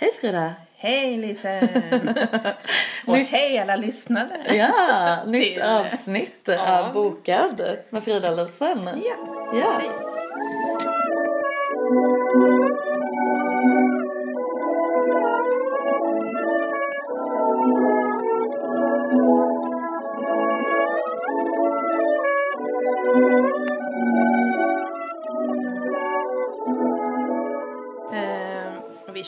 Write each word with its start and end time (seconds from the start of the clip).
Hej 0.00 0.12
Frida! 0.20 0.52
Hej 0.76 1.16
Lisen! 1.16 1.68
Och 3.06 3.16
hej 3.16 3.58
alla 3.58 3.76
lyssnare! 3.76 4.54
Ja, 4.56 5.18
nytt 5.26 5.62
avsnitt 5.62 6.48
av 6.48 6.92
Bokad 6.92 7.76
med 7.90 8.04
Frida 8.04 8.30
Lisen. 8.30 8.84
Ja, 8.84 9.16
Ja. 9.54 9.78
precis. 9.78 10.09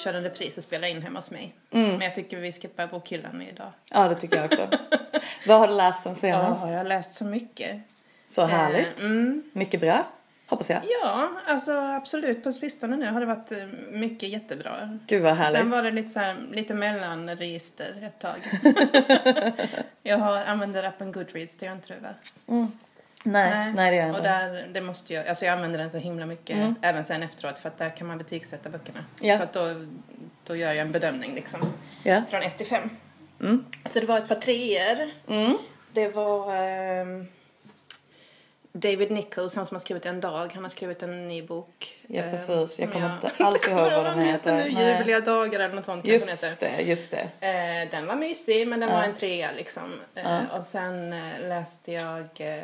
Kör 0.03 0.15
en 0.15 0.23
repris 0.23 0.59
och 0.59 0.65
spelar 0.65 0.89
in 0.89 1.03
hemma 1.03 1.19
hos 1.19 1.31
mig. 1.31 1.55
Mm. 1.71 1.91
Men 1.91 2.01
jag 2.01 2.15
tycker 2.15 2.37
vi 2.37 2.53
skippar 2.53 2.87
bokhyllan 2.87 3.43
idag. 3.43 3.73
Ja, 3.91 4.09
det 4.09 4.15
tycker 4.15 4.37
jag 4.37 4.45
också. 4.45 4.69
Vad 5.47 5.59
har 5.59 5.69
du 5.69 5.75
läst 5.75 6.03
sen 6.03 6.15
senast? 6.15 6.61
Ja, 6.63 6.71
jag 6.71 6.79
har 6.79 6.85
läst 6.85 7.15
så 7.15 7.25
mycket. 7.25 7.81
Så 8.27 8.45
härligt. 8.45 9.01
Eh, 9.01 9.05
mm. 9.05 9.43
Mycket 9.53 9.81
bra, 9.81 10.07
hoppas 10.47 10.71
jag. 10.71 10.81
Ja, 11.03 11.31
alltså 11.47 11.73
absolut. 11.73 12.45
På 12.45 12.53
sistone 12.53 12.97
nu 12.97 13.11
har 13.11 13.21
det 13.21 13.27
varit 13.27 13.53
eh, 13.53 13.67
mycket 13.91 14.29
jättebra. 14.29 14.99
Gud 15.07 15.23
vad 15.23 15.35
härligt. 15.37 15.61
Sen 15.61 15.71
var 15.71 15.83
det 15.83 15.91
lite, 15.91 16.09
så 16.09 16.19
här, 16.19 16.37
lite 16.53 16.75
mellanregister 16.75 18.03
ett 18.03 18.21
tag. 18.21 18.39
jag 20.03 20.19
har, 20.19 20.45
använder 20.45 20.83
appen 20.83 21.13
Goodreads, 21.13 21.57
det 21.57 21.67
gör 21.67 21.73
inte 21.73 21.95
du 21.95 22.01
va? 22.01 22.15
Nej, 23.25 23.73
nej, 23.77 23.91
det 23.91 23.97
gör 23.97 24.03
jag 24.07 24.11
Och 24.13 24.19
inte. 24.19 24.29
där, 24.29 24.69
det 24.73 24.81
måste 24.81 25.15
jag, 25.15 25.27
alltså 25.29 25.45
jag 25.45 25.53
använder 25.53 25.79
den 25.79 25.91
så 25.91 25.99
himla 25.99 26.27
mycket, 26.27 26.75
även 26.83 27.05
sen 27.05 27.23
efteråt, 27.23 27.59
för 27.59 27.69
att 27.69 27.79
där 27.79 27.97
kan 27.97 28.07
man 28.07 28.19
betygsätta 28.19 28.69
böckerna. 28.69 29.05
Ja. 29.21 29.37
Så 29.37 29.43
att 29.43 29.53
då, 29.53 29.87
då 30.45 30.57
gör 30.57 30.69
jag 30.73 30.87
en 30.87 30.93
bedömning 30.93 31.35
liksom, 31.35 31.61
Ja. 32.03 32.23
från 32.31 32.43
1 32.43 32.57
till 32.59 32.67
5. 32.67 32.91
Mm. 33.41 33.65
Så 33.85 34.01
det 34.01 34.07
var 34.07 34.19
ett 34.19 34.29
par 34.29 34.35
treor. 34.35 35.11
Mm. 35.29 35.59
Det 35.93 36.09
var 36.09 36.57
ehm, 36.57 37.27
David 38.73 39.11
Nichols, 39.11 39.57
han 39.57 39.67
som 39.67 39.75
har 39.75 39.81
skrivit 39.81 40.07
En 40.07 40.21
dag, 40.21 40.51
han 40.55 40.63
har 40.63 40.71
skrivit 40.71 41.03
en 41.03 41.29
ny 41.29 41.43
bok. 41.43 41.97
Ja, 42.07 42.23
eh, 42.23 42.31
precis. 42.31 42.81
Jag 42.81 42.93
kommer 42.93 43.15
inte 43.15 43.31
alls 43.45 43.69
ihåg 43.69 43.77
vad 43.93 44.05
den 44.05 44.19
heter. 44.25 44.53
nu, 44.57 44.73
Nej. 44.73 44.97
Ljuvliga 44.99 45.21
dagar 45.21 45.61
eller 45.61 45.75
något 45.75 45.85
sånt 45.85 46.05
kanske 46.05 46.27
den 46.27 46.29
Just 46.31 46.45
heter. 46.45 46.77
det, 46.77 46.83
just 46.83 47.11
det. 47.41 47.47
Eh, 47.85 47.91
den 47.91 48.07
var 48.07 48.17
mysig 48.17 48.69
men 48.69 48.81
den 48.81 48.89
Ja. 48.89 48.95
var 48.97 49.03
en 49.05 49.15
trea 49.15 49.51
liksom. 49.53 49.93
Ja. 50.15 50.41
Och 50.59 50.65
sen 50.65 51.13
eh, 51.13 51.49
läste 51.49 51.93
jag 51.93 52.21
eh, 52.39 52.63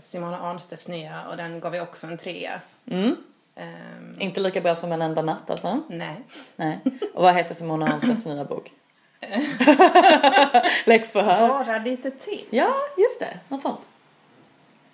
Simona 0.00 0.40
Arnstedts 0.40 0.88
nya 0.88 1.28
och 1.28 1.36
den 1.36 1.60
gav 1.60 1.74
jag 1.74 1.82
också 1.82 2.06
en 2.06 2.18
trea. 2.18 2.60
Mm. 2.90 3.16
Ehm, 3.56 4.16
Inte 4.18 4.40
lika 4.40 4.60
bra 4.60 4.74
som 4.74 4.92
En 4.92 5.02
enda 5.02 5.22
natt 5.22 5.50
alltså. 5.50 5.82
nej. 5.88 6.16
Nej. 6.56 6.78
Och 7.14 7.22
vad 7.22 7.34
heter 7.34 7.54
Simona 7.54 7.86
Arnstedts 7.86 8.26
nya 8.26 8.44
bok? 8.44 8.72
Läxförhör. 10.86 11.48
Bara 11.48 11.78
lite 11.78 12.10
till. 12.10 12.44
Ja, 12.50 12.74
just 12.98 13.20
det. 13.20 13.38
Något 13.48 13.62
sånt. 13.62 13.88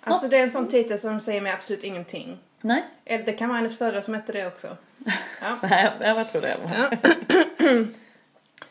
Alltså 0.01 0.27
det 0.27 0.37
är 0.37 0.43
en 0.43 0.51
sån 0.51 0.67
titel 0.67 0.99
som 0.99 1.21
säger 1.21 1.41
mig 1.41 1.51
absolut 1.51 1.83
ingenting. 1.83 2.37
Nej. 2.61 2.83
Eller 3.05 3.25
det 3.25 3.33
kan 3.33 3.49
vara 3.49 3.57
hennes 3.57 3.77
förra 3.77 4.01
som 4.01 4.13
hette 4.13 4.31
det 4.31 4.47
också. 4.47 4.77
Ja. 5.41 5.57
Nej, 5.61 5.91
jag 6.01 6.29
tror 6.29 6.41
det. 6.41 6.57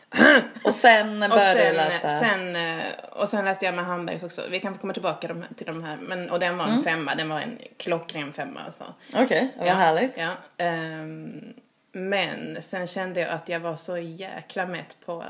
Och 0.63 0.73
sen 0.73 1.19
började 1.19 1.69
du 1.69 1.75
läsa. 1.75 2.07
sen, 2.19 2.55
eh, 2.55 2.85
och 3.11 3.29
sen 3.29 3.45
läste 3.45 3.65
jag 3.65 3.73
med 3.75 3.85
Hambergs 3.85 4.23
också. 4.23 4.43
Vi 4.49 4.59
kan 4.59 4.73
få 4.73 4.81
komma 4.81 4.93
tillbaka 4.93 5.27
de, 5.27 5.45
till 5.55 5.65
de 5.65 5.83
här. 5.83 5.97
Men, 5.97 6.29
och 6.29 6.39
den 6.39 6.57
var 6.57 6.65
en 6.65 6.71
Mm. 6.71 6.83
femma. 6.83 7.15
Den 7.15 7.29
var 7.29 7.39
en 7.39 7.57
klockren 7.77 8.33
femma 8.33 8.59
alltså. 8.65 8.93
Okej, 9.15 9.53
vad 9.57 9.67
Ja, 9.67 9.73
härligt. 9.73 10.17
Ja. 10.17 10.31
ehm, 10.57 11.53
men 11.91 12.61
sen 12.61 12.87
kände 12.87 13.19
jag 13.19 13.29
att 13.29 13.49
jag 13.49 13.59
var 13.59 13.75
så 13.75 13.97
jäkla 13.97 14.65
mätt 14.65 14.97
på, 15.05 15.25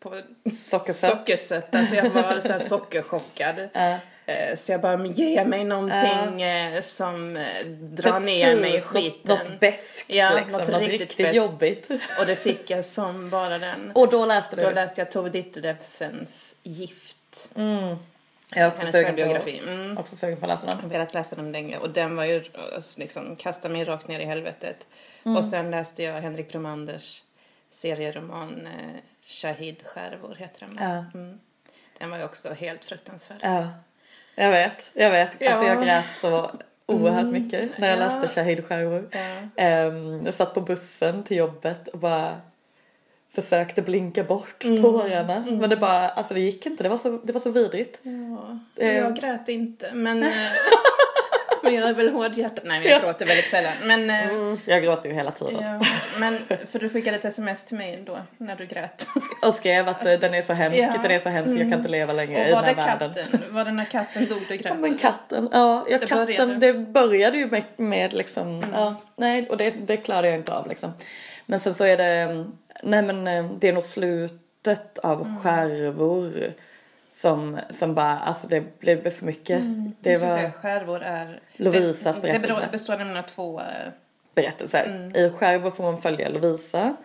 på 0.00 0.20
Sockersött. 0.52 0.96
sockersött. 1.10 1.74
Alltså 1.74 1.94
jag 1.94 2.10
var 2.10 2.40
så 2.40 2.58
sockerchockad. 2.68 3.68
Ja. 3.72 3.98
Eh, 4.30 4.56
Så 4.56 4.72
jag 4.72 4.80
bara, 4.80 5.06
ge 5.06 5.44
mig 5.44 5.64
någonting 5.64 6.42
eh, 6.42 6.80
som 6.80 7.36
eh, 7.36 7.64
drar 7.66 8.20
ner 8.20 8.56
mig 8.56 8.70
i 8.70 8.72
Precis, 8.72 8.86
skiten. 8.90 9.36
Något, 9.38 9.48
något 9.48 9.60
beskt 9.60 10.04
Ja, 10.08 10.30
liksom. 10.34 10.52
något 10.60 10.68
Något, 10.68 10.80
riktigt 10.80 11.00
riktigt, 11.00 11.34
jobbigt. 11.34 11.88
Och 12.18 12.26
det 12.26 12.36
fick 12.36 12.70
jag 12.70 12.84
som 12.84 13.30
bara 13.30 13.58
den. 13.58 13.92
Och 13.94 14.10
då 14.10 14.26
läste 14.26 14.56
du? 14.56 14.62
Då 14.62 14.70
läste 14.70 15.00
jag 15.00 15.10
Tove 15.10 15.30
Ditlevsens 15.30 16.54
Gift. 16.62 17.50
Mm. 17.54 17.96
Jag 18.54 18.64
är 18.64 18.68
också 18.68 18.80
Hennes 18.80 18.92
sugen, 18.92 19.40
på. 19.44 19.70
Mm. 19.70 19.98
också 19.98 20.16
sugen 20.16 20.36
på 20.36 20.44
att 20.46 20.50
läsa 20.50 20.66
Jag 20.66 20.74
den. 20.76 20.82
har 20.82 20.88
velat 20.88 21.14
läsa 21.14 21.36
den 21.36 21.52
länge 21.52 21.78
och 21.78 21.90
den 21.90 22.16
var 22.16 22.24
ju 22.24 22.36
eh, 22.36 22.42
liksom 22.96 23.36
kastade 23.36 23.72
mig 23.74 23.84
rakt 23.84 24.08
ner 24.08 24.20
i 24.20 24.24
helvetet. 24.24 24.86
Mm. 25.24 25.36
Och 25.36 25.44
sen 25.44 25.70
läste 25.70 26.02
jag 26.02 26.12
Henrik 26.20 26.52
Bromanders 26.52 27.22
serieroman 27.70 28.66
eh, 28.66 29.00
Shahid 29.26 29.82
Skärvor 29.84 30.34
heter 30.34 30.66
den. 30.66 30.78
Ja. 30.80 31.04
Mm. 31.20 31.40
Den 31.98 32.10
var 32.10 32.18
ju 32.18 32.24
också 32.24 32.52
helt 32.52 32.84
fruktansvärd. 32.84 33.38
Ja, 33.42 33.68
jag 34.44 34.50
vet. 34.50 34.90
Jag 34.92 35.10
vet. 35.10 35.28
Alltså 35.30 35.64
Ja. 35.64 35.66
jag 35.66 35.82
grät 35.84 36.10
så 36.20 36.50
oerhört 36.86 37.26
mycket 37.26 37.78
när 37.78 37.88
jag 37.88 37.98
Ja. 37.98 38.04
läste 38.20 38.34
Shahid 38.34 38.64
Skärvor. 38.66 39.08
Ja. 39.12 39.18
Ehm, 39.62 40.20
jag 40.24 40.34
satt 40.34 40.54
på 40.54 40.60
bussen 40.60 41.22
till 41.22 41.36
jobbet 41.36 41.88
och 41.88 41.98
bara 41.98 42.40
försökte 43.34 43.82
blinka 43.82 44.24
bort 44.24 44.64
Mm. 44.64 44.82
tårarna. 44.82 45.44
Men 45.50 45.70
det 45.70 45.76
bara, 45.76 46.08
alltså 46.08 46.34
det 46.34 46.40
gick 46.40 46.66
inte. 46.66 46.82
Det 46.82 46.88
var 46.88 46.96
så, 46.96 47.20
det 47.24 47.32
var 47.32 47.40
så 47.40 47.50
vidrigt. 47.50 48.00
Ja, 48.02 48.58
Eh. 48.84 48.96
jag 48.96 49.16
grät 49.16 49.48
inte 49.48 49.90
men, 49.94 50.18
men 51.62 51.74
jag 51.74 51.88
är 51.88 51.94
väl 51.94 52.08
hårdhjärtad. 52.12 52.64
Nej 52.64 52.80
men 52.80 52.88
jag 52.90 52.98
Ja. 53.02 53.04
gråter 53.06 53.26
väldigt 53.26 53.48
sällan. 53.48 53.72
Men, 53.84 54.10
eh, 54.10 54.58
Jag 54.64 54.82
gråter 54.82 55.08
ju 55.08 55.14
hela 55.14 55.30
tiden. 55.30 55.54
ja, 55.60 55.80
men 56.18 56.38
för 56.66 56.78
du 56.78 56.88
skickade 56.88 57.16
ett 57.16 57.24
sms 57.24 57.64
till 57.64 57.76
mig 57.76 57.98
då 58.06 58.18
när 58.38 58.56
du 58.56 58.66
grät. 58.66 59.06
Och 59.46 59.54
skrev 59.54 59.88
att 59.88 60.06
eh, 60.06 60.12
den 60.12 60.34
är 60.34 60.42
så 60.42 60.52
hemsk, 60.52 60.78
Ja. 60.78 60.94
den 61.02 61.10
är 61.10 61.18
så 61.18 61.28
hemsk, 61.28 61.54
jag 61.54 61.70
kan 61.70 61.78
inte 61.78 61.90
leva 61.92 62.12
längre 62.12 62.46
i 62.46 62.50
den 62.50 62.58
här 62.64 62.66
det 62.66 62.74
världen. 62.74 63.14
katten? 63.14 63.44
Var 63.54 63.64
det 63.64 63.72
när 63.72 63.84
katten 63.84 64.26
dog 64.28 64.42
du 64.48 64.56
grät? 64.56 64.66
Ja, 64.66 64.74
men 64.74 64.98
katten, 64.98 65.48
ja, 65.52 65.86
ja 65.90 65.98
Det 65.98 66.06
katten, 66.06 66.26
började. 66.26 66.54
det 66.66 66.72
började 66.74 67.38
ju 67.38 67.46
med, 67.46 67.62
med 67.76 68.12
liksom, 68.12 68.48
Mm. 68.48 68.70
ja, 68.74 68.94
nej, 69.16 69.48
och 69.48 69.56
det, 69.56 69.70
det 69.70 69.96
klarade 69.96 70.28
jag 70.28 70.36
inte 70.36 70.52
av 70.54 70.68
liksom. 70.68 70.92
Men 71.46 71.60
sen 71.60 71.74
så 71.74 71.84
är 71.84 71.96
det, 71.96 72.44
nej 72.82 73.02
men 73.02 73.26
eh, 73.26 73.44
det 73.60 73.68
är 73.68 73.72
nog 73.72 73.82
slutet 73.82 74.98
av 74.98 75.20
Mm. 75.26 75.40
skärvor 75.42 76.32
som, 77.10 77.58
som 77.70 77.94
bara, 77.94 78.18
alltså 78.18 78.48
det 78.48 78.78
blev 78.80 79.10
för 79.10 79.24
mycket. 79.26 79.62
Det 80.00 80.18
ska 80.18 80.30
säga, 80.30 80.42
var 80.42 80.50
skärvor 80.50 81.02
är... 81.02 81.40
Lovisas 81.56 82.16
det, 82.20 82.26
det 82.26 82.32
berättelse. 82.38 82.60
beror- 82.60 82.70
består 82.72 82.96
nämligen 82.96 83.16
av 83.18 83.22
två... 83.28 83.60
eh, 83.60 83.66
berättelser. 84.34 84.84
Mm. 84.84 85.16
I 85.16 85.30
skärvor 85.30 85.70
får 85.70 85.84
man 85.84 86.02
följa 86.02 86.28
Lovisa 86.28 86.96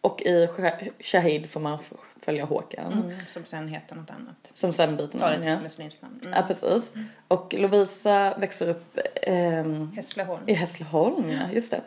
och 0.00 0.22
i 0.22 0.46
Sh- 0.46 0.90
Shahid 1.00 1.50
får 1.50 1.60
man 1.60 1.78
följa 2.22 2.44
Håkan. 2.44 2.92
mm, 2.92 3.16
som 3.26 3.44
sen 3.44 3.68
heter 3.68 3.96
något 3.96 4.10
annat. 4.10 4.50
Som 4.54 4.72
sen 4.72 4.96
byter 4.96 5.18
namn, 5.18 5.42
ja. 5.42 5.52
ett 5.52 5.62
muslimskt 5.62 6.02
namn. 6.02 6.20
Mm. 6.24 6.38
Ja, 6.38 6.44
precis. 6.48 6.94
Och 7.28 7.54
Lovisa 7.58 8.34
växer 8.38 8.68
upp 8.68 8.98
ehm, 9.22 9.92
Hässleholm. 9.96 10.42
I 10.46 10.52
Hässleholm, 10.52 11.30
ja. 11.30 11.40
Just 11.52 11.70
det. 11.70 11.80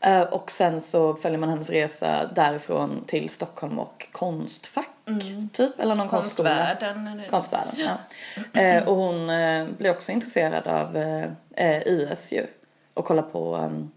Eh, 0.00 0.20
och 0.22 0.50
sen 0.50 0.80
så 0.80 1.14
följer 1.14 1.38
man 1.38 1.48
hennes 1.48 1.70
resa 1.70 2.30
därifrån 2.34 3.04
till 3.06 3.28
Stockholm 3.28 3.78
och 3.78 4.08
Konstfack, 4.12 4.88
typ. 5.52 5.80
Eller 5.80 5.94
någon 5.94 6.08
konstskola. 6.08 6.50
Konstvärlden. 6.50 7.06
eller- 7.08 7.28
Konstvärlden, 7.28 7.74
ja. 7.76 8.60
Eh, 8.60 8.88
och 8.88 8.96
hon 8.96 9.30
eh, 9.30 9.66
blir 9.78 9.90
också 9.90 10.12
intresserad 10.12 10.66
av 10.66 10.96
eh, 10.96 11.24
eh, 11.56 11.82
IS 11.86 12.32
ju. 12.32 12.46
Och 12.94 13.04
kollar 13.04 13.22
på 13.22 13.56
um, 13.56 13.90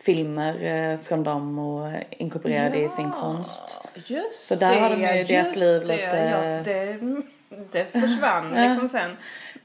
filmer 0.00 0.64
eh, 0.92 0.98
från 0.98 1.24
dem 1.24 1.58
och 1.58 1.92
inkorporerar 2.10 2.70
det 2.70 2.78
i 2.82 2.88
sin 2.88 3.10
konst. 3.10 3.80
Just 3.94 4.46
Så 4.46 4.54
där 4.54 4.74
det, 4.74 4.80
har 4.80 4.90
de 4.90 5.18
ju 5.18 5.24
deras 5.24 5.56
liv 5.56 5.80
det, 5.86 5.96
lite- 5.96 6.16
Ja, 6.16 6.62
det, 6.72 6.98
det 7.72 8.00
försvann 8.00 8.50
liksom 8.68 8.88
sen. 8.88 9.16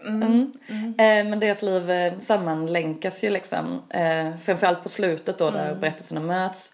Mm. 0.05 0.53
Eh, 0.97 1.29
men 1.29 1.39
deras 1.39 1.61
liv 1.61 1.91
eh, 1.91 2.17
sammanlänkas 2.19 3.23
ju 3.23 3.29
liksom. 3.29 3.81
Eh, 3.89 4.37
framförallt 4.37 4.83
på 4.83 4.89
slutet 4.89 5.37
då 5.37 5.49
där 5.51 5.75
berättelserna 5.75 6.21
möts. 6.21 6.73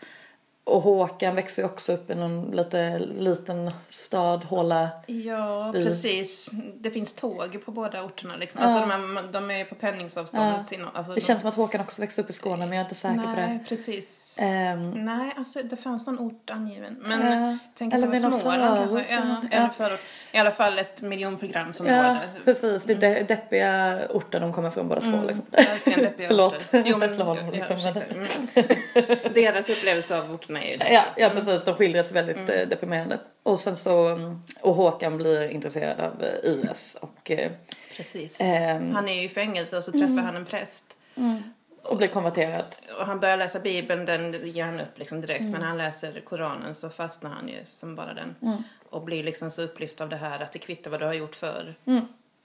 Och 0.71 0.81
Håkan 0.81 1.35
växer 1.35 1.61
ju 1.61 1.65
också 1.69 1.93
upp 1.93 2.09
i 2.11 2.15
någon 2.15 2.51
lite 2.51 2.99
liten 2.99 3.71
stad, 3.89 4.43
håla. 4.43 4.89
Ja, 5.07 5.71
Vi- 5.75 5.83
precis. 5.83 6.51
Det 6.79 6.91
finns 6.91 7.13
tåg 7.13 7.65
på 7.65 7.71
båda 7.71 8.03
orterna 8.03 8.35
liksom. 8.35 8.61
Alltså 8.61 8.79
de, 8.79 8.91
är, 8.91 9.31
de 9.31 9.51
är 9.51 9.65
på 9.65 9.75
pendlingsavstånd 9.75 10.43
Ja. 10.57 10.63
till 10.69 10.85
alltså, 10.93 11.13
Det 11.13 11.21
känns 11.21 11.39
som 11.41 11.49
att 11.49 11.55
Håkan 11.55 11.81
också 11.81 12.01
växer 12.01 12.23
upp 12.23 12.29
i 12.29 12.33
Skåne 12.33 12.57
men 12.57 12.69
jag 12.69 12.77
är 12.77 12.81
inte 12.81 12.95
säker 12.95 13.15
på 13.15 13.21
det. 13.21 13.47
Nej, 13.47 13.65
precis. 13.69 14.35
Ehm, 14.39 14.91
Nej, 15.05 15.33
alltså 15.37 15.63
det 15.63 15.77
fanns 15.77 16.05
någon 16.07 16.19
ort 16.19 16.49
angiven. 16.49 16.97
Men 17.01 17.21
Ja, 17.21 17.85
eller 17.97 18.07
någon 18.29 18.39
Småland 18.41 18.77
förort 18.77 18.89
kanske. 18.89 19.13
Ja, 19.13 19.19
eller 19.21 19.33
något. 19.33 19.45
eller 19.51 19.61
Ja. 19.63 19.69
förort. 19.69 19.99
I 20.31 20.37
alla 20.37 20.51
fall 20.51 20.79
ett 20.79 21.01
miljonprogramsområde. 21.01 21.97
ja, 22.35 22.41
precis. 22.45 22.83
Det 22.83 22.93
är 22.93 22.97
de- 22.97 23.23
deppiga 23.23 24.01
orter 24.09 24.39
de 24.39 24.53
kommer 24.53 24.69
från 24.69 24.87
båda 24.87 25.01
två 25.01 25.23
liksom. 25.27 25.45
Verkligen 25.49 25.99
deppiga 25.99 26.27
Förlåt. 26.27 26.67
Jo, 26.71 26.97
men, 26.97 27.01
Hässleholm, 27.09 27.51
liksom. 27.51 27.75
ursäkta. 27.75 28.01
Mm. 28.03 28.27
Deras 29.33 29.69
upplevelse 29.69 30.17
av 30.17 30.33
orterna 30.33 30.61
är 30.61 30.71
ju 30.71 30.77
det. 30.77 30.93
Ja, 30.93 31.03
ja 31.17 31.29
precis. 31.29 31.63
De 31.63 31.75
skildras 31.75 32.11
väldigt 32.11 32.37
mm. 32.37 32.69
deprimerande. 32.69 33.19
Och 33.43 33.59
sen 33.59 33.75
så, 33.75 34.07
mm, 34.07 34.41
och 34.61 34.75
Håkan 34.75 35.17
blir 35.17 35.49
intresserad 35.49 36.01
av 36.01 36.23
eh, 36.23 36.51
IS 36.51 36.97
och 37.01 37.31
eh, 37.31 37.51
Precis. 37.97 38.41
Ehm. 38.41 38.95
han 38.95 39.07
är 39.07 39.13
ju 39.13 39.21
i 39.21 39.29
fängelse 39.29 39.77
och 39.77 39.83
så 39.83 39.91
träffar 39.91 40.21
han 40.21 40.35
en 40.35 40.45
präst. 40.45 40.97
Och 41.83 41.97
blir 41.97 42.07
konverterad. 42.07 42.75
Och 42.99 43.05
han 43.05 43.19
börjar 43.19 43.37
läsa 43.37 43.59
Bibeln, 43.59 44.05
den 44.05 44.47
ger 44.47 44.65
han 44.65 44.79
upp 44.79 44.99
liksom 44.99 45.21
direkt. 45.21 45.43
Men 45.43 45.51
när 45.61 45.67
han 45.67 45.77
läser 45.77 46.19
Koranen 46.19 46.75
så 46.75 46.89
fastnar 46.89 47.29
han 47.29 47.47
ju 47.47 47.65
som 47.65 47.95
bara 47.95 48.13
den. 48.13 48.35
Och 48.89 49.01
blir 49.01 49.23
liksom 49.23 49.51
så 49.51 49.61
upplyft 49.61 50.01
av 50.01 50.09
det 50.09 50.15
här 50.17 50.39
att 50.39 50.51
det 50.51 50.59
kvittar 50.59 50.91
vad 50.91 50.99
du 50.99 51.05
har 51.05 51.13
gjort 51.13 51.35
förr. 51.35 51.73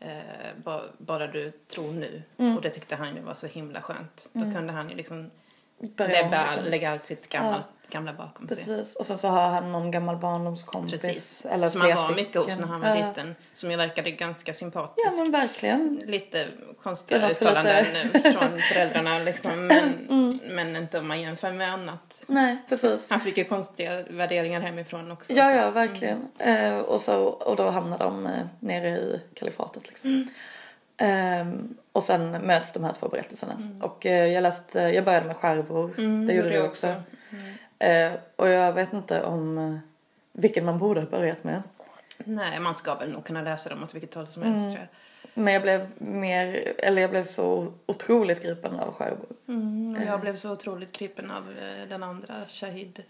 Eh, 0.00 0.10
ba, 0.56 0.80
bara 0.98 1.26
du 1.26 1.50
tror 1.50 1.92
nu. 1.92 2.22
Och 2.56 2.62
det 2.62 2.70
tyckte 2.70 2.96
han 2.96 3.16
ju 3.16 3.22
var 3.22 3.34
så 3.34 3.46
himla 3.46 3.82
skönt. 3.82 4.28
Då 4.32 4.52
kunde 4.52 4.72
han 4.72 4.90
ju 4.90 4.96
liksom 4.96 5.30
lägga, 5.96 6.44
liksom. 6.46 6.64
lägga 6.64 6.90
allt 6.90 7.04
sitt 7.04 7.28
gamla, 7.28 7.64
gamla 7.90 8.12
bakom 8.12 8.48
sig. 8.48 8.56
Precis. 8.56 8.96
Och 8.96 9.06
sen 9.06 9.18
så 9.18 9.28
har 9.28 9.48
han 9.48 9.72
någon 9.72 9.90
gammal 9.90 10.16
barndomskompis. 10.16 11.02
Precis. 11.02 11.46
Eller 11.50 11.68
som 11.68 11.80
han 11.80 11.90
var 11.90 11.96
stycken. 11.96 12.16
mycket 12.16 12.42
hos 12.42 12.58
när 12.58 12.66
han 12.66 12.80
var 12.80 12.94
liten. 12.96 13.34
Som 13.54 13.70
ju 13.70 13.76
verkade 13.76 14.10
ganska 14.10 14.54
sympatisk. 14.54 15.06
Ja 15.06 15.22
men 15.22 15.32
verkligen. 15.32 16.00
Lite 16.06 16.48
konstiga 16.82 17.30
också 17.30 17.44
uttalanden 17.44 17.84
lite- 18.12 18.32
från 18.32 18.60
föräldrarna 18.72 19.18
liksom. 19.18 19.66
Men, 19.66 20.06
Mm. 20.08 20.30
men 20.48 20.76
inte 20.76 20.98
om 20.98 21.08
man 21.08 21.20
jämför 21.20 21.52
med 21.52 21.72
annat. 21.72 22.22
Nej 22.26 22.56
precis. 22.68 23.10
Han 23.10 23.20
fick 23.20 23.36
ju 23.38 23.44
konstiga 23.44 24.02
värderingar 24.10 24.60
hemifrån 24.60 25.10
också. 25.12 25.32
Ja, 25.32 25.50
ja, 25.50 25.64
att- 25.64 25.74
verkligen. 25.76 26.28
Eh, 26.38 26.76
och, 26.78 27.00
så, 27.00 27.22
och 27.24 27.56
då 27.56 27.70
hamnar 27.70 27.98
de 27.98 28.26
eh, 28.26 28.32
nere 28.60 28.88
i 28.88 29.20
kalifatet. 29.34 29.88
Liksom. 29.88 30.28
Ehm, 30.98 31.76
och 31.92 32.02
sen 32.02 32.30
möts 32.30 32.72
de 32.72 32.84
här 32.84 32.92
två 32.92 33.08
berättelserna. 33.08 33.52
Och 33.82 34.06
eh, 34.06 34.26
jag 34.32 34.42
läste, 34.42 34.78
jag 34.80 35.04
började 35.04 35.26
med 35.26 35.36
skärvor. 35.36 35.90
det 36.26 36.32
gjorde 36.32 36.50
du 36.50 36.62
också. 36.62 36.94
Eh, 37.78 38.12
och 38.36 38.48
jag 38.48 38.72
vet 38.72 38.92
inte 38.92 39.22
om 39.24 39.58
eh, 39.58 39.78
vilken 40.32 40.64
man 40.64 40.78
borde 40.78 41.00
ha 41.00 41.08
börjat 41.08 41.44
med. 41.44 41.62
Nej, 42.24 42.60
man 42.60 42.74
ska 42.74 42.94
väl 42.94 43.12
nog 43.12 43.24
kunna 43.24 43.42
läsa 43.42 43.68
dem 43.68 43.82
åt 43.82 43.94
vilket 43.94 44.14
håll 44.14 44.26
som 44.26 44.42
Mm. 44.42 44.54
helst 44.54 44.70
tror 44.70 44.80
jag. 44.80 44.88
Men 45.42 45.52
jag 45.54 45.62
blev 45.62 45.90
mer, 45.98 46.72
eller 46.78 47.02
jag 47.02 47.10
blev 47.10 47.24
så 47.24 47.72
otroligt 47.86 48.42
gripen 48.42 48.80
av 48.80 48.92
skärvor. 48.94 49.26
Mm, 49.48 49.96
och 49.96 50.02
jag 50.02 50.20
blev 50.20 50.36
så 50.36 50.52
otroligt 50.52 50.92
gripen 50.92 51.30
av 51.30 51.50
eh, 51.58 51.88
den 51.88 52.02
andra, 52.02 52.34
Shahid. 52.48 53.02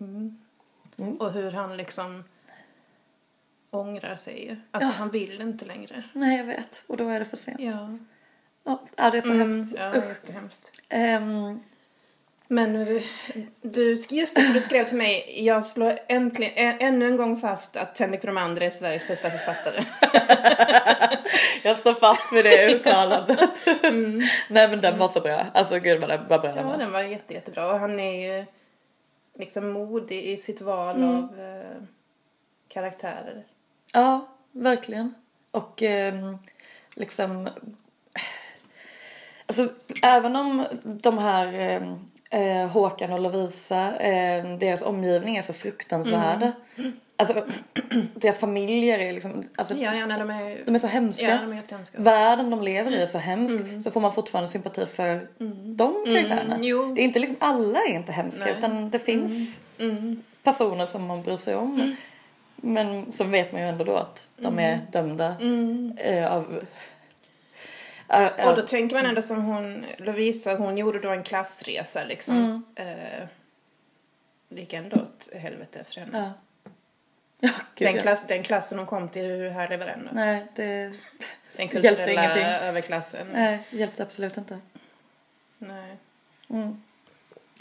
Mm. 0.00 0.38
Och 1.18 1.32
hur 1.32 1.50
han 1.50 1.76
liksom 1.76 2.24
ångrar 3.70 4.16
sig. 4.16 4.56
Alltså 4.70 4.90
han 4.90 5.10
vill 5.10 5.40
inte 5.40 5.64
längre. 5.64 6.02
Nej, 6.12 6.36
jag 6.38 6.44
vet. 6.44 6.84
Och 6.86 6.96
då 6.96 7.08
är 7.08 7.18
det 7.18 7.24
för 7.24 7.36
sent. 7.36 7.60
Ja, 7.60 7.96
Ja, 8.64 8.80
ja, 8.96 9.10
det 9.10 9.18
är 9.18 9.22
så 9.22 9.32
hemskt. 9.32 9.74
ja 9.78 9.90
Usch. 9.96 10.04
jättehemskt. 10.04 10.82
Ehm, 10.88 11.60
Men 12.48 12.76
eh, 12.76 13.02
du, 13.62 13.90
just 14.10 14.34
det, 14.36 14.52
du 14.52 14.60
skrev 14.60 14.84
till 14.84 14.96
mig, 14.96 15.44
jag 15.46 15.64
slår 15.64 15.98
äntligen, 16.08 16.52
ä, 16.56 16.76
ännu 16.80 17.06
en 17.06 17.16
gång 17.16 17.36
fast 17.36 17.76
att 17.76 17.98
Henrik 17.98 18.22
Bromander 18.22 18.62
är 18.62 18.70
Sveriges 18.70 19.08
bästa 19.08 19.30
författare. 19.30 19.84
jag 21.62 21.76
står 21.76 21.94
fast 21.94 22.32
vid 22.32 22.44
det 22.44 22.66
uttalandet. 22.74 23.50
Nej 24.48 24.68
men 24.68 24.80
den 24.80 24.98
var 24.98 25.08
så 25.08 25.20
bra. 25.20 25.44
Alltså 25.54 25.78
gud 25.78 26.00
vad 26.00 26.08
den 26.10 26.28
var 26.28 26.38
bra 26.38 26.52
den 26.52 26.56
Ja, 26.56 26.70
var. 26.70 26.78
den 26.78 26.92
var 26.92 27.02
jätte, 27.02 27.34
jättebra. 27.34 27.72
Och 27.72 27.78
han 27.78 28.00
är 28.00 28.38
ju 28.38 28.44
liksom 29.38 29.68
modig 29.70 30.24
i 30.24 30.36
sitt 30.36 30.60
val 30.60 31.02
av 31.04 31.40
eh, 31.40 31.82
karaktärer. 32.68 33.44
Ja, 33.92 34.28
verkligen. 34.52 35.14
Och 35.50 35.82
ehm, 35.82 36.38
liksom... 36.96 37.48
Alltså 39.46 39.68
även 40.04 40.36
om 40.36 40.66
de 40.84 41.18
här 41.18 41.54
ehm, 41.54 41.98
eh, 42.30 42.68
Håkan 42.68 43.12
och 43.12 43.20
Lovisa, 43.20 43.96
eh, 43.96 44.56
deras 44.58 44.82
omgivning 44.82 45.36
är 45.36 45.42
så 45.42 45.52
fruktansvärd. 45.52 46.52
Alltså 47.18 47.44
deras 48.14 48.38
familjer 48.38 48.98
är 48.98 49.12
liksom, 49.12 49.44
alltså, 49.56 49.74
Ja, 49.74 49.94
ja, 49.94 50.06
när 50.06 50.18
de 50.18 50.30
är... 50.30 50.62
de 50.66 50.74
är 50.74 50.78
så 50.78 50.86
hemska. 50.86 51.26
Ja, 51.26 51.38
de 51.42 51.52
är. 51.52 52.02
Världen 52.02 52.50
de 52.50 52.62
lever 52.62 52.90
i 52.90 53.02
är 53.02 53.06
så 53.06 53.18
hemsk. 53.18 53.54
Så 53.84 53.90
får 53.90 54.00
man 54.00 54.12
fortfarande 54.12 54.48
sympati 54.48 54.86
för 54.86 55.28
de 55.76 56.04
karaktärerna. 56.06 56.54
Mm. 56.54 56.94
Det 56.94 57.00
är 57.00 57.04
inte 57.04 57.18
liksom, 57.18 57.36
alla 57.40 57.78
är 57.78 57.94
inte 57.94 58.12
hemska 58.12 58.44
Nej. 58.44 58.54
utan 58.58 58.90
det 58.90 58.98
finns 58.98 59.60
Mm. 59.78 60.22
personer 60.42 60.86
som 60.86 61.06
man 61.06 61.22
bryr 61.22 61.36
sig 61.36 61.56
om. 61.56 61.96
Men 62.56 63.12
så 63.12 63.24
vet 63.24 63.52
man 63.52 63.60
ju 63.60 63.68
ändå 63.68 63.84
då 63.84 63.94
att 63.96 64.28
de 64.36 64.58
är 64.58 64.80
dömda 64.92 65.34
eh, 65.96 66.32
av... 66.32 66.60
Äh, 68.08 68.48
Och 68.48 68.56
då 68.56 68.62
tänker 68.62 68.96
man 68.96 69.06
ändå 69.06 69.22
som 69.22 69.44
hon, 69.44 69.86
Lovisa, 69.98 70.54
hon 70.54 70.78
gjorde 70.78 70.98
då 70.98 71.10
en 71.10 71.22
klassresa 71.22 72.04
liksom. 72.04 72.64
Eh, 72.74 73.26
det 74.48 74.60
gick 74.60 74.72
ändå 74.72 74.96
åt 74.96 75.28
helvete 75.34 75.84
för 75.84 76.00
henne. 76.00 76.18
ja. 76.18 76.32
Ja, 77.40 77.50
gud, 77.74 77.88
Den, 77.88 77.96
ja. 77.96 78.02
klass, 78.02 78.24
den 78.28 78.42
klassen 78.42 78.78
hon 78.78 78.86
kom 78.86 79.08
till, 79.08 79.24
hur 79.26 79.50
härlig 79.50 79.78
var 79.78 79.86
den 79.86 80.04
då? 80.04 80.10
Nej, 80.12 80.46
det 80.54 80.62
Den 81.56 81.66
hjälpte 81.66 81.80
kulturella 81.80 82.10
ingenting. 82.22 82.44
överklassen. 82.44 83.26
Nej, 83.32 83.58
hjälpte 83.70 84.02
absolut 84.02 84.36
inte. 84.36 84.58
Nej. 85.58 85.96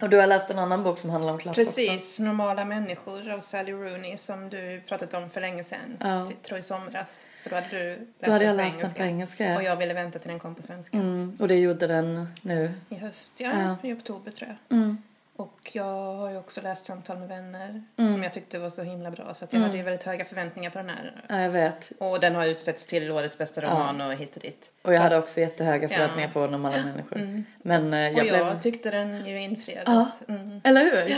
Och 0.01 0.09
du 0.09 0.17
har 0.17 0.27
läst 0.27 0.49
en 0.49 0.59
annan 0.59 0.83
bok 0.83 0.97
som 0.97 1.09
handlar 1.09 1.33
om 1.33 1.39
klass 1.39 1.57
också. 1.57 1.71
Precis, 1.71 2.19
Normala 2.19 2.65
människor 2.65 3.29
av 3.29 3.39
Sally 3.39 3.71
Rooney 3.71 4.17
som 4.17 4.49
du 4.49 4.81
pratat 4.87 5.13
om 5.13 5.29
för 5.29 5.41
länge 5.41 5.63
sedan. 5.63 5.97
Ja. 5.99 6.27
Tror 6.47 6.59
i 6.59 6.61
somras. 6.63 7.25
För 7.43 7.49
då 7.49 7.55
hade 7.55 7.69
du 7.69 7.89
läst 7.95 8.01
Då 8.19 8.31
hade 8.31 8.45
jag 8.45 8.57
den 8.57 8.71
på 8.71 8.79
läst 8.79 8.79
den 8.79 8.81
engelska. 8.81 8.99
på 8.99 9.05
engelska. 9.05 9.55
Och 9.57 9.63
jag 9.63 9.75
ville 9.75 9.93
vänta 9.93 10.19
till 10.19 10.29
den 10.29 10.39
kom 10.39 10.55
på 10.55 10.61
svenska. 10.61 10.97
Mm, 10.97 11.37
och 11.39 11.47
det 11.47 11.55
gjorde 11.55 11.87
den 11.87 12.27
nu. 12.41 12.71
I 12.89 12.95
höst, 12.95 13.31
ja, 13.37 13.51
Ja. 13.81 13.89
I 13.89 13.93
oktober 13.93 14.31
tror 14.31 14.49
jag. 14.69 14.77
Mm. 14.77 14.97
Och 15.37 15.71
jag 15.73 15.83
har 16.15 16.29
ju 16.29 16.37
också 16.37 16.61
läst 16.61 16.85
Samtal 16.85 17.17
med 17.17 17.27
vänner. 17.27 17.83
Som 17.95 18.23
jag 18.23 18.33
tyckte 18.33 18.59
var 18.59 18.69
så 18.69 18.83
himla 18.83 19.11
bra. 19.11 19.33
Så 19.33 19.45
att 19.45 19.53
jag 19.53 19.59
hade 19.59 19.77
ju 19.77 19.83
väldigt 19.83 20.03
höga 20.03 20.25
förväntningar 20.25 20.69
på 20.69 20.77
den 20.77 20.89
här. 20.89 21.11
Ja, 21.29 21.41
jag 21.41 21.49
vet. 21.49 21.91
Och 21.99 22.19
den 22.19 22.35
har 22.35 22.45
utsetts 22.45 22.85
till 22.85 23.11
årets 23.11 23.37
bästa 23.37 23.61
roman 23.61 24.01
och 24.01 24.13
hit 24.13 24.35
och 24.35 24.41
dit. 24.41 24.71
Och 24.81 24.89
jag 24.93 24.97
Så 24.97 25.03
hade 25.03 25.17
att- 25.17 25.23
också 25.23 25.39
jättehöga 25.39 25.89
förväntningar 25.89 26.29
på 26.29 26.47
normala 26.47 26.77
människor. 26.83 27.43
Men 27.61 27.93
eh, 27.93 27.99
jag 27.99 28.11
Och 28.13 28.25
jag 28.25 28.45
blev... 28.47 28.61
tyckte 28.61 28.91
den 28.91 29.25
ju 29.25 29.41
infriades. 29.41 30.21
Mm. 30.27 30.61
Eller 30.63 30.81
hur? 30.81 31.15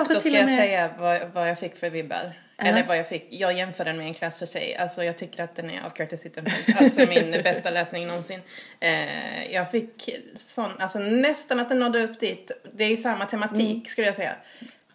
och 0.00 0.08
då 0.14 0.20
ska 0.20 0.30
jag 0.30 0.46
säga 0.46 0.90
vad, 0.98 1.28
vad 1.32 1.50
jag 1.50 1.58
fick 1.58 1.76
för 1.76 1.90
vibbar. 1.90 2.32
Ja. 2.58 2.64
Eller 2.64 2.86
vad 2.86 2.98
jag 2.98 3.08
fick. 3.08 3.26
Jag 3.30 3.52
jämför 3.52 3.84
den 3.84 3.96
med 3.96 4.06
en 4.06 4.14
klass 4.14 4.38
för 4.38 4.46
sig. 4.46 4.76
Alltså 4.76 5.04
jag 5.04 5.18
tycker 5.18 5.42
att 5.44 5.54
den 5.54 5.70
är 5.70 5.82
av 5.82 5.90
Curtis 5.90 6.20
Sittenfeld. 6.20 6.76
Alltså 6.78 7.00
min 7.06 7.30
bästa 7.44 7.70
läsning 7.70 8.06
någonsin. 8.06 8.40
Eh, 8.80 9.52
jag 9.52 9.70
fick 9.70 10.08
sån, 10.34 10.70
alltså 10.78 10.98
nästan 10.98 11.60
att 11.60 11.68
den 11.68 11.78
nådde 11.78 12.04
upp 12.04 12.20
dit. 12.20 12.50
Det 12.72 12.84
är 12.84 12.88
ju 12.88 12.96
samma 12.96 13.24
tematik 13.26 13.60
Mm. 13.72 13.84
skulle 13.84 14.06
jag 14.06 14.16
säga. 14.16 14.32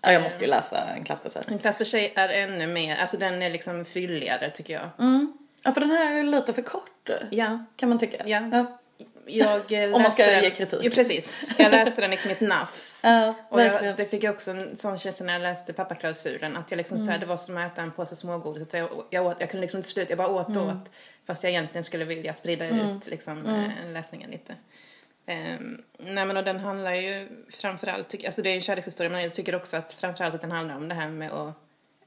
Ja, 0.02 0.12
jag 0.12 0.24
måste 0.24 0.44
ju 0.44 0.50
läsa 0.50 0.84
en 0.98 1.04
klass 1.04 1.22
för 1.22 1.30
sig. 1.30 1.42
En 1.48 1.60
klass 1.60 1.78
för 1.78 1.86
sig 1.86 2.14
är 2.16 2.30
ännu 2.30 2.68
mer, 2.68 2.96
alltså 2.96 3.18
den 3.18 3.42
är 3.42 3.50
liksom 3.50 3.86
fylligare 3.86 4.50
tycker 4.50 4.74
jag. 4.74 4.90
Mm. 5.00 5.34
Ja, 5.64 5.72
för 5.74 5.82
den 5.82 5.92
här 5.92 6.20
är 6.20 6.24
lite 6.24 6.54
för 6.54 6.62
kort. 6.62 7.10
Ja. 7.30 7.66
Kan 7.76 7.90
man 7.90 8.00
tycka. 8.00 8.24
Ja. 8.28 8.80
Jag 9.38 9.72
eh, 9.72 9.94
Om 9.96 10.02
man 10.02 10.12
ska 10.12 10.24
läste 10.24 10.36
ge 10.36 10.42
den, 10.42 10.52
kritik. 10.52 10.80
Jo, 10.84 10.92
precis. 10.92 11.34
Jag 11.58 11.72
läste 11.72 12.02
den 12.02 12.12
liksom 12.12 12.30
i 12.30 12.34
ett 12.34 12.42
nafs. 12.42 13.02
Ja, 13.04 13.34
och 13.50 13.62
jag, 13.62 13.98
det 13.98 14.06
fick 14.06 14.24
jag 14.24 14.34
också 14.34 14.52
en 14.52 14.78
sån 14.78 14.98
känsla 14.98 15.26
när 15.26 15.34
jag 15.34 15.42
läste 15.42 15.74
pappaklausulen. 15.74 16.58
Att 16.58 16.72
jag 16.72 16.78
liksom 16.78 16.98
så 16.98 17.04
här, 17.04 17.12
Mm. 17.12 17.20
det 17.20 17.26
var 17.26 17.38
som 17.38 17.58
att 17.58 17.72
äta 17.74 17.82
en 17.82 17.92
påse 17.92 18.16
smågodis. 18.16 18.64
Att 18.68 18.74
Jag, 18.74 18.90
jag, 19.10 19.26
åt, 19.26 19.36
jag 19.40 19.50
kunde 19.50 19.62
liksom 19.62 19.82
till 19.82 19.92
slut, 19.92 20.10
jag 20.10 20.18
bara 20.18 20.28
åt 20.28 20.48
och 20.48 20.56
Mm. 20.56 20.68
åt. 20.68 20.92
Fast 21.28 21.44
jag 21.44 21.50
egentligen 21.52 21.84
skulle 21.84 22.06
vilja 22.06 22.34
sprida 22.34 22.68
ut 22.68 23.08
liksom, 23.08 23.46
eh, 23.46 23.92
läsningen 23.94 24.32
lite. 24.32 24.54
Um, 25.28 25.82
nej 25.98 26.26
men 26.26 26.38
och 26.38 26.44
den 26.44 26.60
handlar 26.60 26.94
ju 26.94 27.28
framförallt, 27.52 28.10
tycker, 28.10 28.26
alltså 28.28 28.42
det 28.42 28.50
är 28.50 28.56
en 28.56 28.62
kärlekshistoria 28.62 29.10
men 29.10 29.22
jag 29.24 29.34
tycker 29.34 29.56
också 29.56 29.78
att 29.78 29.94
framförallt 29.94 30.36
att 30.36 30.42
den 30.42 30.52
handlar 30.52 30.76
om 30.76 30.88
det 30.90 30.96
här 30.96 31.08
med, 31.10 31.32
att, 31.32 31.54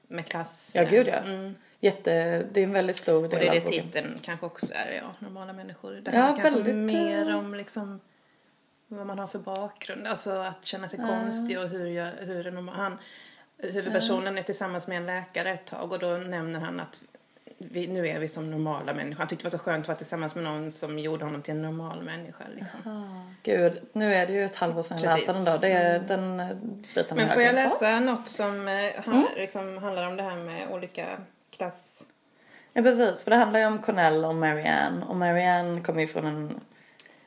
med 0.09 0.27
klass. 0.27 0.71
Ja, 0.75 0.85
gud 0.85 1.07
ja. 1.09 1.15
Mm. 1.19 1.55
Jätte, 1.85 2.43
det 2.53 2.61
är 2.61 2.65
en 2.65 2.73
väldigt 2.73 2.97
stor 2.97 3.25
Och 3.25 3.29
del 3.29 3.41
det 3.41 3.47
är 3.47 3.53
det 3.53 3.61
titeln 3.61 4.19
kanske 4.23 4.47
också 4.47 4.67
är, 4.75 4.93
ja, 4.93 5.15
normala 5.19 5.53
människor. 5.53 5.93
Det 5.93 6.11
Ja, 6.11 6.21
handlar 6.21 6.43
kanske 6.43 6.63
väldigt, 6.63 6.97
mer 6.97 7.31
eh, 7.31 7.39
om 7.39 7.55
liksom 7.55 8.01
vad 8.89 9.07
man 9.07 9.19
har 9.19 9.27
för 9.27 9.39
bakgrund, 9.39 10.07
alltså 10.07 10.31
att 10.31 10.65
känna 10.65 10.89
sig 10.89 10.99
konstig 10.99 11.59
och 11.59 11.69
hur, 11.69 11.87
jag, 11.87 12.11
hur 12.19 12.47
en 12.47 12.69
han, 12.69 12.99
huvudpersonen 13.59 14.39
är 14.39 14.43
tillsammans 14.43 14.87
med 14.87 14.97
en 14.97 15.07
läkare 15.07 15.51
ett 15.51 15.67
tag 15.67 15.93
och 15.93 15.99
då 15.99 16.09
nämner 16.09 16.61
han 16.61 16.81
att 16.81 17.03
vi, 17.59 17.87
nu 17.87 18.09
är 18.09 18.19
vi 18.19 18.29
som 18.29 18.51
normala 18.51 18.95
människor. 18.95 19.19
Han 19.19 19.29
tyckte 19.29 19.43
det 19.43 19.53
var 19.53 19.59
så 19.59 19.65
skönt 19.65 19.85
att 19.85 19.89
vara 19.89 19.99
tillsammans 19.99 20.35
med 20.35 20.45
någon 20.45 20.71
som 20.73 20.99
gjorde 20.99 21.25
honom 21.25 21.43
till 21.43 21.55
en 21.55 21.63
normal 21.63 22.03
människa. 22.03 22.45
Liksom. 22.55 23.35
Gud, 23.43 23.81
nu 23.93 24.15
är 24.15 24.27
det 24.27 24.33
ju 24.33 24.45
ett 24.45 24.57
halvår 24.57 24.83
sedan 24.83 24.99
jag 25.03 25.15
läste 25.15 25.33
den 25.33 25.45
då. 25.45 25.57
Det 25.57 25.69
är 25.69 25.99
den 25.99 26.41
eh, 26.41 26.57
biten 26.95 27.17
Men 27.17 27.29
får 27.29 27.43
jag 27.43 27.55
läsa 27.55 28.01
något 28.01 28.29
som 28.29 28.69
eh, 28.69 28.75
han, 29.05 29.27
liksom, 29.37 29.79
handlar 29.79 30.07
om 30.09 30.17
det 30.17 30.23
här 30.23 30.37
med 30.37 30.69
olika 30.71 31.07
klass... 31.57 32.05
Ja 32.73 32.83
precis, 32.83 33.25
för 33.25 33.31
det 33.31 33.37
handlar 33.37 33.61
ju 33.61 33.67
om 33.67 33.79
Cornell 33.83 34.25
och 34.25 34.35
Marianne. 34.35 35.05
Och 35.09 35.17
Marianne 35.17 35.81
kommer 35.81 36.01
ju 36.01 36.07
från 36.07 36.25
en 36.27 36.61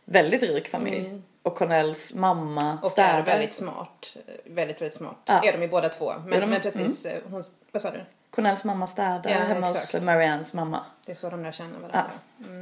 väldigt 0.05 0.43
rik 0.43 0.67
familj. 0.67 1.21
Och 1.43 1.55
Cornells 1.55 2.15
mamma 2.15 2.61
Mm. 2.61 2.77
Och 2.77 2.85
är 2.85 2.89
städar. 2.89 3.23
väldigt 3.23 3.53
smart. 3.53 4.15
Väldigt, 4.45 4.81
väldigt 4.81 4.93
smart. 4.97 5.15
Ja. 5.25 5.41
Är 5.43 5.51
de 5.53 5.61
ju 5.61 5.67
båda 5.67 5.89
två. 5.89 6.11
Är 6.11 6.19
Men, 6.19 6.39
de- 6.39 6.45
men 6.45 6.61
precis, 6.61 7.05
eh, 7.05 7.21
hon, 7.29 7.43
vad 7.71 7.81
sa 7.81 7.91
du? 7.91 8.01
Cornells 8.31 8.63
mamma 8.63 8.87
städar 8.87 9.21
Ja, 9.31 9.37
hemma 9.39 9.69
exakt. 9.71 9.93
hos 9.93 10.03
Mariannes 10.03 10.53
mamma. 10.53 10.85
Det 11.05 11.11
är 11.11 11.15
så 11.15 11.29
de 11.29 11.43
lär 11.43 11.51
känna 11.51 11.79
varandra. 11.79 12.11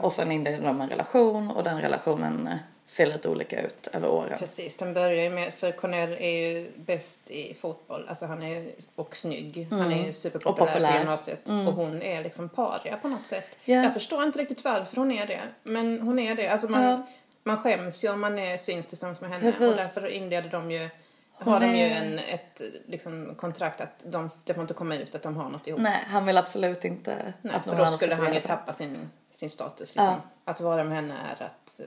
Och 0.02 0.12
sen 0.12 0.32
inleder 0.32 0.62
de 0.68 0.82
en 0.82 0.90
relation 0.90 1.52
och 1.52 1.64
den 1.64 1.82
relationen 1.82 2.48
eh, 2.48 2.58
ser 2.86 3.06
lite 3.06 3.30
olika 3.30 3.62
ut 3.62 3.88
över 3.88 4.10
åren. 4.10 4.38
Precis, 4.40 4.78
den 4.78 4.94
börjar 4.94 5.24
ju 5.24 5.30
med, 5.30 5.54
för 5.54 5.72
Cornell 5.72 6.12
är 6.20 6.30
ju 6.30 6.72
bäst 6.76 7.32
i 7.32 7.54
fotboll. 7.54 8.06
Alltså 8.10 8.26
han 8.26 8.44
är 8.44 8.72
och 8.96 9.16
snygg. 9.16 9.68
Han 9.70 9.92
är 9.92 10.06
ju 10.06 10.14
superpopulär 10.14 10.64
Och 10.66 10.72
populär. 10.74 10.92
på 10.92 10.98
gymnasiet. 10.98 11.50
Och 11.50 11.74
hon 11.74 12.02
är 12.02 12.24
liksom 12.24 12.50
paria 12.50 12.98
på 12.98 13.08
något 13.08 13.26
sätt. 13.26 13.58
Ja. 13.66 13.76
Jag 13.84 13.94
förstår 13.94 14.24
inte 14.24 14.40
riktigt 14.40 14.64
varför 14.64 14.96
hon 14.98 15.12
är 15.12 15.28
det. 15.28 15.42
Men 15.64 16.02
hon 16.02 16.20
är 16.20 16.36
det. 16.36 16.48
Alltså 16.48 16.68
man, 16.68 16.84
Ja. 16.84 17.06
man 17.44 17.58
skäms 17.58 18.04
ju 18.04 18.10
om 18.10 18.20
man 18.22 18.40
är 18.40 18.58
syns 18.58 18.88
tillsammans 18.88 19.22
med 19.22 19.30
henne. 19.30 19.42
Precis. 19.42 19.62
Och 19.62 19.76
därför 19.76 20.08
inleder 20.08 20.50
de 20.50 20.72
ju, 20.72 20.90
har 21.34 21.60
de 21.60 21.76
ju 21.78 21.86
en, 21.90 22.20
ett 22.20 22.62
liksom, 22.86 23.36
kontrakt 23.38 23.82
att 23.82 24.04
de, 24.04 24.30
det 24.44 24.54
får 24.54 24.62
inte 24.62 24.74
komma 24.74 24.96
ut 24.96 25.16
att 25.16 25.24
de 25.24 25.38
har 25.38 25.50
något 25.50 25.68
ihop. 25.68 25.82
Nej, 25.82 26.04
han 26.08 26.26
vill 26.26 26.38
absolut 26.38 26.86
inte 26.86 27.34
Nej, 27.42 27.54
att 27.56 27.64
för 27.64 27.70
någon 27.70 27.78
då 27.78 27.84
annan 27.86 27.98
skulle 27.98 28.16
han 28.16 28.34
ju 28.34 28.40
tappa 28.40 28.74
sin, 28.74 29.10
sin 29.32 29.50
status. 29.50 29.96
Liksom. 29.96 30.06
Ja. 30.06 30.52
Att 30.52 30.62
vara 30.62 30.84
med 30.84 30.96
henne 30.96 31.16
är 31.40 31.46
att 31.46 31.80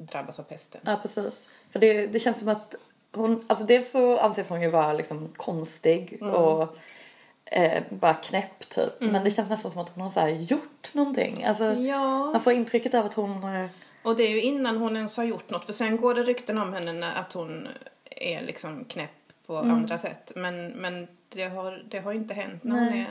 drabbas 0.00 0.38
av 0.38 0.42
pesten. 0.42 0.80
Ja, 0.84 0.98
precis. 1.02 1.48
För 1.70 1.78
det, 1.78 2.06
det 2.06 2.20
känns 2.20 2.38
som 2.38 2.48
att 2.48 2.74
hon, 3.12 3.44
alltså 3.46 3.64
dels 3.64 3.90
så 3.90 4.18
anses 4.18 4.48
hon 4.48 4.62
ju 4.62 4.70
vara 4.70 4.92
liksom 4.92 5.28
konstig 5.36 6.18
Mm. 6.20 6.34
och 6.34 6.76
eh, 7.44 7.82
bara 7.90 8.14
knäpp 8.14 8.68
typ. 8.68 8.92
Men 9.00 9.24
det 9.24 9.30
känns 9.30 9.50
nästan 9.50 9.70
som 9.70 9.82
att 9.82 9.88
hon 9.88 10.02
har 10.02 10.08
så 10.10 10.20
här 10.20 10.28
gjort 10.28 10.90
någonting. 10.94 11.44
Alltså, 11.44 11.64
Ja, 11.64 12.24
man 12.32 12.40
får 12.40 12.52
intrycket 12.52 12.94
av 12.94 13.06
att 13.06 13.14
hon 13.14 13.30
har... 13.42 13.68
och 14.02 14.16
det 14.16 14.22
är 14.22 14.30
ju 14.30 14.42
innan 14.42 14.76
hon 14.76 14.96
ens 14.96 15.16
har 15.16 15.24
gjort 15.24 15.50
något. 15.50 15.64
För 15.64 15.72
sen 15.72 15.96
går 15.96 16.14
det 16.14 16.22
rykten 16.22 16.58
om 16.58 16.72
henne 16.72 17.12
att 17.12 17.32
hon 17.32 17.68
är 18.10 18.42
liksom 18.42 18.84
knäpp 18.84 19.10
på 19.46 19.56
Mm. 19.56 19.70
andra 19.74 19.98
sätt. 19.98 20.32
Men, 20.36 20.68
men 20.68 21.08
det, 21.28 21.44
har, 21.44 21.82
det 21.88 21.98
har 21.98 22.12
inte 22.12 22.34
hänt 22.34 22.64
när 22.64 22.78
hon 22.78 22.86
Nej. 22.88 23.06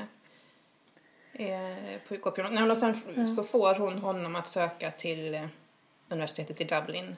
är, 1.34 1.72
är 2.04 2.20
på. 2.20 2.50
Nej, 2.50 2.72
och 2.72 2.78
sen 2.78 3.28
så 3.28 3.44
får 3.44 3.76
hon 3.76 3.98
honom 4.00 4.36
att 4.36 4.50
söka 4.50 4.92
till 4.92 5.34
eh, 5.34 5.46
universitetet 6.10 6.62
i 6.62 6.64
Dublin 6.64 7.16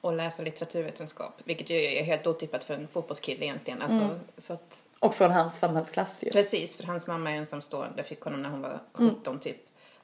och 0.00 0.12
läsa 0.12 0.42
litteraturvetenskap. 0.42 1.32
Vilket 1.44 1.70
ju 1.70 1.76
är 1.84 2.02
helt 2.04 2.26
otippat 2.26 2.64
för 2.64 2.74
en 2.74 2.88
fotbollskille 2.88 3.44
egentligen. 3.44 3.82
Alltså, 3.82 3.98
Mm. 3.98 4.20
så 4.36 4.52
att, 4.52 4.82
Och 4.98 5.14
från 5.14 5.30
hans 5.30 5.58
samhällsklass 5.58 6.24
ju. 6.24 6.30
precis, 6.30 6.76
för 6.76 6.84
hans 6.84 7.06
mamma 7.06 7.30
är 7.30 7.36
ensamstående. 7.36 8.02
Fick 8.02 8.20
honom 8.20 8.42
när 8.42 8.50
hon 8.50 8.62
var 8.62 8.78
17 8.92 9.40
typ 9.40 9.56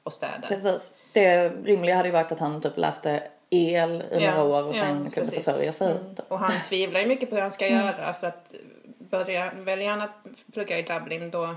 och 0.03 0.13
städade. 0.13 0.47
Precis. 0.47 0.93
Det 1.13 1.49
rimliga 1.49 1.95
hade 1.95 2.07
ju 2.09 2.13
varit 2.13 2.31
att 2.31 2.39
han 2.39 2.61
typ 2.61 2.77
läste 2.77 3.27
el 3.49 4.03
i 4.11 4.19
några 4.19 4.43
år 4.43 4.63
och 4.63 4.69
ja, 4.75 4.79
sen 4.79 4.97
kunde 4.97 5.11
precis. 5.11 5.45
försörja 5.45 5.71
sig. 5.71 5.91
Mm. 5.91 6.15
Och 6.27 6.39
han 6.39 6.53
tvivlar 6.67 6.99
ju 6.99 7.05
mycket 7.07 7.29
på 7.29 7.35
hur 7.35 7.41
han 7.41 7.51
ska 7.51 7.67
göra 7.67 8.13
för 8.13 8.27
att 8.27 8.53
börja, 8.99 9.53
väljer 9.53 9.89
han 9.89 10.01
att 10.01 10.11
plugga 10.53 10.79
i 10.79 10.81
Dublin 10.81 11.31
då 11.31 11.55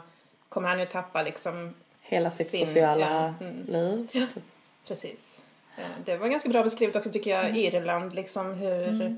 kommer 0.49 0.69
han 0.69 0.81
ju 0.81 0.87
tappa 0.87 1.23
liksom, 1.23 1.75
Hela 2.01 2.31
sitt 2.31 2.47
Sin- 2.47 2.67
sociala 2.67 3.35
ja, 3.41 3.47
mm. 3.47 3.67
liv. 3.67 4.09
Typ. 4.13 4.43
precis. 4.89 5.43
Eh, 5.77 5.83
Det 6.05 6.17
var 6.17 6.29
ganska 6.29 6.49
bra 6.49 6.63
beskrivet 6.65 6.97
också 6.97 7.11
tycker 7.13 7.31
jag, 7.31 7.45
Mm. 7.45 7.57
Irland 7.57 8.15
liksom 8.15 8.55
hur, 8.55 9.17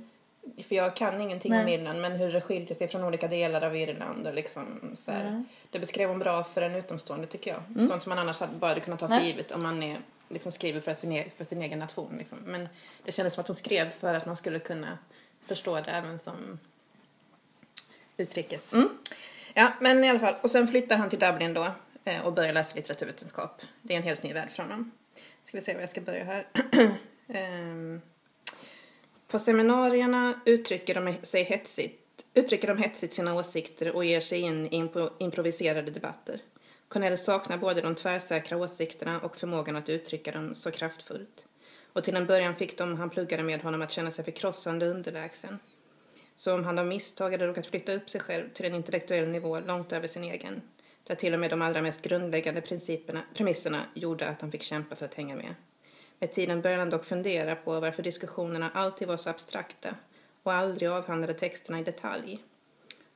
för 0.68 0.74
jag 0.76 0.96
kan 0.96 1.20
ingenting 1.20 1.52
om 1.52 1.58
Nej. 1.64 1.74
Irland 1.74 2.00
men 2.00 2.12
hur 2.12 2.32
det 2.32 2.40
skiljer 2.40 2.74
sig 2.74 2.88
från 2.88 3.04
olika 3.04 3.28
delar 3.28 3.62
av 3.64 3.76
Irland 3.76 4.26
och 4.26 4.34
liksom 4.34 4.80
så. 4.96 5.10
Ja. 5.10 5.42
Det 5.70 5.78
beskrev 5.78 6.08
hon 6.08 6.18
bra 6.18 6.44
för 6.44 6.62
en 6.62 6.74
utomstående 6.74 7.26
tycker 7.26 7.50
jag. 7.50 7.88
Sånt 7.88 8.02
som 8.02 8.10
man 8.10 8.18
annars 8.18 8.40
hade 8.40 8.52
bara 8.58 8.68
hade 8.68 8.80
kunnat 8.80 9.00
ta 9.00 9.08
för 9.08 9.14
Mm. 9.14 9.26
Givet 9.26 9.52
om 9.52 9.62
man 9.62 9.82
är, 9.82 9.98
liksom 10.28 10.52
skriver 10.52 10.80
för 10.80 10.94
sin, 10.94 11.12
e- 11.12 11.26
för 11.36 11.44
sin 11.44 11.62
egen 11.62 11.78
nation. 11.78 12.14
Liksom. 12.18 12.38
Men 12.44 12.68
det 13.04 13.12
kändes 13.12 13.34
som 13.34 13.40
att 13.40 13.48
hon 13.48 13.54
skrev 13.56 13.90
för 13.90 14.14
att 14.14 14.26
man 14.26 14.36
skulle 14.36 14.58
kunna 14.58 14.98
förstå 15.46 15.74
det 15.74 15.90
även 15.90 16.18
som 16.18 16.58
utrikes. 18.16 18.74
Mm. 18.74 18.88
Ja, 19.54 19.72
men 19.80 20.04
i 20.04 20.10
alla 20.10 20.18
fall. 20.18 20.34
Och 20.42 20.50
sen 20.50 20.68
flyttar 20.68 20.96
han 20.96 21.10
till 21.10 21.18
Dublin 21.18 21.54
då 21.54 21.66
eh, 22.04 22.20
och 22.26 22.32
börjar 22.32 22.52
läsa 22.52 22.74
litteraturvetenskap. 22.74 23.62
Det 23.82 23.92
är 23.94 23.96
en 23.98 24.02
helt 24.02 24.22
ny 24.22 24.32
värld 24.32 24.50
för 24.50 24.62
honom. 24.62 24.90
Ska 25.48 25.58
vi 25.58 25.64
se 25.64 25.74
var 25.74 25.80
jag 25.80 25.88
ska 25.88 26.00
börja 26.00 26.24
här. 26.24 26.46
um, 27.62 28.00
på 29.28 29.38
seminarierna 29.38 30.40
uttrycker 30.44 30.94
de 30.94 31.14
sig 31.22 31.42
hetsigt, 31.42 32.24
uttrycker 32.34 32.68
de 32.68 32.78
hetsigt 32.78 33.14
sina 33.14 33.34
åsikter 33.34 33.96
och 33.96 34.04
ger 34.04 34.20
sig 34.20 34.40
in 34.40 34.66
i 34.66 34.90
improviserade 35.18 35.90
debatter. 35.90 36.40
Cornell 36.88 37.18
saknar 37.18 37.58
både 37.58 37.80
de 37.80 37.94
tvärsäkra 37.94 38.56
åsikterna 38.56 39.20
och 39.20 39.36
förmågan 39.36 39.76
att 39.76 39.88
uttrycka 39.88 40.32
dem 40.32 40.54
så 40.54 40.70
kraftfullt. 40.70 41.46
Och 41.92 42.04
till 42.04 42.16
en 42.16 42.26
början 42.26 42.56
fick 42.56 42.78
de 42.78 42.96
han 42.96 43.10
pluggade 43.10 43.42
med 43.42 43.62
honom 43.62 43.82
att 43.82 43.92
känna 43.92 44.10
sig 44.10 44.24
förkrossande 44.24 44.86
underlägsen. 44.86 45.58
Så 46.36 46.54
om 46.54 46.64
han 46.64 46.78
av 46.78 46.86
misstag 46.86 47.30
hade 47.30 47.46
råkat 47.46 47.66
flytta 47.66 47.92
upp 47.92 48.10
sig 48.10 48.20
själv 48.20 48.48
till 48.54 48.66
en 48.66 48.74
intellektuell 48.74 49.28
nivå 49.28 49.60
långt 49.60 49.92
över 49.92 50.06
sin 50.06 50.24
egen. 50.24 50.62
Där 51.08 51.14
till 51.14 51.34
och 51.34 51.40
med 51.40 51.50
de 51.50 51.62
allra 51.62 51.82
mest 51.82 52.02
grundläggande 52.02 52.60
principerna, 52.60 53.22
premisserna 53.34 53.86
gjorde 53.94 54.28
att 54.28 54.40
han 54.40 54.50
fick 54.50 54.62
kämpa 54.62 54.96
för 54.96 55.04
att 55.04 55.14
hänga 55.14 55.36
med. 55.36 55.54
Med 56.18 56.32
tiden 56.32 56.60
började 56.60 56.82
han 56.82 56.90
dock 56.90 57.04
fundera 57.04 57.56
på 57.56 57.80
varför 57.80 58.02
diskussionerna 58.02 58.70
alltid 58.74 59.08
var 59.08 59.16
så 59.16 59.30
abstrakta 59.30 59.94
och 60.42 60.52
aldrig 60.52 60.88
avhandlade 60.88 61.34
texterna 61.34 61.80
i 61.80 61.84
detalj. 61.84 62.38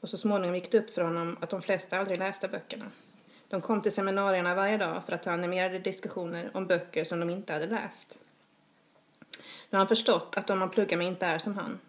Och 0.00 0.08
så 0.08 0.16
småningom 0.16 0.54
gick 0.54 0.72
det 0.72 0.78
upp 0.78 0.94
för 0.94 1.02
honom 1.02 1.36
att 1.40 1.50
de 1.50 1.62
flesta 1.62 1.98
aldrig 1.98 2.18
läste 2.18 2.48
böckerna. 2.48 2.84
De 3.48 3.60
kom 3.60 3.82
till 3.82 3.92
seminarierna 3.92 4.54
varje 4.54 4.76
dag 4.76 5.04
för 5.06 5.12
att 5.12 5.24
ha 5.24 5.32
animerade 5.32 5.78
diskussioner 5.78 6.50
om 6.54 6.66
böcker 6.66 7.04
som 7.04 7.20
de 7.20 7.30
inte 7.30 7.52
hade 7.52 7.66
läst. 7.66 8.18
Nu 9.70 9.76
har 9.76 9.78
han 9.78 9.88
förstått 9.88 10.34
att 10.36 10.46
de 10.46 10.58
man 10.58 10.70
pluggar 10.70 10.98
med 10.98 11.06
inte 11.06 11.26
är 11.26 11.38
som 11.38 11.54
han. 11.54 11.80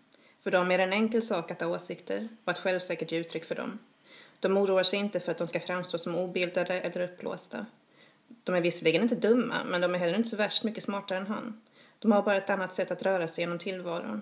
För 0.41 0.51
dem 0.51 0.71
är 0.71 0.77
det 0.77 0.83
en 0.83 0.93
enkel 0.93 1.23
sak 1.23 1.51
att 1.51 1.61
ha 1.61 1.67
åsikter 1.67 2.27
och 2.43 2.51
att 2.51 2.59
självsäkert 2.59 3.11
ge 3.11 3.19
uttryck 3.19 3.45
för 3.45 3.55
dem. 3.55 3.79
De 4.43 4.57
oroar 4.57 4.83
sig 4.83 4.99
inte 4.99 5.19
för 5.19 5.31
att 5.31 5.37
de 5.37 5.47
ska 5.47 5.59
framstå 5.59 5.97
som 5.97 6.15
obildade 6.15 6.79
eller 6.79 7.01
uppblåsta. 7.01 7.65
De 8.43 8.55
är 8.55 8.61
visserligen 8.61 9.01
inte 9.01 9.15
dumma, 9.15 9.55
men 9.65 9.81
de 9.81 9.95
är 9.95 9.99
heller 9.99 10.15
inte 10.17 10.29
så 10.29 10.35
värst 10.35 10.63
mycket 10.63 10.83
smartare 10.83 11.17
än 11.17 11.27
han. 11.27 11.61
De 11.99 12.11
har 12.11 12.21
bara 12.21 12.37
ett 12.37 12.49
annat 12.49 12.73
sätt 12.73 12.91
att 12.91 13.01
röra 13.03 13.27
sig 13.27 13.41
genom 13.41 13.59
tillvaron. 13.59 14.21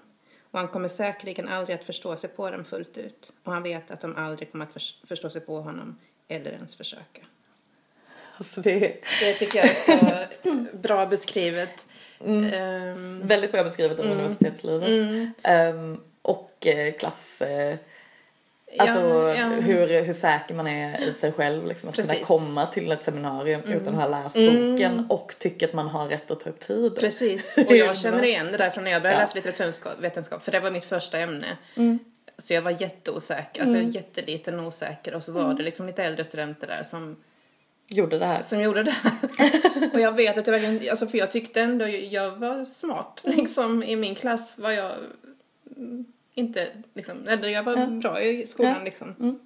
Och 0.52 0.60
han 0.60 0.68
kommer 0.68 0.88
säkerligen 0.88 1.48
aldrig 1.48 1.76
att 1.78 1.84
förstå 1.84 2.16
sig 2.18 2.30
på 2.30 2.52
dem 2.52 2.66
fullt 2.66 2.98
ut. 2.98 3.32
Och 3.44 3.54
han 3.54 3.64
vet 3.64 3.92
att 3.92 4.02
de 4.02 4.16
aldrig 4.16 4.52
kommer 4.52 4.66
att 4.66 4.74
förs- 4.74 4.98
förstå 5.08 5.30
sig 5.30 5.42
på 5.42 5.62
honom, 5.62 5.98
eller 6.28 6.52
ens 6.52 6.76
försöka. 6.76 7.22
Alltså 8.38 8.62
det 8.62 8.86
är 8.86 8.98
Det 9.22 9.34
tycker 9.34 9.60
jag 9.60 9.70
är 9.70 10.28
så 10.44 10.78
bra 10.78 11.06
beskrivet. 11.06 11.88
Ehm, 12.26 13.28
väldigt 13.28 13.52
bra 13.52 13.64
beskrivet 13.64 14.00
om 14.00 14.08
universitetslivet. 14.10 14.88
mm. 14.90 15.32
Ehm, 15.44 16.00
och 16.22 16.68
eh, 16.68 16.94
klass... 16.94 17.42
Alltså 18.78 19.00
Ja, 19.00 19.36
ja. 19.36 19.46
Hur, 19.48 20.04
hur 20.04 20.14
säker 20.14 20.54
man 20.56 20.68
är 20.68 21.02
i 21.02 21.14
sig 21.14 21.32
själv. 21.32 21.68
Liksom, 21.68 21.90
att 21.90 21.96
kunna 21.96 22.08
Precis. 22.08 22.28
komma 22.28 22.66
till 22.66 22.92
ett 22.92 23.04
seminarium 23.04 23.62
utan 23.64 23.96
att 23.96 24.02
ha 24.02 24.24
läst 24.24 24.36
Mm. 24.36 24.72
boken 24.72 25.06
och 25.10 25.36
tycka 25.40 25.66
att 25.66 25.74
man 25.74 25.88
har 25.88 26.08
rätt 26.08 26.32
att 26.32 26.40
ta 26.40 26.50
upp 26.50 26.60
tid. 26.60 26.96
Precis, 26.96 27.58
och 27.68 27.76
jag 27.76 27.98
känner 27.98 28.24
igen 28.24 28.48
det 28.52 28.58
där 28.58 28.70
från 28.70 28.84
när 28.84 28.92
jag 28.92 29.02
började 29.02 29.22
Ja. 29.22 29.26
läsa 29.26 29.36
litteraturvetenskap, 29.36 30.44
för 30.46 30.52
det 30.52 30.60
var 30.60 30.72
mitt 30.72 30.84
första 30.86 31.20
ämne. 31.20 31.48
Mm. 31.76 32.00
Så 32.38 32.54
jag 32.54 32.62
var 32.62 32.82
jätteosäker, 32.82 33.62
alltså 33.62 33.78
jätteliten 33.78 34.60
och 34.60 34.66
osäker 34.68 35.14
och 35.16 35.24
så 35.24 35.32
Mm. 35.32 35.44
var 35.44 35.54
det 35.54 35.64
liksom 35.64 35.88
lite 35.88 36.04
äldre 36.04 36.26
studenter 36.26 36.68
där 36.68 36.84
som, 36.84 37.16
Gjorde 37.88 38.20
det 38.20 38.26
här. 38.26 38.42
som 38.42 38.60
gjorde 38.62 38.84
det 38.84 38.92
här. 39.04 39.12
och 39.94 40.00
jag 40.00 40.12
vet 40.16 40.38
att 40.38 40.48
jag 40.48 40.52
verkligen, 40.54 40.90
alltså 40.92 41.08
för 41.08 41.18
jag 41.18 41.32
tyckte 41.32 41.62
ändå 41.62 41.88
jag 41.88 42.32
var 42.32 42.66
smart 42.66 43.22
Mm. 43.26 43.38
liksom 43.40 43.84
i 43.84 43.96
min 43.96 44.16
klass 44.16 44.58
var 44.58 44.72
jag 44.72 44.92
mm, 45.78 46.06
inte 46.36 46.68
liksom, 46.94 47.28
eller 47.28 47.50
jag 47.50 47.64
var 47.64 47.88
bra 48.02 48.22
i 48.22 48.48
skolan 48.48 48.76
Ja. 48.78 48.84
liksom. 48.84 49.16
Mm. 49.20 49.40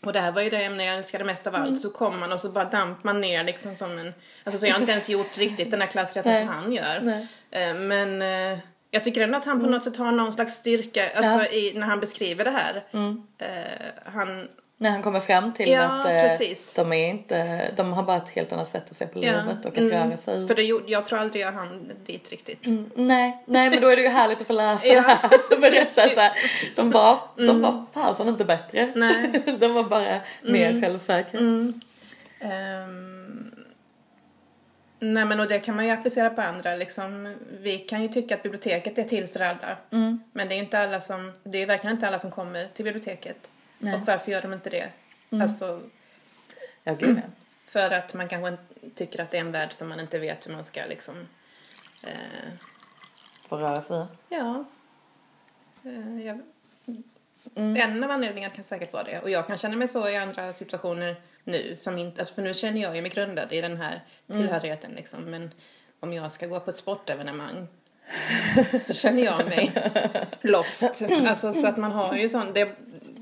Och 0.00 0.12
det 0.12 0.20
här 0.20 0.32
var 0.32 0.42
ju 0.42 0.50
det 0.50 0.64
ämne 0.64 0.84
jag 0.84 0.96
älskade 0.96 1.24
mest 1.24 1.46
av 1.46 1.54
allt. 1.54 1.80
Så 1.80 1.90
kom 1.90 2.20
man 2.20 2.32
och 2.32 2.40
så 2.40 2.48
bara 2.48 2.64
damp 2.64 3.04
man 3.04 3.20
ner 3.20 3.44
liksom 3.44 3.76
som 3.76 3.98
en... 3.98 4.14
Alltså 4.44 4.60
så 4.60 4.66
jag 4.66 4.72
har 4.74 4.80
inte 4.80 4.92
ens 4.92 5.08
gjort 5.08 5.38
riktigt 5.38 5.70
den 5.70 5.80
här 5.80 5.88
klassrätten 5.88 6.38
som 6.38 6.48
han 6.48 6.72
gör. 6.72 7.00
Nej. 7.02 7.26
Eh, 7.50 7.74
Men 7.74 8.22
eh, 8.22 8.58
jag 8.90 9.04
tycker 9.04 9.20
ändå 9.20 9.38
att 9.38 9.44
han 9.44 9.60
på 9.60 9.66
något 9.66 9.84
sätt 9.84 9.96
har 9.96 10.12
någon 10.12 10.32
slags 10.32 10.54
styrka 10.54 11.10
alltså 11.14 11.54
i, 11.54 11.72
när 11.76 11.86
han 11.86 12.00
beskriver 12.00 12.44
det 12.44 12.50
här. 12.50 12.84
Mm. 12.92 13.22
Eh, 13.38 13.48
han... 14.04 14.48
När 14.78 14.90
han 14.90 15.02
kommer 15.02 15.20
fram 15.20 15.52
till 15.52 15.70
Ja, 15.70 15.82
att 15.82 16.06
eh, 16.40 16.48
de 16.76 16.92
är 16.92 17.08
inte, 17.08 17.70
de 17.76 17.92
har 17.92 18.02
bara 18.02 18.16
ett 18.16 18.28
helt 18.28 18.52
annat 18.52 18.68
sätt 18.68 18.90
att 18.90 18.96
se 18.96 19.06
på 19.06 19.18
livet 19.18 19.64
och 19.64 19.72
att 19.72 19.78
mm, 19.78 19.90
röra 19.90 20.16
sig. 20.16 20.48
För 20.48 20.54
det, 20.54 20.62
jag 20.86 21.06
tror 21.06 21.18
aldrig 21.18 21.42
jag 21.42 21.52
hann 21.52 21.92
dit 22.06 22.30
riktigt. 22.30 22.66
Mm, 22.66 22.90
nej, 22.94 23.44
nej 23.46 23.70
men 23.70 23.80
då 23.80 23.88
är 23.88 23.96
det 23.96 24.02
ju 24.02 24.08
härligt 24.08 24.40
att 24.40 24.46
få 24.46 24.52
läsa 24.52 24.86
Ja, 24.86 24.94
det 24.94 25.00
här 25.00 25.60
berättar 25.60 26.08
så 26.08 26.20
här, 26.20 26.32
De 26.76 26.90
var, 26.90 27.18
Mm. 27.38 27.46
de 27.46 27.62
var 27.62 27.84
fasen 27.94 28.28
inte 28.28 28.44
bättre. 28.44 28.92
Nej. 28.94 29.42
de 29.60 29.74
var 29.74 29.82
bara 29.84 30.20
mer 30.42 30.80
självsäkra. 30.80 31.38
Mm. 31.38 31.80
Ehm, 32.40 33.54
nej 35.00 35.24
men 35.24 35.40
och 35.40 35.48
det 35.48 35.58
kan 35.58 35.76
man 35.76 35.84
ju 35.84 35.90
applicera 35.90 36.30
på 36.30 36.42
andra 36.42 36.76
liksom. 36.76 37.34
Vi 37.60 37.78
kan 37.78 38.02
ju 38.02 38.08
tycka 38.08 38.34
att 38.34 38.42
biblioteket 38.42 38.98
är 38.98 39.04
till 39.04 39.28
för 39.28 39.40
alla. 39.40 39.76
Mm. 39.92 40.20
Men 40.32 40.48
det 40.48 40.54
är 40.54 40.56
ju 40.56 40.62
inte 40.62 40.78
alla 40.78 41.00
som, 41.00 41.32
det 41.44 41.62
är 41.62 41.66
verkligen 41.66 41.96
inte 41.96 42.08
alla 42.08 42.18
som 42.18 42.30
kommer 42.30 42.68
till 42.74 42.84
biblioteket. 42.84 43.50
Nej. 43.78 43.94
Och 43.94 44.00
varför 44.06 44.32
gör 44.32 44.42
de 44.42 44.52
inte 44.52 44.70
det? 44.70 44.90
Alltså 45.42 45.82
Ja, 46.84 46.94
gud 46.94 47.20
för 47.66 47.90
att 47.90 48.14
man 48.14 48.28
kanske 48.28 48.56
tycker 48.94 49.20
att 49.22 49.30
det 49.30 49.36
är 49.36 49.40
en 49.40 49.52
värld 49.52 49.72
som 49.72 49.88
man 49.88 50.00
inte 50.00 50.18
vet 50.18 50.46
hur 50.46 50.52
man 50.52 50.64
ska 50.64 50.86
liksom 50.88 51.28
eh, 52.02 52.50
Få 53.48 53.56
röra 53.56 53.80
sig. 53.80 54.06
Ja. 54.28 54.64
Eh, 55.84 56.26
jag, 56.26 56.40
Mm. 57.54 57.76
En 57.76 58.04
av 58.04 58.10
anledningarna 58.10 58.54
kan 58.54 58.64
säkert 58.64 58.92
vara 58.92 59.04
det. 59.04 59.20
Och 59.20 59.30
jag 59.30 59.46
kan 59.46 59.58
känna 59.58 59.76
mig 59.76 59.88
så 59.88 60.08
i 60.08 60.16
andra 60.16 60.52
situationer 60.52 61.16
nu. 61.44 61.76
Som 61.76 61.98
inte, 61.98 62.20
alltså 62.20 62.34
för 62.34 62.42
nu 62.42 62.54
känner 62.54 62.82
jag 62.82 62.96
ju 62.96 63.02
mig 63.02 63.10
grundad 63.10 63.52
i 63.52 63.60
den 63.60 63.76
här 63.76 64.00
Mm. 64.28 64.42
tillhörigheten. 64.42 64.90
Liksom. 64.90 65.24
Men 65.24 65.50
om 66.00 66.12
jag 66.12 66.32
ska 66.32 66.46
gå 66.46 66.60
på 66.60 66.70
ett 66.70 66.76
sportevenemang 66.76 67.66
så 68.80 68.94
känner 68.94 69.24
jag 69.24 69.48
mig 69.48 69.72
lost. 70.40 70.82
Alltså 70.82 71.52
så 71.52 71.66
att 71.66 71.76
man 71.76 71.92
har 71.92 72.16
ju 72.16 72.28
sån, 72.28 72.52
det, 72.52 72.76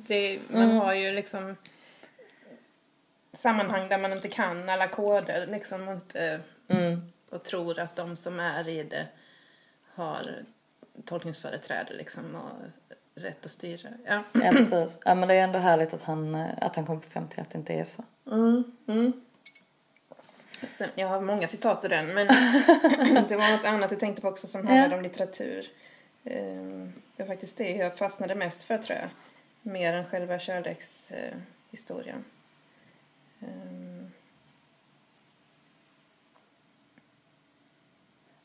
det, 0.06 0.40
man 0.50 0.62
Mm. 0.62 0.76
har 0.76 0.94
ju 0.94 1.12
liksom 1.12 1.56
sammanhang 3.32 3.88
där 3.88 3.98
man 3.98 4.12
inte 4.12 4.28
kan 4.28 4.68
alla 4.68 4.88
koder 4.88 5.46
liksom 5.46 5.88
och 5.88 5.94
inte 5.94 6.40
Mm. 6.68 7.12
och 7.30 7.42
tror 7.42 7.78
att 7.78 7.96
de 7.96 8.16
som 8.16 8.40
är 8.40 8.68
i 8.68 8.82
det 8.82 9.06
har 9.94 10.34
tolkningsföreträde 11.04 11.94
liksom 11.94 12.34
och 12.34 12.50
rätt 13.22 13.44
att 13.44 13.50
styra. 13.50 13.88
Ja. 14.06 14.22
Ja 14.32 14.50
precis. 14.52 14.98
Ja 15.04 15.14
men 15.14 15.28
det 15.28 15.34
är 15.34 15.42
ändå 15.44 15.58
härligt 15.58 15.94
att 15.94 16.02
han, 16.02 16.34
eh, 16.34 16.46
att 16.60 16.76
han 16.76 16.86
kom 16.86 17.00
fram 17.02 17.28
till 17.28 17.40
att 17.40 17.50
det 17.50 17.58
inte 17.58 17.72
är 17.74 17.84
så. 17.84 18.04
Sen, 20.76 20.88
jag 20.94 21.08
har 21.08 21.20
många 21.20 21.48
citat 21.48 21.84
ur 21.84 21.88
den 21.88 22.06
men 22.14 22.26
det 23.28 23.36
var 23.36 23.56
något 23.56 23.64
annat 23.66 23.90
jag 23.90 24.00
tänkte 24.00 24.22
på 24.22 24.28
också 24.28 24.46
som 24.46 24.66
handlade 24.66 24.96
om 24.96 25.02
litteratur. 25.02 25.66
Ehm, 26.24 26.92
Det 27.16 27.22
var 27.22 27.26
faktiskt 27.30 27.56
det 27.56 27.70
jag 27.70 27.96
fastnade 27.98 28.34
mest 28.34 28.62
för 28.62 28.78
tror 28.78 28.98
jag. 28.98 29.08
Mer 29.66 29.92
än 29.92 30.04
själva 30.04 30.38
kärlekshistorien. 30.38 32.24
Ehm, 33.40 34.10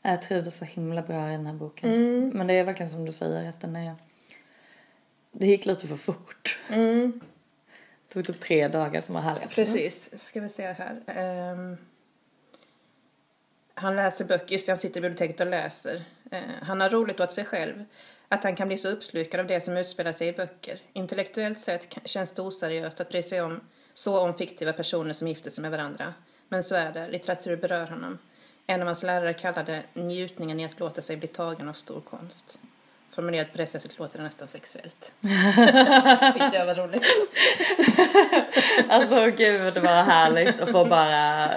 Jag 0.02 0.22
trivdes 0.22 0.58
så 0.58 0.64
himla 0.64 1.02
bra 1.02 1.28
i 1.28 1.32
den 1.32 1.46
här 1.46 1.54
boken. 1.54 1.90
Mm. 1.90 2.28
Men 2.28 2.46
det 2.46 2.54
är 2.54 2.64
verkligen 2.64 2.90
som 2.90 3.04
du 3.04 3.12
säger 3.12 3.48
att 3.48 3.60
den 3.60 3.76
är... 3.76 3.94
Det 5.32 5.46
gick 5.46 5.66
lite 5.66 5.86
för 5.86 5.96
fort. 5.96 6.58
Mm. 6.68 7.20
Det 8.08 8.12
tog 8.14 8.24
typ 8.24 8.40
tre 8.40 8.68
dagar 8.68 9.00
som 9.00 9.14
var 9.14 9.22
härliga. 9.22 9.48
Precis, 9.48 10.10
ska 10.26 10.40
vi 10.40 10.48
se 10.48 10.72
här. 10.72 11.02
Ehm, 11.06 11.76
han 13.74 13.96
läser 13.96 14.24
böcker, 14.24 14.52
just 14.52 14.66
det, 14.66 14.72
han 14.72 14.78
sitter 14.78 15.00
i 15.00 15.02
biblioteket 15.02 15.40
och 15.40 15.46
läser. 15.46 16.04
Eh, 16.30 16.40
han 16.62 16.80
har 16.80 16.90
roligt 16.90 17.20
åt 17.20 17.32
sig 17.32 17.44
själv. 17.44 17.84
Att 18.32 18.44
han 18.44 18.56
kan 18.56 18.68
bli 18.68 18.78
så 18.78 18.88
uppslukad 18.88 19.40
av 19.40 19.46
det 19.46 19.60
som 19.60 19.76
utspelar 19.76 20.12
sig 20.12 20.28
i 20.28 20.32
böcker. 20.32 20.80
Intellektuellt 20.92 21.60
sett 21.60 21.98
känns 22.04 22.30
det 22.30 22.42
oseriöst 22.42 23.00
att 23.00 23.08
bry 23.08 23.22
sig 23.22 23.40
om 23.40 23.60
så 23.94 24.20
om 24.20 24.34
fiktiva 24.34 24.72
personer 24.72 25.12
som 25.12 25.28
gifter 25.28 25.50
sig 25.50 25.62
med 25.62 25.70
varandra. 25.70 26.14
Men 26.48 26.64
så 26.64 26.74
är 26.74 26.92
det, 26.92 27.08
litteratur 27.08 27.56
berör 27.56 27.86
honom. 27.86 28.18
En 28.66 28.80
av 28.80 28.86
hans 28.86 29.02
lärare 29.02 29.34
kallade 29.34 29.82
njutningen 29.94 30.60
i 30.60 30.64
att 30.64 30.80
låta 30.80 31.02
sig 31.02 31.16
bli 31.16 31.28
tagen 31.28 31.68
av 31.68 31.72
stor 31.72 32.00
konst. 32.00 32.58
Formulerat 33.10 33.52
på 33.52 33.58
det 33.58 33.66
sättet 33.66 33.98
låter 33.98 34.18
det 34.18 34.24
nästan 34.24 34.48
sexuellt. 34.48 35.12
Tyckte 36.32 36.50
jag 36.52 36.66
var 36.66 36.74
roligt. 36.74 37.06
Alltså 38.88 39.30
gud 39.30 39.78
vad 39.78 40.04
härligt 40.04 40.60
att 40.60 40.70
få 40.70 40.84
bara... 40.84 41.48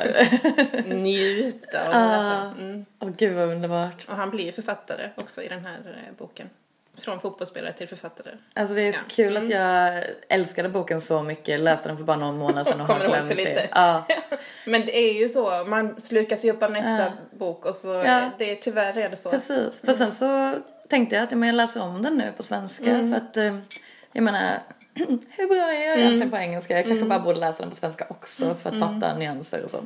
Njuta 0.86 1.90
och 1.90 1.96
Ah. 1.96 2.52
Mm. 2.60 2.86
Åh 3.00 3.10
gud 3.18 3.36
vad 3.36 3.50
underbart. 3.50 4.06
Och 4.08 4.16
han 4.16 4.30
blir 4.30 4.52
författare 4.52 5.10
också 5.16 5.42
i 5.42 5.48
den 5.48 5.66
här 5.66 5.78
eh, 5.78 6.18
boken. 6.18 6.50
Från 6.98 7.20
fotbollsspelare 7.20 7.74
till 7.74 7.88
författare. 7.88 8.30
Alltså 8.54 8.76
det 8.76 8.82
är 8.82 8.92
så 8.92 9.00
Ja. 9.00 9.04
kul 9.08 9.38
att 9.38 9.50
jag 9.50 10.04
älskade 10.30 10.70
boken 10.70 11.02
så 11.02 11.22
mycket. 11.24 11.60
Läste 11.60 11.90
den 11.90 11.98
för 11.98 12.04
bara 12.04 12.18
några 12.18 12.32
månader 12.34 12.64
sedan 12.72 12.82
och 12.82 12.88
har 12.98 13.00
glömt 13.06 13.30
det. 13.30 13.36
lite. 13.36 13.68
Ja. 13.72 14.06
Men 14.66 14.82
det 14.86 14.98
är 14.98 15.14
ju 15.14 15.30
så, 15.30 15.64
man 15.64 16.02
slukas 16.02 16.46
ju 16.46 16.52
upp 16.52 16.64
av 16.64 16.72
nästa 16.72 17.00
Ja. 17.00 17.12
bok 17.38 17.66
och 17.66 17.76
så, 17.76 17.94
det 18.38 18.52
är 18.52 18.56
tyvärr 18.56 18.98
är 18.98 19.10
det 19.10 19.18
så. 19.18 19.30
Precis. 19.30 19.80
För 19.86 19.94
sen 19.94 20.12
så 20.12 20.56
tänkte 20.90 21.16
jag 21.16 21.24
att 21.24 21.32
jag 21.32 21.56
läser 21.56 21.82
om 21.84 22.02
den 22.02 22.18
nu 22.18 22.32
på 22.38 22.44
svenska 22.44 22.86
Mm. 22.90 23.12
för 23.14 23.18
att 23.18 23.38
eh, 23.38 23.58
jag 24.12 24.24
menar 24.24 24.60
hur 25.32 25.48
bra 25.48 25.74
är 25.74 25.90
jag 25.90 26.00
egentligen 26.00 26.32
på 26.32 26.38
engelska? 26.38 26.74
Jag 26.76 26.84
kanske 26.84 26.98
Mm. 26.98 27.10
bara 27.10 27.20
borde 27.20 27.40
läsa 27.40 27.60
den 27.64 27.70
på 27.70 27.76
svenska 27.76 28.06
också 28.10 28.56
för 28.56 28.70
att 28.70 28.80
fatta 28.80 29.18
nyanser 29.18 29.64
och 29.64 29.70
så. 29.70 29.78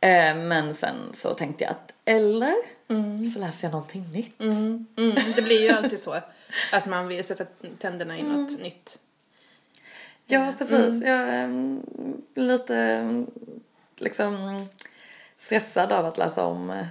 Eh, 0.00 0.36
men 0.36 0.74
sen 0.74 0.96
så 1.12 1.34
tänkte 1.34 1.64
jag 1.64 1.70
att 1.70 1.92
eller 2.04 2.54
så 3.34 3.38
läser 3.38 3.66
jag 3.66 3.72
någonting 3.72 4.12
nytt. 4.12 4.40
Mm, 4.40 4.86
mm, 4.96 5.16
det 5.36 5.42
blir 5.42 5.62
ju 5.62 5.68
alltid 5.68 6.00
så. 6.00 6.20
Att 6.72 6.86
man 6.86 7.08
vill 7.08 7.24
sätta 7.24 7.44
tänderna 7.78 8.18
i 8.18 8.22
något 8.22 8.50
Mm. 8.50 8.62
nytt. 8.62 8.98
Ja 10.26 10.54
precis. 10.58 11.02
Jag 11.04 11.18
är 11.18 11.48
lite 12.34 12.76
mm, 12.76 13.30
liksom 13.96 14.60
stressad 15.36 15.92
av 15.92 16.06
att 16.06 16.18
läsa 16.18 16.44
om 16.44 16.70
eh, 16.70 16.86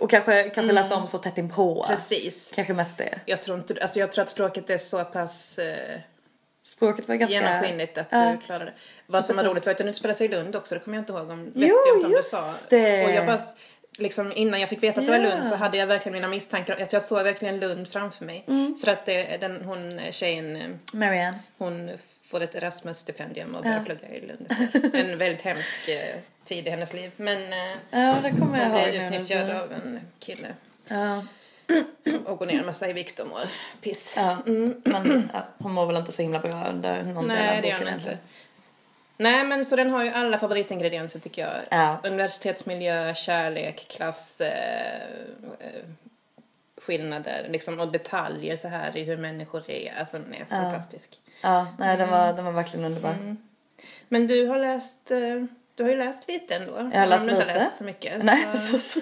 och 0.00 0.10
kanske, 0.10 0.50
kanske 0.50 0.72
läsa 0.72 0.96
om 0.96 1.06
så 1.06 1.18
tätt 1.18 1.38
inpå. 1.38 1.84
Precis. 1.88 2.52
Kanske 2.54 2.74
mest 2.74 2.98
det. 2.98 3.20
Jag 3.26 3.42
tror, 3.42 3.58
inte, 3.58 3.78
alltså 3.82 3.98
jag 3.98 4.12
tror 4.12 4.22
att 4.22 4.30
språket 4.30 4.70
är 4.70 4.78
så 4.78 5.04
pass 5.04 5.58
eh, 5.58 6.00
Språket 6.62 7.08
var 7.08 7.14
ganska... 7.14 7.34
genomskinligt 7.36 7.98
att 7.98 8.06
Ja. 8.10 8.32
du 8.40 8.46
klarar 8.46 8.64
det. 8.64 8.72
Vad 9.06 9.24
som 9.24 9.36
var 9.36 9.44
roligt 9.44 9.66
var 9.66 9.70
att 9.72 9.78
den 9.78 9.88
utspelade 9.88 10.18
sig 10.18 10.26
i 10.26 10.28
Lund 10.30 10.56
också, 10.56 10.74
det 10.74 10.80
kommer 10.80 10.96
jag 10.96 11.02
inte 11.02 11.12
ihåg 11.12 11.30
om, 11.30 11.52
Jo, 11.54 11.76
jag 11.86 11.96
inte 11.96 12.06
om 12.06 12.12
just 12.12 12.30
du 12.30 12.36
sa. 12.36 12.66
det. 12.76 13.04
Och 13.04 13.10
jag 13.10 13.26
bara, 13.26 13.40
liksom 13.98 14.32
innan 14.32 14.60
jag 14.60 14.68
fick 14.68 14.82
veta 14.82 15.00
att 15.00 15.06
det 15.06 15.12
var. 15.12 15.18
Lund 15.18 15.44
så 15.46 15.54
hade 15.54 15.78
jag 15.78 15.86
verkligen 15.86 16.12
mina 16.14 16.28
misstankar, 16.28 16.76
alltså 16.76 16.96
jag 16.96 17.02
såg 17.02 17.22
verkligen 17.22 17.60
Lund 17.60 17.88
framför 17.88 18.24
mig. 18.24 18.44
Mm. 18.48 18.76
För 18.84 18.90
att 18.90 19.06
det, 19.06 19.36
den, 19.40 19.64
hon 19.64 20.00
tjejen, 20.10 20.56
eh, 20.56 20.68
Marianne. 20.92 21.38
hon 21.58 21.90
får 22.26 22.40
ett 22.40 22.54
Erasmus-stipendium 22.54 23.54
och 23.56 23.62
börjar 23.62 23.76
Ja. 23.78 23.84
plugga 23.84 24.08
i 24.08 24.20
Lund. 24.26 24.52
En 24.94 25.18
väldigt 25.18 25.42
hemsk 25.42 25.88
eh, 25.88 26.14
tid 26.44 26.66
i 26.66 26.70
hennes 26.70 26.92
liv. 26.94 27.10
Men 27.16 27.52
eh, 27.52 27.76
Ja, 27.90 28.16
det 28.22 28.30
kommer 28.30 28.58
jag 28.58 28.68
hon 28.70 28.82
blir 28.90 29.04
utnyttjad 29.06 29.50
av 29.50 29.72
en 29.72 30.00
kille. 30.18 30.48
Ja. 30.88 31.24
Och 32.24 32.38
går 32.38 32.46
ner 32.46 32.60
en 32.60 32.66
massa 32.66 32.88
i 32.88 32.92
vikt 32.92 33.20
och 33.20 33.28
mår 33.28 33.40
piss. 33.80 34.14
Ja, 34.16 34.36
men 34.84 35.30
ja, 35.34 35.42
hon 35.58 35.72
mår 35.72 35.86
väl 35.86 35.96
inte 35.96 36.12
så 36.12 36.22
himla 36.22 36.38
bra 36.38 36.64
under 36.68 37.02
någon 37.02 37.28
del 37.28 37.36
Nej, 37.38 37.56
av 37.56 37.62
det 37.62 37.68
gör 37.68 37.78
boken 37.78 37.92
hon 37.92 38.00
inte. 38.00 38.18
Nej, 39.16 39.44
men 39.44 39.64
så 39.64 39.76
den 39.76 39.90
har 39.90 40.04
ju 40.04 40.10
alla 40.10 40.38
favoritingredienser 40.38 41.20
tycker 41.20 41.42
jag. 41.42 41.54
Ja. 41.70 42.00
Universitetsmiljö, 42.04 43.14
kärlek, 43.14 43.86
klass, 43.90 44.40
eh, 44.40 45.02
eh, 45.60 45.82
skillnader 46.76 47.46
liksom, 47.50 47.80
och 47.80 47.92
detaljer 47.92 48.56
så 48.56 48.68
här 48.68 48.96
i 48.96 49.04
hur 49.04 49.16
människor 49.16 49.70
är. 49.70 49.94
Alltså 50.00 50.18
den 50.18 50.34
är 50.34 50.44
fantastisk. 50.44 51.20
Ja, 51.42 51.66
nej 51.78 51.96
den 51.96 52.08
Mm. 52.08 52.20
var, 52.20 52.32
den 52.32 52.44
var 52.44 52.52
verkligen 52.52 52.84
underbar. 52.86 53.36
Men 54.08 54.26
du 54.26 54.46
har 54.46 54.58
läst, 54.58 55.10
eh, 55.10 55.44
du 55.80 55.84
har 55.84 55.90
ju 55.90 55.98
läst 55.98 56.28
lite 56.28 56.54
ändå. 56.54 56.90
Jag 56.92 57.00
har 57.00 57.06
läst 57.06 57.22
inte 57.22 57.34
lite. 57.34 57.52
har 57.52 57.58
läst 57.58 57.78
så 57.78 57.84
mycket. 57.84 58.24
Nej, 58.24 58.46
Så, 58.58 58.78
så, 58.78 59.00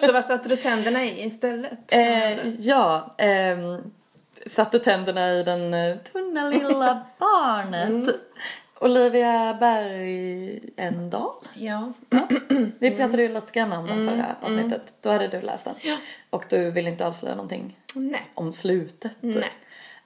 så 0.00 0.12
vad 0.12 0.24
satte 0.24 0.48
du 0.48 0.56
tänderna 0.56 1.04
i 1.04 1.24
istället? 1.26 1.92
eh, 1.92 2.48
ja, 2.48 3.14
ehm, 3.18 3.90
satte 4.46 4.78
tänderna 4.78 5.32
i 5.32 5.42
den 5.42 5.74
eh, 5.74 5.96
tunna 5.96 6.50
lilla 6.50 7.06
barnet. 7.18 7.88
Mm. 7.88 8.10
Olivia 8.80 9.56
Bergendal. 9.60 11.34
Ja. 11.54 11.92
Vi 12.78 12.90
pratade 12.90 13.22
ju 13.22 13.28
lite 13.28 13.52
grann 13.52 13.72
om 13.72 13.86
den 13.86 14.00
Mm, 14.00 14.08
förra 14.14 14.36
avsnittet. 14.42 14.92
Då 15.00 15.10
hade 15.10 15.28
du 15.28 15.40
läst 15.40 15.64
den. 15.64 15.74
Och 16.30 16.44
du 16.48 16.70
ville 16.70 16.90
inte 16.90 17.06
avslöja 17.06 17.34
någonting 17.34 17.78
Nej. 17.94 18.22
om 18.34 18.52
slutet. 18.52 19.12
Nej. 19.20 19.50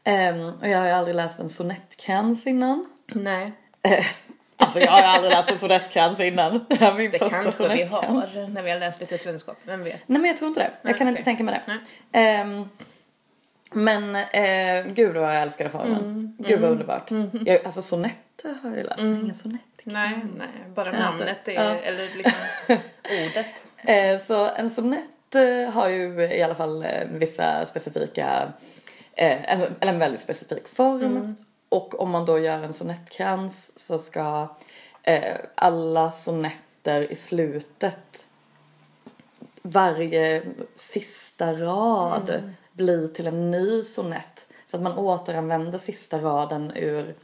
Ehm, 0.04 0.52
och 0.60 0.68
jag 0.68 0.78
har 0.78 0.86
ju 0.86 0.92
aldrig 0.92 1.14
läst 1.16 1.40
en 1.40 1.48
sonettkrans 1.48 2.46
innan. 2.46 2.86
Nej. 3.06 3.52
Alltså 4.60 4.80
jag 4.80 4.90
har 4.92 5.02
aldrig 5.02 5.32
läst 5.32 5.50
en 5.50 5.58
sonettkrans 5.58 6.20
innan. 6.20 6.64
Det 6.68 6.74
här 6.76 6.92
är 6.92 6.94
min 6.96 7.10
Det 7.10 7.18
första 7.18 7.42
kanske 7.42 7.62
vi 7.68 7.86
sonettkrans. 7.88 8.34
har 8.34 8.48
när 8.48 8.62
vi 8.62 8.70
har 8.70 8.78
läst 8.80 9.00
litteraturvetenskap. 9.00 9.56
Vem 9.64 9.84
vet? 9.84 10.00
Nej 10.06 10.20
men 10.20 10.28
jag 10.28 10.36
tror 10.38 10.48
inte 10.48 10.60
det. 10.60 10.70
Jag 10.82 10.90
Nej, 10.90 10.94
kan 10.98 11.06
okej. 11.06 11.10
inte 11.10 11.22
tänka 11.24 11.44
mig 11.44 11.54
det. 11.66 11.72
Nej. 12.12 12.34
Ehm, 12.40 12.68
men 13.72 14.16
eh, 14.16 14.92
gud 14.94 15.14
vad 15.16 15.34
jag 15.36 15.42
älskade 15.42 15.70
formen. 15.70 15.96
Mm. 15.96 16.36
Gud 16.38 16.60
vad 16.60 16.70
underbart. 16.70 17.10
Jag, 17.46 17.64
alltså 17.64 17.82
sonetter 17.82 18.54
har 18.62 18.76
jag 18.76 18.86
läst 18.86 19.02
men 19.02 19.16
ingen 19.20 19.34
sonett. 19.34 19.60
Nej, 19.84 20.18
nej. 20.38 20.48
Bara 20.74 20.92
namnet 20.92 21.48
är, 21.48 21.52
Ja. 21.52 21.74
eller 21.82 22.08
liksom 22.14 22.32
ordet. 23.26 23.66
Eh, 23.84 24.20
så 24.26 24.48
en 24.48 24.70
sonett 24.70 25.34
eh, 25.34 25.72
har 25.74 25.88
ju 25.88 26.22
i 26.34 26.42
alla 26.42 26.54
fall 26.54 26.82
eh, 26.82 26.88
vissa 27.10 27.66
specifika, 27.66 28.52
eh, 29.14 29.52
en, 29.52 29.60
eller 29.80 29.92
en 29.92 29.98
väldigt 29.98 30.20
specifik 30.20 30.68
form. 30.68 31.36
Mm. 31.70 31.82
Och 31.82 32.00
om 32.00 32.10
man 32.10 32.26
då 32.26 32.38
gör 32.38 32.62
en 32.62 32.72
sonettkrans 32.72 33.78
så 33.78 33.98
ska 33.98 34.48
eh, 35.02 35.36
alla 35.54 36.10
sonetter 36.10 37.12
i 37.12 37.16
slutet, 37.16 38.28
varje 39.62 40.42
sista 40.76 41.52
rad 41.52 42.30
Mm. 42.30 42.50
bli 42.72 43.08
till 43.08 43.26
en 43.26 43.50
ny 43.50 43.82
sonett. 43.82 44.46
Så 44.66 44.76
att 44.76 44.82
man 44.82 44.98
återanvänder 44.98 45.78
sista 45.78 46.18
raden 46.18 46.72
ur 46.76 47.14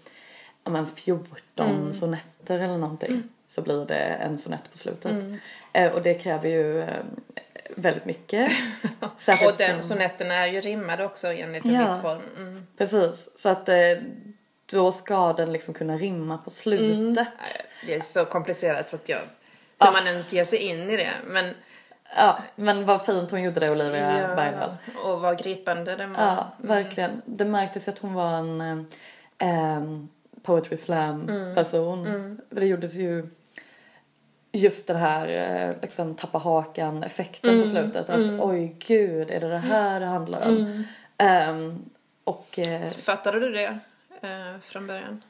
ja, 0.65 0.71
men 0.71 0.87
14 0.87 1.31
Mm. 1.57 1.93
sonetter 1.93 2.59
eller 2.59 2.79
någonting. 2.79 3.23
Så 3.49 3.63
blir 3.63 3.85
det 3.87 3.95
en 3.99 4.39
sonett 4.39 4.71
på 4.71 4.79
slutet. 4.79 5.13
Mm. 5.13 5.39
Eh, 5.73 5.93
och 5.93 6.03
det 6.03 6.15
kräver 6.15 6.49
ju 6.49 6.83
eh, 6.83 6.89
väldigt 7.77 8.05
mycket. 8.05 8.53
Särskilt 9.17 9.53
Och 9.53 9.59
den 9.59 9.83
sonetterna 9.83 10.35
är 10.35 10.47
ju 10.47 10.61
rimmade 10.61 11.05
också 11.05 11.27
enligt 11.33 11.65
en 11.65 11.73
Ja. 11.75 11.81
viss 11.81 12.03
form. 12.03 12.21
Mm. 12.37 12.67
Precis, 12.79 13.29
så 13.35 13.49
att 13.49 13.69
eh, 13.69 13.77
då 14.67 14.93
ska 14.93 15.33
den 15.33 15.53
liksom 15.53 15.75
kunna 15.75 15.97
rimma 15.97 16.39
på 16.39 16.51
slutet. 16.51 17.15
Nej, 17.17 17.27
Det 17.87 17.95
är 17.95 18.01
så 18.01 18.25
komplicerat 18.25 18.91
så 18.91 18.97
att 18.97 19.09
jag... 19.09 19.21
Ja. 19.79 19.85
Kan 19.85 19.95
man 19.95 20.07
ens 20.07 20.33
ge 20.33 20.45
sig 20.45 20.59
in 20.59 20.91
i 20.91 20.97
det? 20.97 21.11
Men 21.27 21.55
Ja, 22.17 22.39
men 22.57 22.85
vad 22.87 23.07
fint 23.07 23.31
hon 23.31 23.43
gjorde 23.43 23.61
det 23.61 23.71
Olivia 23.71 24.35
Bergdahl. 24.37 24.77
och 25.05 25.21
vad 25.21 25.39
gripande 25.39 25.97
den 25.97 26.13
var. 26.13 26.23
Ja, 26.23 26.53
verkligen. 26.59 27.23
Det 27.25 27.45
märktes 27.45 27.89
ju 27.89 27.93
att 27.93 27.99
hon 27.99 28.15
var 28.15 28.31
en 28.39 28.61
eh, 29.39 29.83
poetry 30.43 30.77
slam 30.77 31.27
person. 31.55 32.05
För 32.53 32.61
det 32.61 32.67
gjordes 32.67 32.95
ju 32.95 33.29
just 34.57 34.87
den 34.87 34.97
här 34.97 35.29
eh, 35.69 35.75
liksom 35.83 36.15
tappa 36.15 36.39
hakan 36.39 37.03
effekten 37.03 37.63
på 37.63 37.69
slutet. 37.69 38.11
Att 38.11 38.41
oj 38.41 38.77
gud, 38.87 39.31
är 39.31 39.41
det 39.41 39.49
det 39.49 39.59
här 39.59 40.01
det 40.01 40.07
handlar 40.07 40.49
om? 40.49 40.85
Em, 41.19 41.85
och 42.25 42.59
eh, 42.59 42.91
Fattade 42.91 43.41
du 43.41 43.53
det 43.53 43.79
eh, 44.21 44.61
från 44.63 44.87
början? 44.87 45.23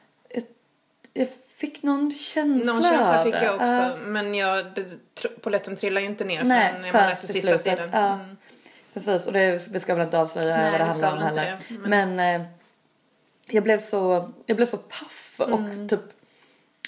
jag 1.13 1.29
fick 1.49 1.83
någon 1.83 2.13
känsla 2.13 2.73
Någon 2.73 2.83
känsla 2.83 3.25
fick 3.25 3.35
jag 3.35 3.55
också. 3.55 3.67
Ja. 3.67 3.97
Men 4.05 4.35
jag, 4.35 4.67
det, 4.75 4.83
tr- 5.21 5.41
polletten 5.43 5.77
trillar 5.77 6.01
ju 6.01 6.07
inte 6.07 6.25
ner 6.25 6.45
Nej, 6.45 6.69
förrän 6.71 6.83
man 6.93 6.93
läser 6.93 7.27
sista 7.33 7.59
slutet, 7.59 7.61
sidan. 7.61 8.15
Mm. 8.15 8.37
Precis, 8.95 9.27
och 9.27 9.33
det, 9.33 9.69
vi 9.73 9.81
ska 9.81 9.95
väl 9.95 10.05
inte 10.05 10.19
avslöja 10.19 10.57
Nej, 10.57 10.71
vad 10.71 10.81
det 10.81 10.85
handlar 10.85 11.13
om 11.13 11.19
heller. 11.19 11.59
det, 11.69 11.79
Men, 11.89 12.21
eh, 12.41 12.47
jag, 13.49 13.65
blev 13.65 13.79
så, 13.79 14.31
jag 14.47 14.57
blev 14.57 14.67
så 14.67 14.77
paff 14.77 15.41
Mm. 15.47 15.53
och 15.67 15.89
typ 15.91 16.01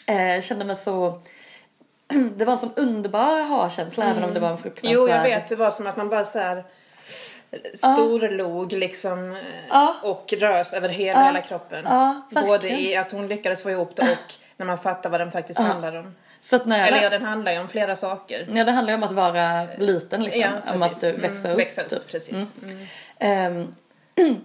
eh, 0.06 0.42
kände 0.42 0.64
mig 0.64 0.76
så... 0.76 1.20
Det 2.36 2.44
var 2.44 2.52
en 2.52 2.58
sån 2.58 2.72
underbar 2.76 3.42
ha-känsla 3.48 4.04
även 4.04 4.24
om 4.24 4.34
det 4.34 4.40
var 4.40 4.50
en 4.50 4.58
fruktansvärd... 4.58 4.92
Mm. 4.98 5.08
Jo, 5.08 5.14
jag 5.16 5.22
vet. 5.22 5.48
Det 5.48 5.56
var 5.56 5.70
som 5.70 5.86
att 5.86 5.96
man 5.96 6.08
bara 6.08 6.24
så 6.24 6.38
här 6.38 6.64
storlog 7.74 8.72
liksom 8.72 9.32
eh, 9.32 9.38
Ja. 9.68 9.94
och 10.02 10.34
rös 10.40 10.72
över 10.72 10.88
hela, 10.88 11.24
hela 11.24 11.40
kroppen. 11.40 11.86
Både 12.30 12.70
i 12.70 12.96
att 12.96 13.12
hon 13.12 13.28
lyckades 13.28 13.62
få 13.62 13.70
ihop 13.70 13.96
det 13.96 14.02
och 14.02 14.34
när 14.56 14.66
man 14.66 14.78
fattar 14.78 15.10
vad 15.10 15.20
den 15.20 15.32
faktiskt 15.32 15.58
handlar 15.60 15.96
om. 15.96 16.14
Så 16.40 16.56
att 16.56 16.66
när 16.66 16.78
jag, 16.78 16.88
Eller 16.88 17.02
ja, 17.02 17.10
den 17.10 17.22
handlar 17.24 17.52
ju 17.52 17.58
om 17.58 17.68
flera 17.68 17.96
saker. 17.96 18.48
ja, 18.52 18.64
det 18.64 18.72
handlar 18.72 18.92
ju 18.92 18.96
om 18.96 19.02
att 19.02 19.12
vara 19.12 19.66
liten 19.78 20.24
liksom. 20.24 20.42
Ja, 20.42 20.74
om 20.74 20.82
att 20.82 21.02
eh, 21.02 21.12
växa 21.12 21.48
Mm, 21.48 21.52
upp. 21.52 21.58
Växa 21.60 21.82
upp, 21.82 21.88
typ. 21.90 22.06
precis. 22.10 22.52
Mm. 22.62 22.86
Ehm, 23.18 23.74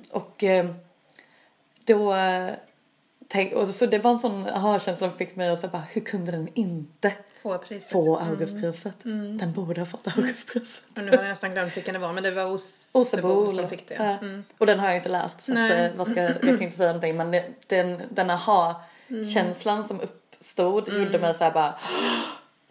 och 0.12 0.44
ehm, 0.44 0.76
då... 1.86 2.16
Tänk, 3.28 3.54
och 3.54 3.68
så 3.68 3.86
det 3.86 4.00
var 4.00 4.12
en 4.12 4.20
sån 4.20 4.48
aha-känsla 4.50 5.10
som 5.10 5.18
fick 5.18 5.36
mig 5.36 5.50
att 5.50 5.72
bara, 5.72 5.84
hur 5.92 6.02
kunde 6.02 6.32
den 6.32 6.48
inte 6.54 7.12
Få 7.36 7.58
priset. 7.58 7.90
få 7.92 8.18
Augustpriset? 8.18 8.96
Den 9.40 9.54
borde 9.54 9.82
ha 9.82 9.86
fått 9.86 10.08
Augustpriset. 10.18 10.84
Och 10.98 11.04
nu 11.04 11.10
har 11.12 11.18
jag 11.18 11.30
nästan 11.30 11.52
glömt 11.52 11.78
vilken 11.78 11.94
det 11.94 12.00
var, 12.00 12.14
men 12.14 12.24
det 12.24 12.32
var 12.32 12.44
Os- 12.46 12.90
Osebo 12.92 13.28
Osebo 13.28 13.54
som 13.58 13.70
fick 13.70 13.88
det. 13.88 13.94
Ja. 13.96 14.04
Mm. 14.28 14.44
Och 14.58 14.66
den 14.66 14.80
har 14.80 14.88
jag 14.88 14.96
inte 14.96 15.10
läst 15.10 15.42
så 15.42 15.52
att, 15.52 15.72
eh, 15.72 15.86
vad 15.98 16.08
ska, 16.08 16.22
jag 16.22 16.42
kan 16.42 16.62
inte 16.62 16.78
säga 16.78 16.90
någonting 16.90 17.18
men 17.18 17.32
det, 17.32 17.46
den, 17.68 18.02
den 18.10 18.30
aha-känslan 18.30 19.86
som 19.86 20.00
uppstod 20.02 20.90
Mm. 20.90 21.02
gjorde 21.04 21.20
mig 21.20 21.34
så 21.34 21.44
här 21.44 21.52
bara 21.52 21.76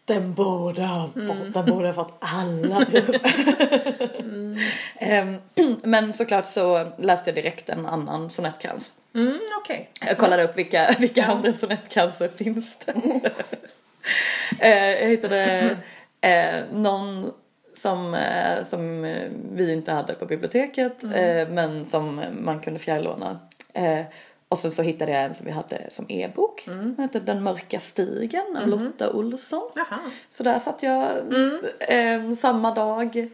den 0.05 0.35
borde 0.35 0.83
ha 0.83 1.07
fått, 1.07 1.17
Mm. 1.17 1.53
den 1.53 1.67
borde 1.67 1.87
ha 1.87 1.95
fått 1.95 2.15
alla 2.21 2.85
pris. 2.91 3.07
Ehm, 4.99 5.37
men 5.83 6.13
såklart 6.13 6.47
så 6.47 6.93
läste 6.99 7.31
jag 7.31 7.35
direkt 7.35 7.69
en 7.69 7.87
annan 7.87 8.31
sonettkrans. 8.31 8.95
Mm, 9.15 9.39
okej. 9.61 9.91
Jag 10.07 10.19
kollade 10.19 10.43
upp 10.43 10.59
vilka, 10.59 10.97
vilka 10.99 11.25
andra 11.27 11.53
sonettkransar 11.53 12.29
finns 12.29 12.77
det. 12.77 12.95
Eh, 14.61 14.91
jag 15.03 15.09
hittade 15.09 15.77
eh, 16.21 16.61
någon 16.73 17.33
som, 17.75 18.15
eh, 18.15 18.63
som 18.65 19.03
vi 19.53 19.73
inte 19.73 19.93
hade 19.93 20.15
på 20.15 20.27
biblioteket 20.27 21.05
eh, 21.05 21.49
men 21.49 21.87
som 21.87 22.21
man 22.41 22.61
kunde 22.61 22.79
fjärrlåna. 22.81 23.39
Och 24.53 24.59
sen 24.59 24.71
så 24.71 24.83
hittade 24.83 25.13
jag 25.13 25.25
en 25.25 25.35
som 25.35 25.47
vi 25.47 25.53
hade 25.53 25.91
som 25.91 26.07
e-bok. 26.09 26.63
Den 26.67 26.95
hette 26.99 27.21
Den 27.21 27.43
mörka 27.43 27.81
stigen 27.81 28.57
av 28.57 28.69
Lotta 28.69 29.13
Olsson. 29.13 29.71
Jaha. 29.75 30.01
Så 30.29 30.43
där 30.43 30.59
satt 30.59 30.83
jag 30.83 31.11
eh, 31.81 32.33
samma 32.33 32.75
dag 32.75 33.29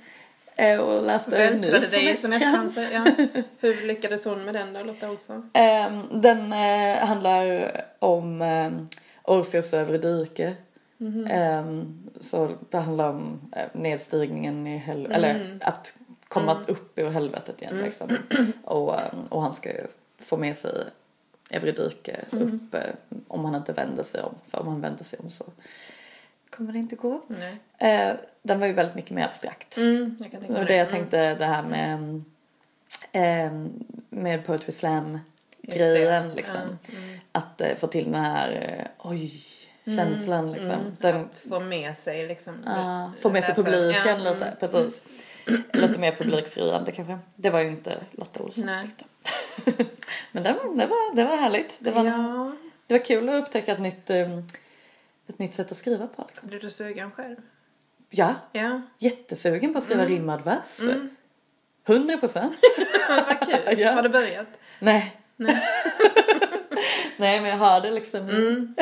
eh, 0.57 0.79
och 0.79 1.03
läste 1.03 1.45
en 1.45 1.61
ny 1.61 2.17
sonettkanter. 2.17 2.89
Ja. 2.93 3.27
Hur 3.59 3.87
lyckades 3.87 4.25
hon 4.25 4.45
med 4.45 4.55
den 4.55 4.73
då, 4.73 4.83
Lotta 4.83 5.11
Olsson? 5.11 5.51
Ehm, 5.53 6.03
den 6.11 6.53
eh, 6.53 7.07
handlar 7.07 7.71
om 7.99 8.43
um, 8.43 8.89
Orfeus 9.25 9.73
och 9.73 9.79
Eurydice. 9.79 10.55
Ehm, 11.31 11.99
så 12.21 12.51
det 12.71 12.79
handlar 12.79 13.11
om 13.11 13.41
eh, 13.57 13.69
nedstigningen 13.73 14.67
i 14.67 14.79
helvetet, 14.79 15.17
eller 15.17 15.59
att 15.63 15.93
komma 16.29 16.57
upp 16.67 16.99
ur 16.99 17.11
helvetet 17.11 17.63
igen 17.63 17.81
liksom. 17.85 18.17
och, 18.65 19.01
ehm, 19.01 19.25
och 19.29 19.43
han 19.43 19.53
ska 19.53 19.69
ju 19.69 19.87
få 20.19 20.37
med 20.37 20.57
sig 20.57 20.73
Eurydice 21.51 22.17
upp 22.31 22.75
eh, 22.75 22.81
om 23.29 23.45
han 23.45 23.55
inte 23.55 23.73
vänder 23.73 24.03
sig 24.03 24.23
om. 24.23 24.35
För 24.47 24.59
om 24.59 24.69
han 24.69 24.81
vänder 24.81 25.05
sig 25.05 25.19
om 25.19 25.31
så 25.31 25.45
kommer 26.51 26.73
det 26.73 26.79
inte 26.79 26.97
gå. 26.97 27.23
Nej. 27.27 27.59
Eh, 27.79 28.15
den 28.43 28.61
var 28.61 28.67
ju 28.67 28.73
väldigt 28.73 28.95
mycket 28.95 29.11
mer 29.11 29.25
abstrakt. 29.25 29.77
Mm, 29.77 30.17
tänka 30.19 30.41
Det 30.41 30.65
det 30.65 30.77
jag 30.77 30.87
Mm. 30.87 30.87
tänkte 30.87 31.35
det 31.35 31.45
här 31.45 31.63
med, 31.63 32.23
eh, 33.13 33.53
med 34.11 34.47
Poetry 34.47 34.73
Slam 34.73 35.19
grejen 35.63 36.35
liksom. 36.35 36.61
Mm. 36.61 37.19
Att 37.33 37.61
eh, 37.61 37.77
få 37.77 37.87
till 37.87 38.05
den 38.05 38.15
här 38.23 38.51
eh, 38.79 39.09
oj 39.11 39.33
känslan 39.85 40.53
liksom. 40.53 40.71
Mm, 40.71 40.97
Den, 41.01 41.17
Att 41.17 41.39
få 41.49 41.61
med 41.61 41.97
sig 41.97 42.29
liksom. 42.29 42.63
ja, 42.67 43.13
få 43.21 43.31
med 43.31 43.45
sig 43.45 43.55
publiken 43.55 44.25
lite, 44.25 44.45
mm. 44.45 44.57
precis. 44.61 45.05
Lite 45.73 45.99
mer 45.99 46.13
publikfriande 46.13 46.93
kanske. 46.93 47.19
Det 47.37 47.51
var 47.51 47.61
ju 47.61 47.69
inte 47.69 47.97
Lotta 48.11 48.43
Olssons 48.43 48.67
Nej. 48.67 48.91
Men 50.33 50.43
det, 50.43 50.53
var- 50.53 50.77
det, 50.77 50.87
var, 50.87 51.15
det 51.17 51.25
var 51.25 51.37
härligt. 51.37 51.79
Det 51.81 51.91
var, 51.91 52.05
Ja, 52.05 52.53
det 52.87 52.95
var 52.95 53.05
kul 53.05 53.29
att 53.29 53.43
upptäcka 53.45 53.73
ett 53.73 53.81
nytt, 53.81 54.11
eh, 54.11 54.39
ett 55.29 55.39
nytt 55.39 55.55
sätt 55.55 55.71
att 55.71 55.77
skriva 55.77 56.07
på 56.07 56.25
liksom. 56.29 56.49
blir 56.49 56.61
du 56.61 56.71
sugen 56.71 57.11
själv? 57.11 57.37
Ja, 58.11 58.35
Ja, 58.53 58.83
jättesugen 58.99 59.73
på 59.73 59.79
att 59.79 59.85
skriva 59.85 60.05
rimmad 60.05 60.45
vers. 60.45 60.81
100 61.87 62.17
procent. 62.17 62.57
vad 63.09 63.41
kul. 63.41 63.79
Ja. 63.81 63.93
Har 63.93 64.03
du 64.03 64.09
börjat? 64.09 64.47
Nej. 64.79 65.17
Nej. 65.37 65.57
Nej 67.17 67.41
men 67.41 67.51
jag 67.51 67.57
har 67.59 67.81
det 67.81 67.91
liksom. 67.91 68.29
Mm. 68.29 68.75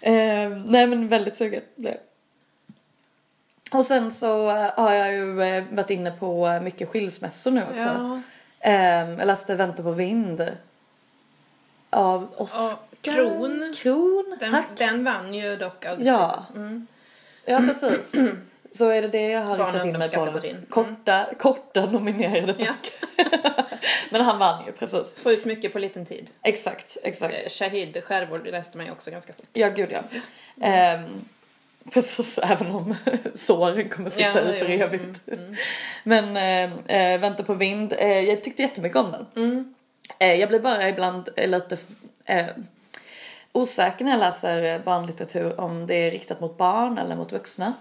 eh, 0.00 0.62
nej 0.66 0.86
men 0.86 1.08
väldigt 1.08 1.36
sugen 1.36 1.62
blev. 1.76 1.96
Och 3.72 3.86
sen 3.86 4.12
så 4.12 4.50
eh, 4.50 4.70
har 4.76 4.92
jag 4.92 5.12
ju 5.12 5.42
eh, 5.42 5.64
varit 5.70 5.90
inne 5.90 6.10
på 6.10 6.60
mycket 6.62 6.88
skilsmässor 6.88 7.50
nu 7.50 7.62
också. 7.62 7.84
Ja. 7.84 8.20
Eh, 8.62 9.10
jag 9.18 9.26
läste 9.26 9.54
Vänta 9.54 9.82
på 9.82 9.90
vind. 9.92 10.50
Av 11.90 12.28
Oskar 12.36 12.78
Kron. 13.02 13.72
Kron, 13.76 14.36
Den, 14.40 14.50
tack. 14.50 14.66
den 14.76 15.04
vann 15.04 15.34
ju 15.34 15.56
dock 15.56 15.84
Augustpriset. 15.84 16.14
Ja. 16.14 16.46
Mm. 16.54 16.86
Ja 17.44 17.58
precis. 17.58 18.12
Så 18.72 18.88
är 18.88 19.02
det 19.02 19.08
det 19.08 19.28
jag 19.28 19.40
har 19.40 19.58
riktat 19.58 19.86
in 19.86 19.98
mig 19.98 20.10
på. 20.10 20.20
Mm. 20.20 20.66
Korta, 20.68 21.26
korta 21.38 21.86
nominerade 21.86 22.54
Ja. 22.58 22.72
Men 24.10 24.20
han 24.20 24.38
vann 24.38 24.66
ju 24.66 24.72
precis. 24.72 25.14
Få 25.16 25.32
ut 25.32 25.44
mycket 25.44 25.72
på 25.72 25.78
liten 25.78 26.06
tid. 26.06 26.30
Exakt, 26.42 26.96
exakt. 27.02 27.34
Eh, 27.34 27.48
Shahid 27.48 28.04
Skärvård 28.04 28.46
läste 28.46 28.76
man 28.76 28.86
ju 28.86 28.92
också 28.92 29.10
ganska 29.10 29.32
fort. 29.32 29.46
Ja, 29.52 29.68
gud 29.68 29.92
ja. 29.92 30.00
Ehm, 30.66 31.24
precis, 31.92 32.38
även 32.38 32.70
om 32.70 32.94
såren 33.34 33.88
kommer 33.88 34.10
sitta 34.10 34.44
Ja, 34.44 34.54
i 34.54 34.58
för 34.58 34.68
jo, 34.68 34.80
evigt. 34.84 35.20
Men 36.04 36.36
eh, 36.36 36.96
eh, 36.96 37.20
Vänta 37.20 37.42
på 37.42 37.54
vind, 37.54 37.92
eh, 37.98 38.08
jag 38.20 38.42
tyckte 38.42 38.62
jättemycket 38.62 38.98
om 38.98 39.10
den. 39.12 39.26
Mm. 39.36 39.74
Eh, 40.18 40.34
jag 40.34 40.48
blir 40.48 40.60
bara 40.60 40.88
ibland 40.88 41.28
lite 41.36 41.76
osäker 43.52 44.04
när 44.04 44.12
jag 44.12 44.20
läser 44.20 44.78
barnlitteratur 44.78 45.60
om 45.60 45.86
det 45.86 45.94
är 45.94 46.10
riktat 46.10 46.40
mot 46.40 46.56
barn 46.58 46.98
eller 46.98 47.16
mot 47.16 47.32
vuxna. 47.32 47.72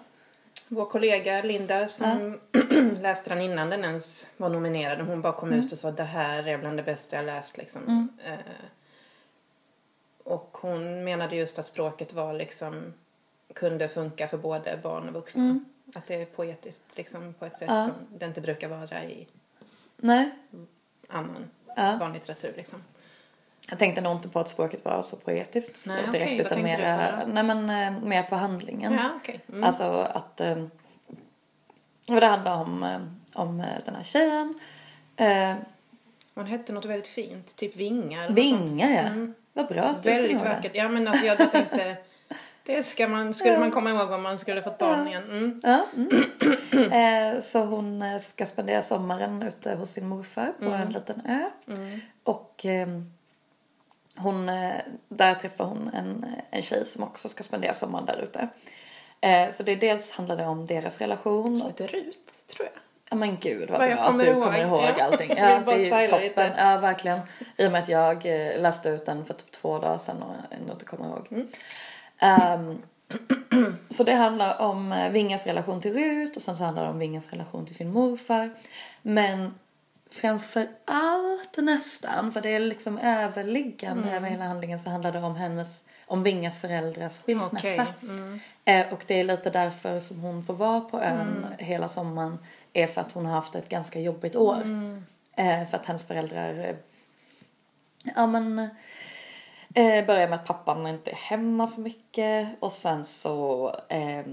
Vår 0.68 0.86
kollega 0.86 1.42
Linda 1.42 1.90
som 1.90 2.40
läste 3.02 3.30
den 3.30 3.42
innan 3.42 3.70
den 3.70 3.84
ens 3.84 4.28
var 4.38 4.50
nominerad. 4.50 5.00
Hon 5.02 5.22
bara 5.22 5.34
kom 5.34 5.50
Mm. 5.50 5.66
ut 5.66 5.72
och 5.72 5.80
sa 5.80 5.92
det 5.92 6.04
här 6.04 6.48
är 6.48 6.58
bland 6.58 6.78
det 6.78 6.84
bästa 6.84 7.16
jag 7.16 7.26
läst 7.26 7.58
liksom. 7.58 8.10
Eh, 8.26 8.34
och 10.24 10.58
hon 10.62 11.04
menade 11.04 11.36
just 11.36 11.60
att 11.60 11.66
språket 11.66 12.14
var 12.14 12.34
liksom 12.34 12.94
kunde 13.54 13.90
funka 13.90 14.28
för 14.28 14.38
både 14.38 14.80
barn 14.84 15.08
och 15.08 15.14
vuxna. 15.14 15.44
Mm. 15.44 15.66
Att 15.96 16.08
det 16.08 16.16
är 16.16 16.26
poetiskt 16.26 16.84
liksom 16.96 17.34
på 17.34 17.46
ett 17.46 17.56
sätt 17.58 17.70
Ja. 17.70 17.86
som 17.86 18.18
det 18.20 18.26
inte 18.26 18.42
brukar 18.42 18.68
vara 18.68 19.04
i 19.04 19.28
Nej, 19.98 20.30
annan 21.08 21.50
Ja. 21.76 21.98
barnlitteratur 22.00 22.54
liksom. 22.58 22.84
jag 23.70 23.80
tänkte 23.80 24.02
nog 24.02 24.12
inte 24.16 24.30
på 24.30 24.40
att 24.40 24.50
språket 24.50 24.86
var 24.86 25.02
så 25.02 25.16
poetiskt 25.16 25.78
så 25.78 25.90
Nej, 25.92 26.02
direkt 26.12 26.26
okej, 26.26 26.38
vad 26.38 26.46
utan 26.46 26.64
mer, 26.64 27.24
nej, 27.28 27.44
men, 27.44 27.70
eh, 27.70 28.02
mer 28.04 28.24
på 28.24 28.36
handlingen. 28.36 28.94
Ja, 28.94 29.12
okej. 29.16 29.40
Mm. 29.50 29.64
Alltså 29.64 29.84
att 30.14 30.42
eh, 30.42 30.66
vad 32.08 32.24
det 32.24 32.28
handlar 32.28 32.62
om, 32.62 32.84
eh, 32.84 33.00
om 33.34 33.58
den 33.86 33.96
här 33.96 34.04
tjejen. 34.04 34.60
Hon 36.36 36.46
hette 36.46 36.74
något 36.74 36.86
väldigt 36.86 37.08
fint, 37.08 37.56
typ 37.56 37.76
vingar. 37.76 38.24
eller 38.26 38.30
något 38.44 38.50
sånt. 38.50 38.72
Vinga 38.72 38.90
ja. 38.90 39.02
Mm. 39.02 39.34
Vad 39.54 39.68
bra 39.68 39.82
att 39.82 40.04
du 40.04 40.10
Väldigt 40.10 40.42
vackert. 40.42 40.76
Ja 40.76 40.90
men 40.90 41.08
alltså 41.08 41.26
jag 41.26 41.52
tänkte 41.52 41.98
det 42.65 42.84
ska 42.84 43.08
man, 43.08 43.34
skulle 43.34 43.58
man 43.60 43.71
komma 43.71 43.89
ihåg 43.89 44.12
om 44.12 44.21
man 44.21 44.39
skulle 44.39 44.62
fått 44.62 44.78
barn 44.78 45.08
igen. 45.08 45.24
Mm. 45.30 45.62
Ja, 45.63 45.86
mm. 45.95 46.91
eh, 47.36 47.39
så 47.41 47.60
hon 47.65 48.02
eh, 48.02 48.19
ska 48.19 48.45
spendera 48.45 48.82
sommaren 48.82 49.43
ute 49.43 49.76
hos 49.76 49.89
sin 49.91 50.08
morfar 50.08 50.54
på 50.60 50.65
Mm. 50.65 50.82
en 50.82 50.93
liten 50.93 51.21
ö. 51.26 51.50
Och 52.24 52.65
eh, 52.65 52.88
hon, 54.17 54.50
eh, 54.50 54.71
där 55.10 55.36
träffar 55.36 55.65
hon 55.65 55.89
en, 55.93 56.26
en 56.52 56.62
tjej 56.62 56.86
som 56.86 57.04
också 57.04 57.30
ska 57.30 57.43
spendera 57.43 57.74
sommaren 57.74 58.06
där 58.06 58.17
ute. 58.24 58.47
Eh, 59.21 59.50
så 59.50 59.63
det 59.63 59.76
dels 59.76 60.12
handlar 60.12 60.38
det 60.38 60.45
om 60.45 60.65
deras 60.65 60.97
relation. 61.02 61.62
Hon 61.62 61.71
heter 61.71 61.88
Rut 61.88 62.47
tror 62.56 62.67
jag. 62.74 62.82
Ja 63.10 63.15
men 63.15 63.38
gud 63.38 63.69
vad 63.69 63.80
Vad 63.80 63.89
jag 63.91 63.97
bra 63.97 64.08
att 64.08 64.19
du 64.19 64.26
ihåg. 64.26 64.43
kommer 64.43 64.60
ihåg 64.62 64.82
Ja. 64.97 65.04
allting. 65.06 65.30
Ja, 65.38 65.60
det 65.65 65.89
är 65.89 66.02
ju 66.02 66.08
toppen. 66.08 66.24
lite. 66.24 66.54
Ja 66.58 66.78
verkligen. 66.78 67.19
I 67.58 67.67
och 67.67 67.71
med 67.71 67.84
att 67.84 67.89
jag 67.89 68.26
eh, 68.26 68.62
läste 68.62 68.89
ut 68.89 69.06
den 69.06 69.26
för 69.26 69.34
typ 69.34 69.52
två 69.52 69.80
dagar 69.80 69.97
sedan 69.97 70.24
och 70.24 70.36
ändå 70.54 70.74
inte 70.74 70.86
kommer 70.86 71.06
ihåg. 71.06 71.45
Ehm, 72.22 72.82
så 73.90 74.04
det 74.04 74.14
handlar 74.14 74.62
om 74.62 74.92
eh, 74.92 75.10
Vingas 75.12 75.46
relation 75.48 75.82
till 75.82 75.94
Rut 75.94 76.36
och 76.36 76.42
sen 76.42 76.56
så 76.56 76.64
handlar 76.64 76.84
det 76.84 76.90
om 76.90 77.00
Vingas 77.00 77.30
relation 77.32 77.66
till 77.66 77.76
sin 77.76 77.92
morfar. 77.92 78.50
Men 79.02 79.54
framför 80.10 80.68
allt 80.86 81.58
nästan, 81.58 82.32
för 82.32 82.42
det 82.42 82.50
är 82.50 82.60
liksom 82.60 82.98
överliggande 82.98 84.04
Mm. 84.04 84.16
över 84.16 84.30
hela 84.30 84.46
handlingen 84.46 84.80
så 84.80 84.90
handlar 84.90 85.12
det 85.12 85.20
om 85.20 85.36
hennes, 85.36 85.86
om 86.06 86.24
Vingas 86.24 86.60
föräldrars 86.60 87.20
skilsmässa. 87.20 87.82
Okej. 87.82 87.94
Mm. 88.04 88.40
Eh, 88.66 88.94
och 88.94 89.04
det 89.08 89.20
är 89.20 89.24
lite 89.24 89.50
därför 89.50 90.00
som 90.00 90.20
hon 90.20 90.44
får 90.44 90.54
vara 90.54 90.82
på 90.82 91.02
ön 91.02 91.20
Mm. 91.46 91.46
hela 91.58 91.90
sommaren. 91.90 92.38
är 92.74 92.88
för 92.88 93.02
att 93.02 93.12
hon 93.12 93.26
har 93.26 93.34
haft 93.34 93.56
ett 93.56 93.70
ganska 93.70 94.00
jobbigt 94.00 94.36
år. 94.36 94.56
Mm. 94.56 95.06
Eh, 95.36 95.68
för 95.70 95.78
att 95.78 95.86
hennes 95.86 96.06
föräldrar, 96.08 96.54
eh, 96.60 96.76
ja 98.16 98.28
men, 98.28 98.70
eh, 99.74 100.06
börjar 100.06 100.28
med 100.28 100.40
att 100.40 100.46
pappan 100.46 100.88
inte 100.88 101.12
är 101.12 101.16
hemma 101.16 101.68
så 101.68 101.82
mycket 101.82 102.50
och 102.60 102.72
sen 102.72 103.06
så 103.06 103.68
eh, 103.88 104.24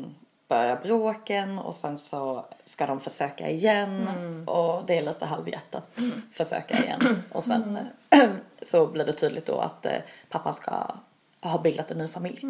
börjar 0.48 0.80
bråken 0.82 1.58
och 1.58 1.74
sen 1.74 1.98
så 1.98 2.44
ska 2.64 2.86
de 2.86 3.00
försöka 3.00 3.50
igen 3.50 4.08
och 4.46 4.82
det 4.86 4.98
är 4.98 5.02
lite 5.02 5.26
halvhjärtat 5.26 5.86
försöka 6.30 6.78
igen 6.78 7.22
och 7.32 7.44
sen 7.44 7.78
eh, 8.10 8.30
så 8.62 8.86
blir 8.86 9.04
det 9.04 9.12
tydligt 9.12 9.46
då 9.46 9.58
att 9.58 9.86
eh, 9.86 9.98
pappan 10.28 10.54
ska 10.54 10.94
ha 11.40 11.58
bildat 11.58 11.90
en 11.90 11.98
ny 11.98 12.08
familj. 12.08 12.40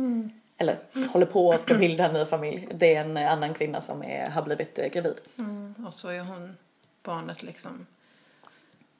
Eller 0.61 0.77
håller 1.09 1.27
på 1.27 1.53
att 1.53 1.61
ska 1.61 1.74
bilda 1.74 2.09
en 2.09 2.14
ny 2.14 2.24
familj. 2.24 2.68
Det 2.74 2.94
är 2.94 3.01
en 3.01 3.16
annan 3.16 3.55
kvinna 3.55 3.81
som 3.81 4.03
är, 4.03 4.31
har 4.31 4.42
blivit 4.42 4.79
eh, 4.79 4.87
gravid. 4.87 5.20
Mm. 5.38 5.74
Och 5.87 5.94
så 5.94 6.09
är 6.09 6.20
hon 6.20 6.57
barnet 7.03 7.42
liksom. 7.42 7.87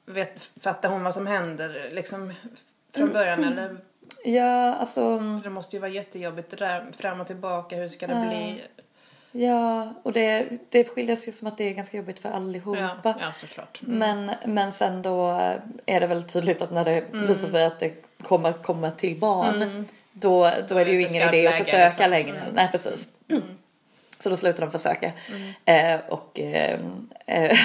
Vet, 0.05 0.43
fattar 0.43 0.89
hon 0.89 1.03
vad 1.03 1.13
som 1.13 1.27
händer 1.27 1.89
liksom 1.91 2.33
från 2.93 3.13
början 3.13 3.43
eller? 3.43 3.77
Ja, 4.25 4.75
alltså 4.75 5.19
För 5.19 5.43
det 5.43 5.49
måste 5.49 5.75
ju 5.75 5.79
vara 5.79 5.91
jättejobbigt 5.91 6.49
det 6.49 6.55
där 6.55 6.85
fram 6.97 7.21
och 7.21 7.27
tillbaka. 7.27 7.75
Hur 7.75 7.89
ska 7.89 8.07
det 8.07 8.27
bli? 8.29 8.61
Ja, 9.31 9.93
och 10.03 10.13
det, 10.13 10.47
det 10.69 10.83
skiljer 10.83 11.15
sig 11.15 11.33
som 11.33 11.47
att 11.47 11.57
det 11.57 11.63
är 11.63 11.73
ganska 11.73 11.97
jobbigt 11.97 12.19
för 12.19 12.29
allihopa. 12.29 12.99
Ja, 13.03 13.15
ja 13.19 13.31
såklart. 13.31 13.81
Mm. 13.87 13.99
Men, 13.99 14.35
men 14.53 14.71
sen 14.71 15.01
då 15.01 15.29
är 15.85 15.99
det 15.99 16.07
väl 16.07 16.23
tydligt 16.23 16.61
att 16.61 16.71
när 16.71 16.85
det 16.85 17.03
visar 17.11 17.47
sig 17.47 17.65
att 17.65 17.79
det 17.79 17.93
kommer 18.23 18.53
komma 18.53 18.91
till 18.91 19.19
barn 19.19 19.85
då, 20.11 20.51
då 20.69 20.77
är 20.77 20.85
det 20.85 20.91
ju 20.91 21.01
ingen 21.01 21.33
idé 21.33 21.47
att 21.47 21.55
försöka 21.55 21.85
liksom. 21.85 22.09
längre. 22.09 22.41
Nej, 22.53 22.67
precis. 22.71 23.07
Så 24.19 24.29
då 24.29 24.37
slutar 24.37 24.61
de 24.61 24.71
försöka. 24.71 25.11
Eh, 25.65 25.99
och 26.09 26.39
eh, 26.39 26.79
eh, 27.25 27.57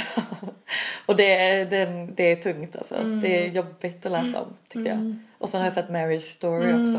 och 1.07 1.17
det, 1.17 1.64
det, 1.64 2.09
det 2.17 2.33
är 2.33 2.37
tungt 2.37 2.77
alltså. 2.77 2.95
Det 3.23 3.45
är 3.45 3.51
jobbigt 3.51 4.07
att 4.07 4.12
läsa 4.12 4.40
om 4.40 4.57
tyckte 4.69 4.88
jag. 4.90 5.17
Och 5.38 5.49
sen 5.49 5.61
har 5.61 5.67
jag 5.67 5.73
sett 5.73 5.90
Marriage 5.90 6.23
Story 6.23 6.83
också. 6.83 6.99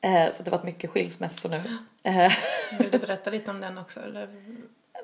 Eh, 0.00 0.30
så 0.32 0.42
det 0.42 0.50
har 0.50 0.58
varit 0.58 0.64
mycket 0.64 0.90
skilsmässor 0.90 1.48
nu. 1.50 1.62
Eh, 2.02 2.32
Vill 2.78 2.90
du 2.90 2.98
berätta 2.98 3.30
lite 3.30 3.50
om 3.50 3.60
den 3.60 3.78
också? 3.78 4.00
Eller? 4.00 4.28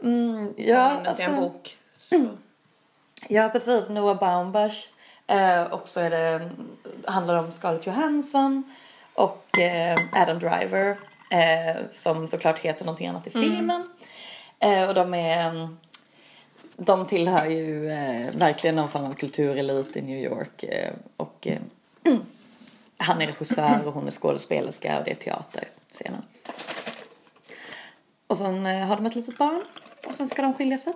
mm, 0.03 0.55
Ja, 0.57 0.65
det 0.67 0.73
är 0.73 1.01
en 1.01 1.07
alltså, 1.07 1.31
bok. 1.31 1.79
Så. 1.99 2.29
ja, 3.29 3.49
precis. 3.49 3.89
Noah 3.89 4.19
Baumbach. 4.19 4.89
Eh, 5.27 5.63
och 5.63 5.89
så 5.89 6.01
är 6.01 6.11
det, 6.11 6.51
handlar 7.05 7.39
om 7.39 7.53
Scarlett 7.53 7.87
Johansson 7.87 8.63
och 9.15 9.59
eh, 9.59 9.99
Adam 10.13 10.39
Driver. 10.39 10.97
Eh, 11.33 11.77
som 11.91 12.27
såklart 12.27 12.59
heter 12.59 12.85
någonting 12.85 13.09
annat 13.09 13.27
i 13.27 13.31
filmen. 13.31 13.89
Eh, 14.59 14.89
och 14.89 14.95
de 14.95 15.15
är 15.15 15.69
de 16.77 17.07
tillhör 17.07 17.47
ju 17.47 17.91
eh, 17.91 18.31
verkligen 18.35 18.77
någon 18.77 18.89
form 18.89 19.05
av 19.05 19.15
kulturelit 19.15 19.97
i 19.97 20.03
New 20.03 20.19
York. 20.19 20.63
Eh, 20.63 20.93
och 21.17 21.47
eh, 21.47 21.61
han 22.97 23.23
är 23.23 23.27
regissör 23.27 23.87
och 23.87 23.93
hon 23.93 24.07
är 24.07 24.11
skådespelerska 24.11 24.99
och 24.99 25.05
det 25.05 25.11
är 25.11 25.15
teaterscenen. 25.15 26.23
Och 28.27 28.37
sen 28.37 28.67
eh, 28.67 28.87
har 28.87 28.97
de 28.97 29.07
ett 29.07 29.15
litet 29.15 29.39
barn 29.39 29.65
och 30.07 30.15
sen 30.15 30.27
ska 30.27 30.43
de 30.43 30.55
skilja 30.55 30.79
sig. 30.79 30.93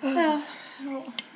Ja, 0.00 0.40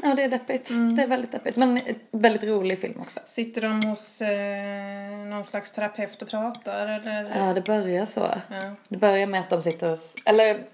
ja 0.02 0.14
det 0.14 0.22
är 0.22 0.28
deppigt. 0.28 0.68
Det 0.96 1.02
är 1.02 1.06
väldigt 1.06 1.32
deppigt. 1.32 1.56
Men 1.56 1.80
väldigt 2.10 2.42
rolig 2.42 2.78
film 2.80 3.00
också. 3.00 3.20
Sitter 3.24 3.60
de 3.60 3.82
hos 3.88 4.20
eh, 4.22 5.26
någon 5.30 5.44
slags 5.44 5.72
terapeut 5.72 6.22
och 6.22 6.28
pratar 6.28 6.86
eller? 6.86 7.38
Ja, 7.46 7.54
det 7.54 7.60
börjar 7.66 8.04
så. 8.06 8.20
Ja. 8.48 8.60
Det 8.88 8.96
börjar 8.96 9.26
med 9.26 9.40
att 9.40 9.50
de 9.50 9.62
sitter 9.62 9.88
hos, 9.90 10.14
eller 10.26 10.64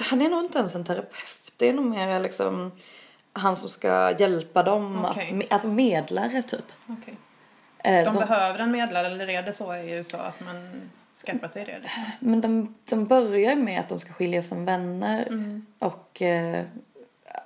han 0.00 0.22
är 0.22 0.28
nog 0.28 0.44
inte 0.44 0.58
ens 0.58 0.74
en 0.74 0.84
terapeut. 0.84 1.52
Det 1.56 1.68
är 1.68 1.72
nog 1.72 1.84
mer 1.84 2.20
liksom 2.20 2.72
han 3.32 3.56
som 3.56 3.68
ska 3.68 4.14
hjälpa 4.18 4.62
dem, 4.62 5.04
Okej. 5.04 5.40
att, 5.44 5.52
alltså 5.52 5.68
medlare 5.68 6.42
typ. 6.42 6.64
Okej. 6.86 7.14
Eh, 7.78 8.04
De, 8.04 8.12
de- 8.14 8.18
behöver 8.26 8.58
en 8.58 8.70
medlare 8.70 9.06
eller 9.06 9.28
är 9.30 9.42
det 9.42 9.52
så 9.52 9.74
i 9.74 9.90
USA 9.90 10.18
att 10.18 10.40
man 10.40 10.90
skaffar 11.26 11.48
sig 11.48 11.64
det? 11.64 11.80
Men 12.20 12.40
de, 12.40 12.74
de 12.90 13.06
börjar 13.06 13.56
med 13.56 13.80
att 13.80 13.88
de 13.88 14.00
ska 14.00 14.12
skiljas 14.12 14.48
som 14.48 14.64
vänner 14.64 15.26
Mm. 15.26 15.66
och 15.78 16.22
eh, 16.22 16.64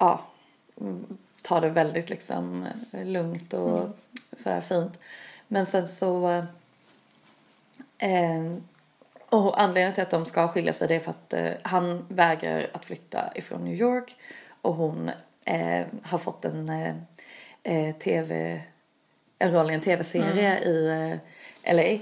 ja, 0.00 0.24
mm, 0.82 1.18
ta 1.42 1.60
det 1.60 1.68
väldigt 1.68 2.10
liksom 2.10 2.66
eh, 2.92 3.04
lugnt 3.06 3.52
och 3.52 3.78
Mm. 3.78 3.92
sådär 4.36 4.60
fint. 4.60 4.98
Men 5.48 5.66
sen 5.66 5.88
så 5.88 6.28
eh, 7.98 8.52
och 9.28 9.60
anledningen 9.60 9.92
till 9.92 10.02
att 10.02 10.10
de 10.10 10.26
ska 10.26 10.48
skilja 10.48 10.72
sig 10.72 10.88
det 10.88 10.94
är 10.94 11.00
för 11.00 11.10
att 11.10 11.32
eh, 11.32 11.52
han 11.62 12.06
vägrar 12.08 12.70
att 12.72 12.84
flytta 12.84 13.32
ifrån 13.34 13.64
New 13.64 13.74
York 13.74 14.16
och 14.62 14.74
hon 14.74 15.10
eh, 15.44 15.86
har 16.02 16.18
fått 16.18 16.44
en 16.44 16.68
eh, 16.68 16.94
eh, 17.62 17.96
tv 17.96 18.62
en 19.38 19.52
roll 19.52 19.70
i 19.70 19.74
en 19.74 19.80
tv-serie 19.80 20.58
i 20.58 20.88
eh, 21.64 21.74
LA. 21.74 21.98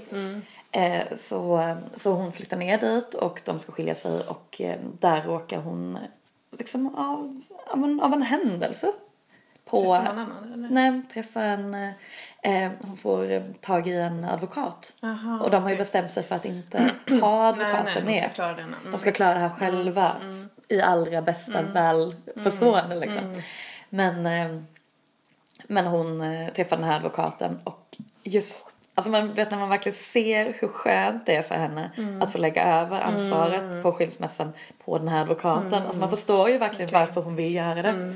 Eh, 0.71 1.03
så, 1.15 1.75
så 1.95 2.13
hon 2.13 2.31
flyttar 2.31 2.57
ner 2.57 2.77
dit 2.77 3.13
och 3.13 3.41
de 3.45 3.59
ska 3.59 3.71
skilja 3.71 3.95
sig 3.95 4.19
och 4.19 4.61
där 4.99 5.21
råkar 5.21 5.57
hon 5.57 5.97
liksom 6.57 6.95
av, 6.95 7.41
av, 7.67 7.83
en, 7.83 7.99
av 7.99 8.13
en 8.13 8.21
händelse 8.21 8.91
på... 9.65 9.95
Träffa 9.95 10.13
någon 10.13 10.19
annan, 10.19 10.53
eller? 10.53 10.69
Nej, 10.69 11.01
träffa 11.13 11.43
en... 11.43 11.73
eh, 12.41 12.71
hon 12.81 12.97
får 12.97 13.31
eh, 13.31 13.43
tag 13.61 13.87
i 13.87 13.95
en 13.95 14.25
advokat. 14.25 14.93
Aha, 15.03 15.39
och 15.39 15.51
de 15.51 15.63
har 15.63 15.69
ju 15.69 15.77
bestämt 15.77 16.11
sig 16.11 16.23
för 16.23 16.35
att 16.35 16.45
inte 16.45 16.91
ha 17.21 17.47
advokaten 17.47 17.85
nej, 17.85 17.95
de 17.95 18.01
med. 18.01 18.23
ska 18.23 18.29
klara 18.29 18.53
det. 18.53 18.61
Mm. 18.61 18.75
De 18.91 18.97
ska 18.97 19.11
klara 19.11 19.33
det 19.33 19.39
här 19.39 19.49
själva 19.49 20.15
i 20.67 20.81
allra 20.81 21.21
bästa 21.21 21.61
välförstående 21.61 22.95
liksom. 22.95 23.41
Men, 23.89 24.25
eh, 24.25 24.61
men 25.67 25.85
hon 25.85 26.21
eh, 26.21 26.53
träffar 26.53 26.77
den 26.77 26.85
här 26.85 26.95
advokaten 26.95 27.59
och 27.63 27.97
just 28.23 28.80
Alltså 29.01 29.11
man 29.11 29.33
vet 29.33 29.51
när 29.51 29.57
man 29.57 29.69
verkligen 29.69 29.97
ser 29.97 30.53
hur 30.59 30.67
skönt 30.67 31.25
det 31.25 31.35
är 31.35 31.41
för 31.41 31.55
henne 31.55 31.91
att 32.21 32.31
få 32.31 32.37
lägga 32.37 32.63
över 32.63 32.99
ansvaret 33.01 33.83
på 33.83 33.91
skilsmässan 33.91 34.53
på 34.85 34.97
den 34.97 35.07
här 35.07 35.21
advokaten. 35.21 35.73
Alltså 35.73 35.99
man 35.99 36.09
förstår 36.09 36.49
ju 36.49 36.57
verkligen 36.57 36.91
varför 36.91 37.21
hon 37.21 37.35
vill 37.35 37.53
göra 37.55 37.81
det. 37.81 38.13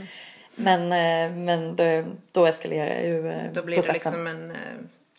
Men, 0.55 0.81
eh, 0.81 1.37
men 1.37 1.75
det, 1.75 2.05
då 2.31 2.45
eskalerar 2.45 3.01
ju 3.01 3.31
eh, 3.31 3.51
Då 3.53 3.63
blir 3.63 3.75
det 3.75 3.81
processen. 3.81 3.93
liksom 4.13 4.27
en 4.27 4.51
eh, 4.51 4.57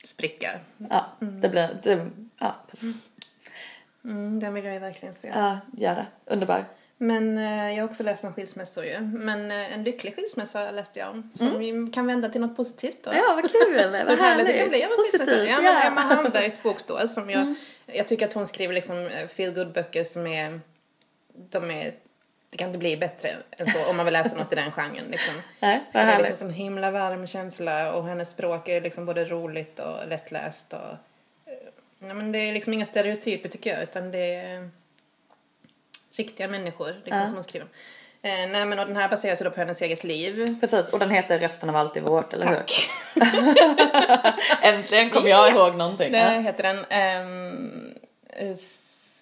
spricka. 0.04 0.50
Ja, 0.90 1.06
det 1.18 1.48
blir, 1.48 1.78
det, 1.82 2.06
ja 2.38 2.54
precis. 2.70 2.96
Mm, 4.04 4.40
den 4.40 4.54
vill 4.54 4.64
jag 4.64 4.80
verkligen 4.80 5.14
se. 5.14 5.28
Ja, 5.34 5.58
gör 5.76 5.94
det. 5.94 6.06
Underbar. 6.26 6.64
Men 6.98 7.38
eh, 7.38 7.70
jag 7.70 7.82
har 7.82 7.88
också 7.88 8.02
läst 8.02 8.24
om 8.24 8.32
skilsmässor 8.32 8.84
ju. 8.84 9.00
Men 9.00 9.50
eh, 9.50 9.72
en 9.72 9.82
lycklig 9.84 10.14
skilsmässa 10.16 10.70
läste 10.70 10.98
jag 10.98 11.10
om. 11.10 11.30
Som 11.34 11.58
vi 11.58 11.90
kan 11.92 12.06
vända 12.06 12.28
till 12.28 12.40
något 12.40 12.56
positivt 12.56 13.02
då. 13.02 13.10
Ja, 13.14 13.40
vad 13.42 13.52
kul. 13.52 13.76
Vad 14.06 14.18
härligt 14.18 14.46
det 14.46 14.58
kan 14.58 14.68
bli. 14.68 14.86
Positivt. 14.96 15.48
Ja, 15.48 15.60
men. 15.60 15.92
Emma 15.92 16.00
Hambergs 16.00 16.62
bok 16.62 16.86
då 16.86 17.08
som 17.08 17.30
jag, 17.30 17.54
jag 17.86 18.08
tycker 18.08 18.26
att 18.26 18.32
hon 18.32 18.46
skriver 18.46 18.74
liksom 18.74 19.10
feel 19.36 19.54
good 19.54 19.72
böcker 19.72 20.04
som 20.04 20.26
är, 20.26 20.60
de 21.50 21.70
är, 21.70 21.94
det 22.50 22.56
kan 22.56 22.68
inte 22.68 22.78
bli 22.78 22.96
bättre 22.96 23.36
än 23.58 23.70
så 23.70 23.90
om 23.90 23.96
man 23.96 24.06
vill 24.06 24.12
läsa 24.12 24.36
något 24.36 24.52
i 24.52 24.56
den 24.56 24.72
genren 24.72 25.04
liksom. 25.10 25.34
Nej, 25.60 25.80
Det 25.92 25.98
är 25.98 26.22
liksom 26.22 26.48
en 26.48 26.54
himla 26.54 26.90
varm 26.90 27.26
känsla 27.26 27.92
och 27.92 28.04
hennes 28.04 28.30
språk 28.30 28.68
är 28.68 28.80
liksom 28.80 29.06
både 29.06 29.24
roligt 29.24 29.78
och 29.78 30.08
lättläst 30.08 30.64
och 30.72 30.90
eh, 31.52 32.08
ja, 32.08 32.14
men 32.14 32.32
det 32.32 32.38
är 32.38 32.52
liksom 32.52 32.72
inga 32.72 32.86
stereotyper 32.86 33.48
tycker 33.48 33.74
jag 33.74 33.82
utan 33.82 34.10
det 34.10 34.34
är 34.34 34.70
riktiga 36.16 36.48
människor 36.48 36.92
liksom, 37.04 37.20
Ja. 37.20 37.26
som 37.26 37.34
hon 37.34 37.44
skriver 37.44 37.64
om. 37.66 37.70
Eh, 38.22 38.32
nej 38.52 38.66
men 38.66 38.78
och 38.78 38.86
den 38.86 38.96
här 38.96 39.08
baseras 39.08 39.40
ju 39.40 39.44
då 39.44 39.50
på 39.50 39.60
hennes 39.60 39.82
eget 39.82 40.04
liv. 40.04 40.60
Precis, 40.60 40.88
och 40.88 40.98
den 40.98 41.10
heter 41.10 41.38
Resten 41.38 41.70
av 41.70 41.76
allt 41.76 41.96
är 41.96 42.00
vårt, 42.00 42.32
eller 42.32 42.46
Tack. 42.46 42.88
hur? 43.14 43.22
Äntligen 44.62 45.10
kom 45.10 45.26
jag 45.28 45.50
ihåg 45.50 45.74
någonting. 45.76 46.12
Det 46.12 46.18
Ja. 46.18 46.40
heter 46.40 46.62
den. 46.62 46.78
eh, 46.78 48.56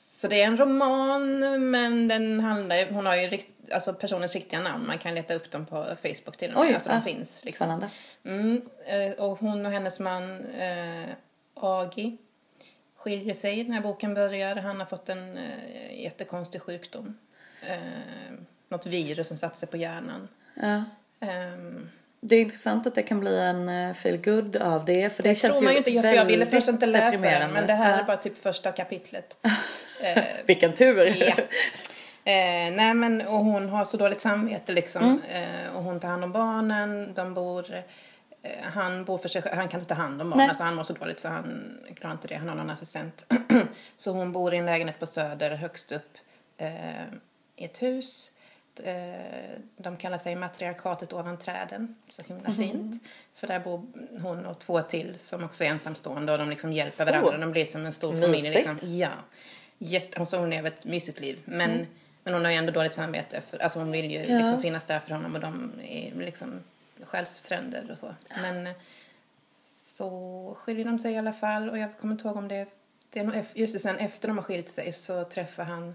så 0.06 0.28
det 0.28 0.42
är 0.42 0.46
en 0.46 0.56
roman 0.56 1.40
men 1.70 2.08
den 2.08 2.40
handlar 2.40 2.76
ju- 2.76 2.86
hon 2.92 3.06
har 3.06 3.16
ju 3.16 3.28
rikt, 3.28 3.48
alltså 3.72 3.94
personens 3.94 4.34
riktiga 4.34 4.60
namn. 4.60 4.86
Man 4.86 4.98
kan 4.98 5.14
leta 5.14 5.34
upp 5.34 5.50
dem 5.50 5.66
på 5.66 5.86
Facebook 6.02 6.36
till 6.36 6.50
och 6.50 6.54
med. 6.60 6.68
Oj, 6.68 6.74
alltså 6.74 6.90
de 6.90 7.02
finns. 7.02 7.44
Liksom. 7.44 7.64
Spännande. 7.64 7.88
Mm, 8.24 8.60
eh, 8.86 9.10
och 9.24 9.38
hon 9.38 9.66
och 9.66 9.72
hennes 9.72 10.00
man 10.00 10.44
eh, 10.44 11.10
Agi 11.56 12.16
skiljer 13.04 13.34
sig 13.34 13.64
när 13.64 13.80
boken 13.80 14.14
börjar. 14.14 14.56
Han 14.56 14.78
har 14.80 14.86
fått 14.86 15.08
en 15.08 15.38
eh, 15.38 16.02
jättekonstig 16.02 16.62
sjukdom. 16.62 17.18
Eh, 17.68 17.76
något 18.68 18.86
virus 18.86 19.28
som 19.28 19.36
satt 19.36 19.56
sig 19.56 19.68
på 19.68 19.76
hjärnan. 19.76 20.28
Ja. 20.54 20.84
Ehm, 21.20 21.90
Det 22.20 22.36
är 22.36 22.40
intressant 22.40 22.86
att 22.86 22.94
det 22.94 23.02
kan 23.02 23.20
bli 23.20 23.38
en 23.40 23.68
uh, 23.68 23.94
feel 23.94 24.16
good 24.16 24.56
av 24.56 24.84
det. 24.84 25.16
För 25.16 25.22
det, 25.22 25.28
det 25.28 25.34
känns 25.36 25.52
tror 25.54 25.64
man 25.64 25.72
ju 25.72 25.78
inte, 25.78 26.02
för 26.02 26.14
jag 26.14 26.24
ville 26.24 26.46
först 26.46 26.68
inte 26.68 26.86
läsa 26.86 27.30
den 27.30 27.50
men 27.50 27.66
det 27.66 27.72
här 27.72 27.90
Ja. 27.90 28.00
är 28.00 28.04
bara 28.04 28.16
typ 28.16 28.42
första 28.42 28.72
kapitlet. 28.72 29.36
Eh, 30.02 30.22
Vilken 30.46 30.72
tur! 30.74 31.22
Ja. 31.22 31.34
Eh, 32.26 32.72
nej 32.72 32.94
men 32.94 33.20
och 33.26 33.38
hon 33.38 33.68
har 33.68 33.84
så 33.84 33.96
dåligt 33.96 34.20
samvete 34.20 34.72
liksom. 34.72 35.20
Mm. 35.30 35.64
Eh, 35.64 35.76
och 35.76 35.82
hon 35.82 36.00
tar 36.00 36.08
hand 36.08 36.24
om 36.24 36.32
barnen. 36.32 37.14
De 37.14 37.34
bor, 37.34 37.74
eh, 37.74 37.80
han 38.62 39.04
bor 39.04 39.18
för 39.18 39.28
sig 39.28 39.42
själv. 39.42 39.56
Han 39.56 39.68
kan 39.68 39.80
inte 39.80 39.94
ta 39.94 40.00
hand 40.00 40.22
om 40.22 40.30
barnen. 40.30 40.48
Alltså 40.48 40.64
han 40.64 40.74
mår 40.74 40.82
så 40.82 40.92
dåligt 40.92 41.20
så 41.20 41.28
han 41.28 41.78
klarar 41.96 42.12
inte 42.14 42.28
det. 42.28 42.34
Han 42.34 42.48
har 42.48 42.56
någon 42.56 42.70
assistent. 42.70 43.26
så 43.96 44.10
hon 44.12 44.32
bor 44.32 44.54
i 44.54 44.56
en 44.58 44.66
lägenhet 44.66 44.98
på 45.00 45.06
Söder 45.06 45.56
högst 45.56 45.92
upp 45.92 46.18
eh, 46.56 47.02
i 47.56 47.64
ett 47.64 47.82
hus. 47.82 48.30
eh, 48.82 49.58
de 49.76 49.96
kallar 49.96 50.18
sig 50.18 50.36
matriarkatet 50.36 51.12
ovan 51.12 51.38
träden. 51.38 51.94
Så 52.08 52.22
himla 52.22 52.52
fint. 52.52 53.02
För 53.34 53.46
där 53.46 53.60
bor 53.60 53.82
hon 54.22 54.46
och 54.46 54.58
två 54.58 54.82
till 54.82 55.18
som 55.18 55.44
också 55.44 55.64
är 55.64 55.68
ensamstående 55.68 56.32
och 56.32 56.38
de 56.38 56.50
liksom 56.50 56.72
hjälper 56.72 57.04
varandra. 57.04 57.36
Oh. 57.36 57.40
De 57.40 57.50
blir 57.52 57.64
som 57.64 57.86
en 57.86 57.92
stor 57.92 58.12
familj. 58.12 58.30
Mysigt. 58.30 58.54
Liksom. 58.66 58.96
Ja. 58.98 59.10
Jätte, 59.78 60.18
hon, 60.18 60.26
så 60.26 60.38
hon 60.38 60.50
lever 60.50 60.68
ett 60.68 60.84
mysigt 60.84 61.20
liv. 61.20 61.38
Men, 61.44 61.86
men 62.24 62.34
hon 62.34 62.44
har 62.44 62.52
ju 62.52 62.56
ändå 62.58 62.72
dåligt 62.72 62.94
samvete. 62.94 63.40
För, 63.40 63.58
alltså 63.62 63.78
hon 63.78 63.90
vill 63.92 64.10
ju 64.10 64.18
Ja. 64.26 64.38
liksom 64.38 64.62
finnas 64.62 64.84
där 64.84 65.00
för 65.00 65.10
honom 65.10 65.34
och 65.34 65.40
de 65.40 65.72
är 65.82 66.12
liksom 66.14 66.60
själsfränder 67.02 67.90
och 67.90 67.98
så. 67.98 68.14
Men 68.42 68.66
eh, 68.66 68.74
så 69.96 70.56
skiljer 70.58 70.84
de 70.84 70.98
sig 70.98 71.12
i 71.12 71.18
alla 71.18 71.32
fall 71.32 71.70
och 71.70 71.78
jag 71.78 71.98
kommer 71.98 72.14
inte 72.14 72.28
ihåg 72.28 72.36
om 72.36 72.48
det, 72.48 72.68
det 73.10 73.20
är 73.20 73.24
nog 73.24 73.44
just 73.54 73.74
det, 73.74 73.80
sen 73.80 73.98
efter 73.98 74.28
de 74.28 74.36
har 74.36 74.44
skilt 74.44 74.68
sig 74.68 74.92
så 74.92 75.24
träffar 75.24 75.64
han, 75.64 75.94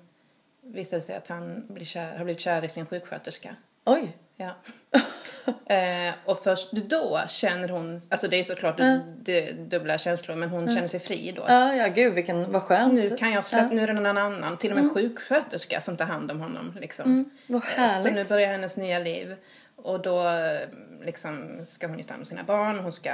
visade 0.61 1.01
sig 1.01 1.15
att 1.15 1.27
han 1.27 1.73
blir 1.73 1.85
kär, 1.85 2.17
har 2.17 2.23
blivit 2.23 2.41
kär 2.41 2.63
i 2.63 2.69
sin 2.69 2.85
sjuksköterska. 2.85 3.55
Oj. 3.85 4.17
Ja. 4.35 4.55
eh, 5.65 6.13
och 6.25 6.43
först 6.43 6.71
då 6.71 7.21
känner 7.27 7.69
hon, 7.69 8.01
alltså 8.09 8.27
det 8.27 8.39
är 8.39 8.43
såklart 8.43 8.77
det, 9.21 9.51
dubbla 9.51 9.97
känslor 9.97 10.35
men 10.35 10.49
hon 10.49 10.75
känner 10.75 10.87
sig 10.87 10.99
fri 10.99 11.33
då. 11.35 11.43
Ja, 11.47 11.73
ja 11.75 11.87
gud 11.87 12.13
vilken, 12.13 12.51
vad 12.51 12.61
skönt. 12.61 12.93
Nu 12.93 13.17
kan 13.17 13.31
jag 13.31 13.45
släppa, 13.45 13.67
nu 13.75 13.81
är 13.81 13.87
det 13.87 13.93
någon 13.93 14.17
annan, 14.17 14.57
till 14.57 14.69
och 14.71 14.75
med 14.75 14.83
en 14.83 14.93
sjuksköterska 14.93 15.81
som 15.81 15.97
tar 15.97 16.05
hand 16.05 16.31
om 16.31 16.41
honom 16.41 16.77
liksom. 16.81 17.29
Vad 17.47 17.61
Eh, 17.63 17.69
Så 17.75 17.81
härligt. 17.81 18.13
nu 18.13 18.23
börjar 18.23 18.47
hennes 18.51 18.77
nya 18.77 18.99
liv. 18.99 19.35
Och 19.75 19.99
då 20.01 20.27
eh, 20.27 20.59
liksom 21.05 21.61
ska 21.65 21.87
hon 21.87 21.97
ju 21.97 22.03
ta 22.03 22.13
hand 22.13 22.21
om 22.21 22.25
sina 22.25 22.43
barn, 22.43 22.79
hon 22.79 22.91
ska 22.91 23.11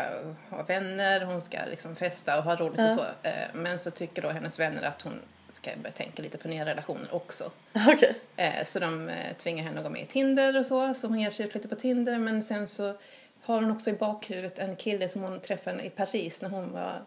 ha 0.50 0.64
vänner, 0.64 1.26
hon 1.26 1.42
ska 1.42 1.58
liksom 1.70 1.96
festa 1.96 2.38
och 2.38 2.44
ha 2.44 2.56
roligt 2.56 2.80
och 2.80 2.92
så. 2.92 3.02
Eh, 3.24 3.34
Men 3.54 3.80
så 3.80 3.92
tycker 3.92 4.22
då 4.22 4.30
hennes 4.30 4.60
vänner 4.60 4.84
att 4.84 5.02
hon 5.02 5.20
ska 5.50 5.72
börja 5.78 5.92
tänka 5.92 6.22
lite 6.22 6.38
på 6.38 6.48
nya 6.48 6.66
relationer 6.66 7.14
också. 7.16 7.52
Okej. 7.88 8.16
Eh, 8.36 8.64
Så 8.66 8.80
de 8.80 9.10
eh, 9.10 9.36
tvingar 9.36 9.64
henne 9.64 9.78
att 9.78 9.84
gå 9.84 9.90
med 9.90 10.02
i 10.02 10.06
Tinder 10.06 10.58
och 10.58 10.66
så, 10.66 10.94
så 10.94 11.08
hon 11.08 11.20
ger 11.20 11.30
sig 11.30 11.46
ut 11.46 11.54
lite 11.56 11.68
på 11.68 11.76
Tinder. 11.76 12.18
Men 12.18 12.44
sen 12.44 12.68
så 12.68 12.94
har 13.42 13.56
hon 13.62 13.72
också 13.72 13.90
i 13.90 13.94
bakhuvudet 13.94 14.60
en 14.60 14.76
kille 14.76 15.10
som 15.10 15.22
hon 15.22 15.40
träffade 15.40 15.84
i 15.84 15.90
Paris 15.90 16.42
när 16.42 16.50
hon 16.50 16.72
var 16.72 17.04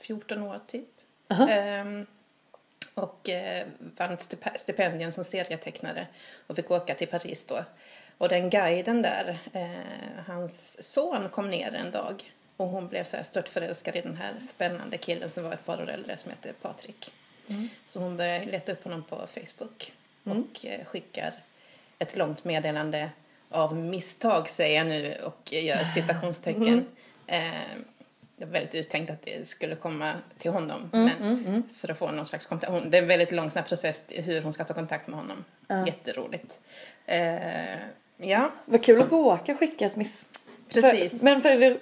14 0.00 0.42
år 0.42 0.60
typ. 0.66 0.88
Ehm, 1.48 2.06
och 2.94 3.28
eh, 3.28 3.66
vann 3.96 4.12
ett 4.12 4.20
stip- 4.20 4.56
stipendium 4.58 5.12
som 5.12 5.24
serietecknare 5.24 6.06
och 6.46 6.56
fick 6.56 6.70
åka 6.70 6.94
till 6.94 7.08
Paris 7.08 7.44
då. 7.44 7.64
Och 8.18 8.28
den 8.28 8.50
guiden 8.50 9.02
där, 9.02 9.38
eh, 9.52 10.24
hans 10.26 10.82
son 10.92 11.28
kom 11.28 11.50
ner 11.50 11.74
en 11.74 11.90
dag 11.90 12.32
och 12.56 12.66
hon 12.68 12.88
blev 12.88 13.04
så 13.04 13.16
här 13.16 13.24
stört 13.24 13.48
förälskad 13.48 13.96
i 13.96 14.00
den 14.00 14.16
här 14.16 14.32
spännande 14.40 14.98
killen 14.98 15.30
som 15.30 15.44
var 15.44 15.52
ett 15.52 15.64
par 15.64 15.82
år 15.82 15.90
äldre 15.90 16.16
som 16.16 16.30
hette 16.30 16.52
Patrik. 16.52 17.12
Så 17.84 18.00
hon 18.00 18.16
började 18.16 18.44
leta 18.46 18.72
upp 18.72 18.84
honom 18.84 19.02
på 19.02 19.26
Facebook 19.34 19.92
och 20.24 20.64
eh, 20.66 20.84
skickar 20.84 21.32
ett 21.98 22.16
långt 22.16 22.44
meddelande 22.44 23.10
av 23.50 23.76
misstag 23.76 24.48
säger 24.48 24.76
jag 24.78 24.86
nu 24.86 25.16
och 25.24 25.52
gör 25.52 25.84
citationstecken. 25.94 26.86
Eh, 27.26 27.40
det 28.36 28.44
var 28.44 28.52
väldigt 28.52 28.74
uttänkt 28.74 29.10
att 29.10 29.22
det 29.22 29.48
skulle 29.48 29.76
komma 29.76 30.14
till 30.38 30.50
honom. 30.50 30.88
men 30.92 31.62
För 31.76 31.90
att 31.90 31.98
få 31.98 32.10
någon 32.10 32.26
slags 32.26 32.46
kontakt. 32.46 32.90
Det 32.90 32.98
är 32.98 33.02
en 33.02 33.08
väldigt 33.08 33.32
lång 33.32 33.50
sån 33.50 33.60
här 33.60 33.68
process 33.68 34.02
hur 34.08 34.42
hon 34.42 34.52
ska 34.52 34.64
ta 34.64 34.74
kontakt 34.74 35.06
med 35.06 35.18
honom. 35.18 35.44
Jätteroligt. 35.86 36.60
Eh, 37.06 37.78
ja, 38.16 38.50
Vad 38.64 38.84
kul 38.84 39.00
att 39.02 39.12
råka 39.12 39.56
skicka 39.56 39.86
ett 39.86 39.96
miss... 39.96 40.28
Precis. 40.74 41.18
För, 41.20 41.24
men 41.24 41.42
för, 41.42 41.76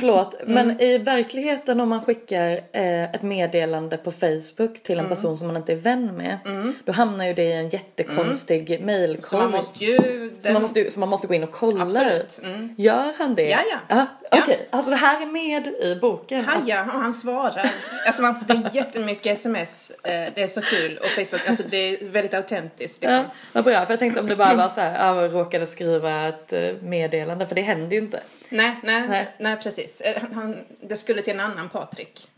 förlåt, 0.00 0.34
men 0.46 0.80
i 0.80 0.98
verkligheten 0.98 1.80
om 1.80 1.88
man 1.88 2.04
skickar 2.04 2.50
eh, 2.72 3.02
ett 3.04 3.22
meddelande 3.22 3.96
på 3.96 4.10
Facebook 4.10 4.82
till 4.82 4.98
en 4.98 5.08
person 5.08 5.36
som 5.36 5.46
man 5.46 5.56
inte 5.56 5.72
är 5.72 5.76
vän 5.76 6.16
med. 6.16 6.38
Då 6.84 6.92
hamnar 6.92 7.24
ju 7.24 7.34
det 7.34 7.42
i 7.44 7.52
en 7.52 7.68
jättekonstig 7.68 8.76
så 8.80 8.84
mailkorg. 8.86 9.42
man 9.42 9.50
måste 9.50 9.84
ju... 9.84 9.96
Så 10.38 10.44
den- 10.46 10.52
man 10.52 10.62
måste, 10.62 10.80
ju- 10.80 10.90
så 10.90 11.00
man 11.00 11.08
måste 11.08 11.26
gå 11.26 11.34
in 11.34 11.42
och 11.42 11.52
kolla. 11.52 11.82
Absolut. 11.82 12.40
Mm. 12.44 12.74
Gör 12.78 13.12
han 13.18 13.34
det? 13.34 13.48
Ja, 13.48 13.58
ja. 13.70 13.96
Aha, 13.96 14.06
Ja. 14.34 14.38
Okej, 14.42 14.68
alltså 14.70 14.90
det 14.90 14.96
här 14.96 15.22
är 15.22 15.26
med 15.26 15.66
i 15.66 15.98
boken. 16.00 16.44
Haja, 16.44 16.80
och 16.82 16.86
han 17.00 17.14
svarar. 17.14 17.70
Alltså 18.06 18.22
man 18.22 18.40
får 18.40 18.46
det 18.46 18.52
är 18.54 18.76
jättemycket 18.76 19.32
sms. 19.38 19.90
Eh, 20.02 20.10
det 20.34 20.42
är 20.42 20.46
så 20.46 20.60
kul. 20.62 20.98
Och 20.98 21.06
Facebook, 21.06 21.48
alltså 21.48 21.64
det 21.70 21.76
är 21.76 22.08
väldigt 22.08 22.34
autentiskt. 22.34 23.02
Liksom. 23.02 23.12
Ja, 23.12 23.24
vad 23.52 23.64
bra. 23.64 23.84
För 23.86 23.92
jag 23.92 23.98
tänkte 23.98 24.20
om 24.20 24.26
det 24.26 24.36
bara 24.36 24.54
var 24.56 24.68
så 24.68 24.80
här, 24.80 25.06
jag 25.06 25.34
råkade 25.34 25.66
skriva 25.66 26.28
ett 26.28 26.52
eh, 26.52 26.60
meddelande. 26.82 27.46
För 27.46 27.54
det 27.54 27.60
händer 27.62 27.96
ju 27.96 27.98
inte. 28.02 28.20
Nej, 28.48 28.76
nej, 28.82 29.08
Nej. 29.08 29.28
nej, 29.38 29.56
precis. 29.56 30.00
Eh, 30.00 30.22
Han, 30.32 30.56
det 30.80 30.96
skulle 30.96 31.22
till 31.22 31.32
en 31.32 31.40
annan 31.40 31.68
Patrik. 31.68 32.28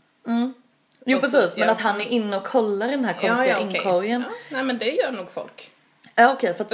Jo 1.05 1.17
Och 1.17 1.23
så- 1.23 1.37
precis, 1.41 1.57
men 1.57 1.67
ja. 1.67 1.71
att 1.73 1.81
han 1.81 2.01
är 2.01 2.05
inne 2.05 2.37
och 2.37 2.43
kollar 2.43 2.87
den 2.87 3.05
här 3.05 3.13
konstiga 3.13 3.59
okej. 3.59 3.77
inkorgen. 3.77 4.23
Ja, 4.29 4.35
nej, 4.51 4.63
men 4.63 4.77
det 4.77 4.91
gör 4.91 5.11
nog 5.11 5.31
folk. 5.31 5.71
Ja 6.15 6.33
okej, 6.33 6.53
för 6.53 6.65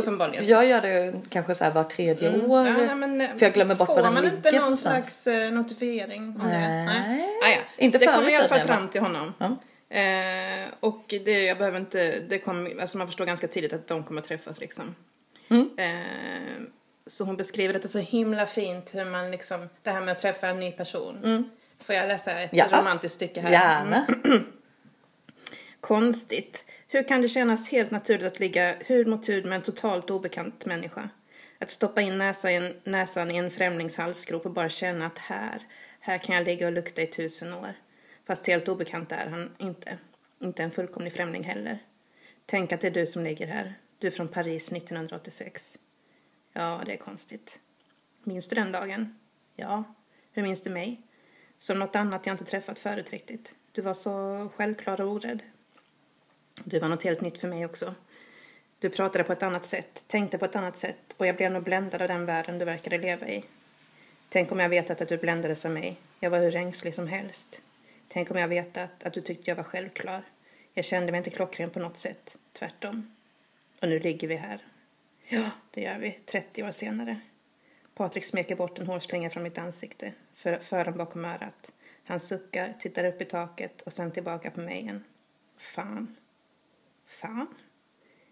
jag 0.50 0.66
gör 0.66 0.82
det 0.82 1.14
kanske 1.30 1.56
så 1.56 1.64
här 1.64 1.72
var 1.72 1.84
tredje 1.84 2.30
år. 2.46 2.68
Ja, 2.68 2.74
nej, 2.74 2.96
men, 2.96 3.38
för 3.38 3.46
jag 3.46 3.54
glömmer 3.54 3.76
bort 3.76 3.88
får 3.88 3.96
var 3.96 4.04
den 4.04 4.14
man 4.14 4.24
ligger 4.24 4.38
inte 4.38 4.52
någon 4.52 4.62
någonstans. 4.62 5.24
slags 5.24 5.28
eh, 5.28 5.52
notifiering 5.52 6.24
om 6.42 6.48
det? 6.50 6.58
Nej. 6.86 7.28
Ah, 7.44 7.50
ja. 7.50 7.58
Inte 7.78 7.98
det 7.98 8.06
i 8.06 8.08
kommer 8.08 8.30
i 8.30 8.36
alla 8.36 8.48
fall 8.48 8.64
fram 8.64 8.88
till 8.88 9.02
honom. 9.02 9.34
Ja. 9.38 9.46
Eh, 9.98 10.68
och 10.80 11.04
det, 11.08 11.44
jag 11.44 11.58
behöver 11.58 11.80
inte, 11.80 12.20
det 12.30 12.40
kommer, 12.40 12.82
alltså 12.82 12.98
man 12.98 13.08
förstår 13.08 13.26
ganska 13.26 13.48
tidigt 13.48 13.74
att 13.74 13.88
de 13.88 14.04
kommer 14.04 14.22
träffas 14.22 14.60
liksom. 14.60 14.96
Mm. 15.50 15.70
Eh, 15.78 16.62
så 17.06 17.24
hon 17.26 17.38
beskriver 17.38 17.74
detta 17.74 17.88
så 17.88 18.00
himla 18.00 18.46
fint 18.46 18.96
hur 18.96 19.06
man 19.06 19.32
liksom, 19.32 19.70
det 19.84 19.92
här 19.92 20.02
med 20.02 20.12
att 20.12 20.20
träffa 20.20 20.48
en 20.48 20.60
ny 20.60 20.72
person. 20.72 21.50
Får 21.80 21.96
jag 21.96 22.08
läsa 22.08 22.32
ett 22.40 22.50
Ja. 22.54 22.68
romantiskt 22.72 23.16
stycke 23.16 23.42
här? 23.42 23.52
Gärna. 23.52 24.08
Konstigt. 25.82 26.66
Hur 26.88 27.04
kan 27.08 27.22
det 27.22 27.28
kännas 27.30 27.70
helt 27.70 27.92
naturligt 27.92 28.28
att 28.28 28.40
ligga 28.40 28.76
hud 28.86 29.08
mot 29.08 29.30
hud 29.30 29.46
med 29.46 29.56
en 29.56 29.62
totalt 29.62 30.10
obekant 30.10 30.66
människa? 30.66 31.10
Att 31.60 31.70
stoppa 31.72 32.02
in 32.02 32.18
näsa 32.18 32.52
i 32.52 32.56
en, 32.56 32.74
näsan 32.84 33.32
i 33.32 33.38
en 33.38 33.52
främlings 33.52 33.98
halsgrop 33.98 34.46
och 34.46 34.52
bara 34.52 34.70
känna 34.70 35.06
att 35.06 35.18
här, 35.18 35.62
här 36.00 36.18
kan 36.18 36.36
jag 36.36 36.46
ligga 36.46 36.66
och 36.68 36.74
lukta 36.74 37.02
i 37.02 37.08
tusen 37.08 37.54
år. 37.54 37.74
Fast 38.28 38.48
helt 38.48 38.68
obekant 38.68 39.12
är 39.12 39.26
han 39.30 39.52
inte. 39.58 39.98
Inte 40.42 40.64
en 40.64 40.72
fullkomlig 40.72 41.14
främling 41.14 41.44
heller. 41.44 41.80
Tänk 42.46 42.72
att 42.72 42.82
det 42.82 42.88
är 42.88 42.92
du 42.92 43.08
som 43.08 43.24
ligger 43.24 43.48
här. 43.48 43.74
Du 44.00 44.12
från 44.12 44.28
Paris 44.28 44.72
1986. 44.72 45.78
Ja, 46.54 46.82
det 46.86 46.94
är 46.94 46.98
konstigt. 46.98 47.60
Minns 48.24 48.48
du 48.48 48.56
den 48.56 48.72
dagen? 48.72 49.20
Ja. 49.56 49.84
Hur 50.32 50.44
minns 50.44 50.62
du 50.62 50.70
mig? 50.70 51.02
Som 51.58 51.80
något 51.80 51.96
annat 51.96 52.26
jag 52.26 52.34
inte 52.34 52.46
träffat 52.46 52.80
förut 52.80 53.10
riktigt. 53.10 53.56
Du 53.72 53.82
var 53.82 53.94
så 53.94 54.50
självklar 54.56 55.02
och 55.02 55.12
orädd. 55.12 55.44
Du 56.64 56.80
var 56.80 56.90
något 56.90 57.04
helt 57.04 57.22
nytt 57.22 57.38
för 57.38 57.48
mig 57.48 57.66
också. 57.66 57.96
Du 58.80 58.90
pratade 58.90 59.24
på 59.24 59.34
ett 59.34 59.44
annat 59.44 59.66
sätt, 59.66 60.04
tänkte 60.08 60.38
på 60.38 60.46
ett 60.46 60.56
annat 60.56 60.78
sätt 60.78 61.16
och 61.18 61.28
jag 61.28 61.36
blev 61.36 61.52
nog 61.52 61.64
bländad 61.64 62.02
av 62.02 62.08
den 62.08 62.26
världen 62.26 62.60
du 62.60 62.66
verkade 62.66 62.98
leva 62.98 63.28
i. 63.28 63.44
Tänk 64.30 64.52
om 64.52 64.60
jag 64.60 64.70
vetat 64.70 65.02
att 65.02 65.10
du 65.10 65.18
bländades 65.18 65.66
av 65.66 65.72
mig. 65.72 65.98
Jag 66.20 66.30
var 66.30 66.40
hur 66.40 66.56
ängslig 66.56 66.96
som 66.96 67.08
helst. 67.08 67.62
Tänk 68.08 68.32
om 68.32 68.38
jag 68.38 68.48
vetat 68.48 69.04
att 69.04 69.14
du 69.14 69.22
tyckte 69.22 69.52
jag 69.52 69.56
var 69.56 69.64
självklar. 69.64 70.24
Jag 70.74 70.86
kände 70.86 71.12
mig 71.12 71.18
inte 71.18 71.30
klockren 71.30 71.70
på 71.70 71.80
något 71.80 71.98
sätt. 71.98 72.38
Tvärtom. 72.54 73.16
Och 73.82 73.90
nu 73.90 74.00
ligger 74.00 74.28
vi 74.28 74.36
här. 74.36 74.62
Ja, 75.34 75.52
det 75.72 75.82
gör 75.82 75.98
vi. 76.00 76.12
30 76.12 76.64
år 76.64 76.72
senare. 76.72 77.20
Patrik 77.94 78.26
smeker 78.26 78.56
bort 78.56 78.80
en 78.80 78.88
hårslinga 78.88 79.30
från 79.30 79.44
mitt 79.44 79.58
ansikte, 79.58 80.14
för, 80.34 80.56
för 80.58 80.86
den 80.86 80.98
bakom 80.98 81.26
örat. 81.26 81.72
Han 82.04 82.20
suckar, 82.20 82.74
tittar 82.80 83.04
upp 83.04 83.22
i 83.22 83.26
taket 83.26 83.82
och 83.82 83.94
sen 83.94 84.12
tillbaka 84.12 84.52
på 84.52 84.60
mig 84.60 84.80
igen. 84.80 85.04
Fan. 85.58 86.16
Fan. 87.06 87.48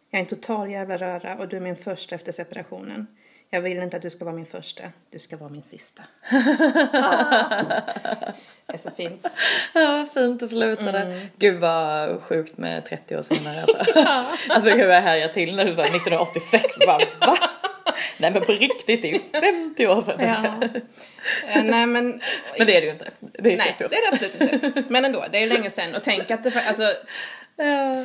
Jag 0.09 0.19
är 0.19 0.23
en 0.23 0.29
total 0.29 0.71
jävla 0.71 0.97
röra 0.97 1.37
och 1.37 1.47
du 1.47 1.57
är 1.57 1.61
min 1.61 1.75
första 1.75 2.15
efter 2.15 2.31
separationen. 2.31 3.07
Jag 3.51 3.61
vill 3.61 3.77
inte 3.77 3.97
att 3.97 4.03
du 4.03 4.09
ska 4.09 4.25
vara 4.25 4.35
min 4.35 4.45
första. 4.45 4.83
Du 5.11 5.19
ska 5.19 5.37
vara 5.37 5.49
min 5.49 5.63
sista. 5.63 6.03
det 8.65 8.73
är 8.73 8.77
så 8.83 8.91
fint. 8.97 9.25
Ja, 9.73 9.91
vad 9.97 10.11
fint 10.11 10.39
det 10.39 10.47
slutade. 10.47 10.99
Mm. 10.99 11.27
Gud 11.37 11.59
vad 11.59 12.23
sjukt 12.23 12.57
med 12.57 12.85
30 12.85 13.17
år 13.17 13.21
senare 13.21 13.61
alltså. 13.61 13.77
alltså 14.49 14.69
hur 14.69 14.87
jag 14.89 15.01
härjar 15.01 15.27
till 15.27 15.55
när 15.55 15.65
du 15.65 15.73
sa 15.73 15.81
1986. 15.83 16.65
Bara, 16.85 16.97
va? 17.19 17.37
Nej 18.17 18.31
men 18.31 18.41
på 18.41 18.51
riktigt, 18.51 19.01
det 19.01 19.09
är 19.09 19.13
ju 19.13 19.19
50 19.73 19.87
år 19.87 20.01
sedan. 20.01 20.19
Ja. 20.19 20.69
Eh, 21.47 21.63
nej 21.63 21.85
men... 21.85 22.21
Men 22.57 22.67
det 22.67 22.77
är 22.77 22.81
det 22.81 22.87
ju 22.87 22.91
inte. 22.91 23.09
Det 23.19 23.53
är 23.53 23.57
Nej, 23.57 23.75
30 23.77 23.83
år 23.85 23.89
det 23.89 23.95
är 23.95 24.01
det 24.01 24.07
absolut 24.13 24.63
inte. 24.65 24.83
Men 24.89 25.05
ändå, 25.05 25.25
det 25.31 25.43
är 25.43 25.47
länge 25.47 25.69
sedan. 25.69 25.95
Och 25.95 26.03
tänk 26.03 26.31
att 26.31 26.43
det... 26.43 26.49
fa- 26.49 26.67
Alltså. 26.67 26.83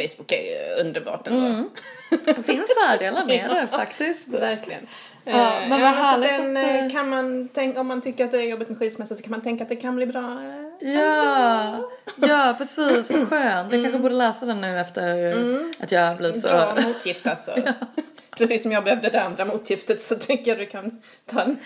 Facebook 0.00 0.32
är 0.32 0.42
ju 0.42 0.80
underbart 0.80 1.26
ändå. 1.26 1.68
Det 2.24 2.42
finns 2.42 2.72
fördelar 2.88 3.24
med 3.24 3.50
det 3.50 3.66
faktiskt. 3.66 4.28
Verkligen. 4.28 4.86
Ja, 5.24 5.62
Eh, 5.62 5.68
men 5.68 5.80
vad 5.80 5.90
härligt 5.90 6.30
den, 6.30 6.56
att, 6.56 6.64
eh, 6.64 6.86
eh, 6.86 6.92
kan 6.92 7.08
man 7.08 7.48
tänka, 7.48 7.80
om 7.80 7.86
man 7.86 8.00
tycker 8.00 8.24
att 8.24 8.30
det 8.30 8.38
är 8.38 8.42
jobbigt 8.50 8.68
med 8.68 8.78
skilsmässa 8.78 9.14
så 9.14 9.22
kan 9.22 9.30
man 9.30 9.40
tänka 9.40 9.62
att 9.62 9.68
det 9.68 9.76
kan 9.76 9.96
bli 9.96 10.06
bra. 10.06 10.42
Ja, 10.80 11.90
ja 12.16 12.54
precis. 12.58 13.10
Vad 13.10 13.28
skönt. 13.28 13.72
Jag 13.72 13.82
kanske 13.82 13.98
borde 13.98 14.14
läsa 14.14 14.46
den 14.46 14.60
nu 14.60 14.80
efter 14.80 15.34
att 15.78 15.92
jag 15.92 16.06
har 16.06 16.14
blivit 16.16 16.40
så... 16.40 16.48
Bra 16.48 16.76
motgift 16.86 17.26
alltså. 17.26 17.54
Precis 18.38 18.62
som 18.62 18.72
jag 18.72 18.84
behövde 18.84 19.10
det 19.10 19.22
andra 19.22 19.44
motgiftet 19.44 20.02
så 20.02 20.14
tycker 20.14 20.50
jag 20.50 20.58
du 20.58 20.66
kan 20.66 21.02
ta 21.26 21.36
den. 21.44 21.58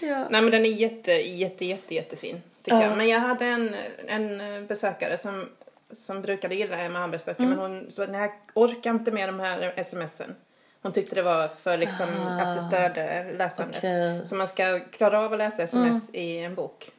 Ja. 0.00 0.26
Nej 0.30 0.42
men 0.42 0.50
den 0.50 0.66
är 0.66 0.70
jätte, 0.70 1.12
jätte, 1.12 1.64
jätte, 1.64 1.94
jättefin. 1.94 2.42
Tycker 2.62 2.76
Ja. 2.76 2.82
jag. 2.84 2.96
Men 2.96 3.08
jag 3.08 3.20
hade 3.20 3.46
en, 3.46 3.74
en 4.06 4.66
besökare 4.66 5.18
som, 5.18 5.48
som 5.92 6.22
brukade 6.22 6.54
gilla 6.54 6.76
Emma 6.76 6.98
Hambergs 6.98 7.24
böcker 7.24 7.42
men 7.42 7.58
hon 7.58 7.92
sa 7.92 8.06
nej 8.06 8.20
jag 8.54 8.62
orkar 8.62 8.90
inte 8.90 9.12
med 9.12 9.28
de 9.28 9.40
här 9.40 9.82
smsen. 9.84 10.34
Hon 10.82 10.92
tyckte 10.92 11.14
det 11.14 11.22
var 11.22 11.48
för 11.48 11.76
liksom 11.76 12.08
att 12.26 12.56
det 12.56 12.62
störde 12.62 13.32
läsandet. 13.32 13.76
Okej. 13.78 14.20
Så 14.26 14.34
man 14.34 14.48
ska 14.48 14.80
klara 14.80 15.20
av 15.20 15.32
att 15.32 15.38
läsa 15.38 15.62
sms 15.62 16.10
i 16.14 16.38
en 16.38 16.54
bok. 16.54 16.90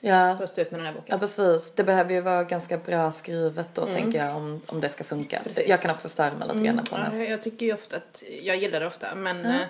Ja. 0.00 0.36
För 0.36 0.44
att 0.44 0.50
stå 0.50 0.60
ut 0.60 0.70
med 0.70 0.80
den 0.80 0.86
här 0.86 0.92
boken. 0.92 1.06
Ja 1.08 1.18
precis, 1.18 1.72
det 1.74 1.84
behöver 1.84 2.14
ju 2.14 2.20
vara 2.20 2.44
ganska 2.44 2.76
bra 2.78 3.12
skrivet 3.12 3.68
då 3.74 3.86
tänker 3.86 4.18
jag 4.18 4.36
om, 4.36 4.60
om 4.66 4.80
det 4.80 4.88
ska 4.88 5.04
funka. 5.04 5.40
Precis. 5.44 5.68
Jag 5.68 5.80
kan 5.80 5.90
också 5.90 6.08
störa 6.08 6.34
mig 6.34 6.48
lite 6.48 6.64
grann 6.66 6.84
på 6.90 6.96
Ja, 6.96 7.16
jag, 7.24 7.42
tycker 7.42 7.66
ju 7.66 7.74
ofta 7.74 7.96
att, 7.96 8.22
jag 8.42 8.56
gillar 8.56 8.80
det 8.80 8.86
ofta 8.86 9.14
men, 9.14 9.46
eh, 9.46 9.60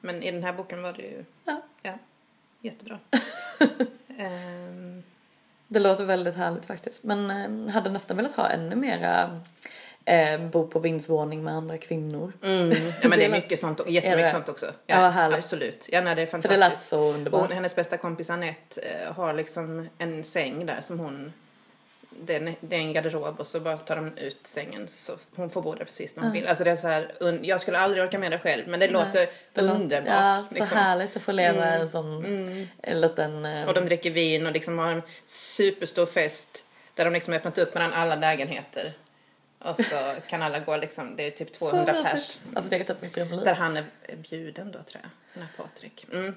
men 0.00 0.22
i 0.22 0.30
den 0.30 0.44
här 0.44 0.52
boken 0.52 0.82
var 0.82 0.92
det 0.92 1.02
ju, 1.02 1.24
Ja. 1.44 1.62
ja, 1.82 1.98
jättebra. 2.60 2.98
Ehm, 4.18 5.02
Det 5.68 5.78
låter 5.78 6.04
väldigt 6.04 6.34
härligt 6.36 6.64
faktiskt. 6.64 7.04
Men 7.04 7.30
eh, 7.66 7.72
hade 7.74 7.90
nästan 7.90 8.16
velat 8.16 8.32
ha 8.32 8.48
ännu 8.48 8.76
mera 8.76 9.40
eh, 10.04 10.40
bo 10.40 10.66
på 10.66 10.78
vindsvåning 10.78 11.44
med 11.44 11.54
andra 11.54 11.78
kvinnor. 11.78 12.32
mm, 12.42 12.70
ja, 13.02 13.08
men 13.08 13.18
det 13.18 13.24
är 13.24 13.30
mycket 13.30 13.58
sånt, 13.58 13.80
jättemycket 13.86 14.30
sånt 14.30 14.48
också. 14.48 14.72
Ja, 14.86 15.00
vad 15.00 15.12
härligt. 15.12 15.38
absolut. 15.38 15.88
Ja, 15.92 16.00
nej, 16.00 16.14
det 16.14 16.22
är 16.22 16.26
För 16.26 16.30
fantastiskt. 16.30 16.60
det 16.60 16.68
lät 16.68 16.80
så 16.80 17.12
underbart. 17.12 17.40
Hon, 17.40 17.52
hennes 17.52 17.76
bästa 17.76 17.96
kompis 17.96 18.30
Anette 18.30 18.80
eh, 18.80 19.12
har 19.12 19.34
liksom 19.34 19.88
en 19.98 20.24
säng 20.24 20.66
där 20.66 20.80
som 20.80 20.98
hon 21.00 21.32
det 22.26 22.34
är, 22.36 22.40
en, 22.40 22.54
det 22.60 22.76
är 22.76 22.80
en 22.80 22.92
garderob 22.92 23.40
och 23.40 23.46
så 23.46 23.60
bara 23.60 23.78
tar 23.78 23.96
de 23.96 24.18
ut 24.18 24.46
sängen 24.46 24.88
så 24.88 25.12
hon 25.36 25.50
får 25.50 25.62
bo 25.62 25.74
där 25.74 25.84
precis 25.84 26.16
när 26.16 26.22
hon 26.22 26.32
vill. 26.32 26.46
Alltså 26.46 26.64
det 26.64 26.70
är 26.70 26.76
så 26.76 26.88
här, 26.88 27.12
jag 27.42 27.60
skulle 27.60 27.78
aldrig 27.78 28.02
orka 28.02 28.18
med 28.18 28.30
det 28.30 28.38
själv 28.38 28.68
men 28.68 28.80
det 28.80 28.88
låter 28.88 29.28
Det 29.52 29.60
underbart. 29.62 30.08
Ja, 30.08 30.44
så 30.48 30.54
liksom. 30.54 30.78
härligt 30.78 31.16
att 31.16 31.22
få 31.22 31.32
leva 31.32 31.64
en 31.66 31.90
sån 31.90 32.24
en 32.82 33.00
liten... 33.00 33.44
Eh, 33.44 33.68
Och 33.68 33.74
de 33.74 33.80
dricker 33.86 34.10
vin 34.10 34.46
och 34.46 34.52
liksom 34.52 34.78
har 34.78 34.90
en 34.90 35.02
superstor 35.26 36.06
fest 36.06 36.64
där 36.94 37.04
de 37.04 37.12
liksom 37.14 37.34
öppnat 37.34 37.58
upp 37.58 37.74
mellan 37.74 37.92
alla 37.92 38.14
lägenheter. 38.16 38.92
Och 39.64 39.76
så 39.76 39.96
kan 40.28 40.42
alla 40.42 40.58
gå 40.58 40.76
liksom, 40.76 41.16
det 41.16 41.26
är 41.26 41.30
typ 41.30 41.52
200 41.52 41.94
så 41.94 42.04
pers. 42.04 42.38
Alltså 42.54 42.70
det 42.70 42.76
är 42.76 42.84
typ 42.84 43.02
mitt 43.02 43.14
drömliv. 43.14 43.40
Där 43.44 43.54
han 43.54 43.76
är 43.76 43.84
bjuden 44.16 44.72
då 44.72 44.78
tror 44.82 45.00
jag, 45.02 45.10
den 45.34 45.42
här 45.42 45.64
Patrik. 45.64 46.06
Mm. 46.12 46.34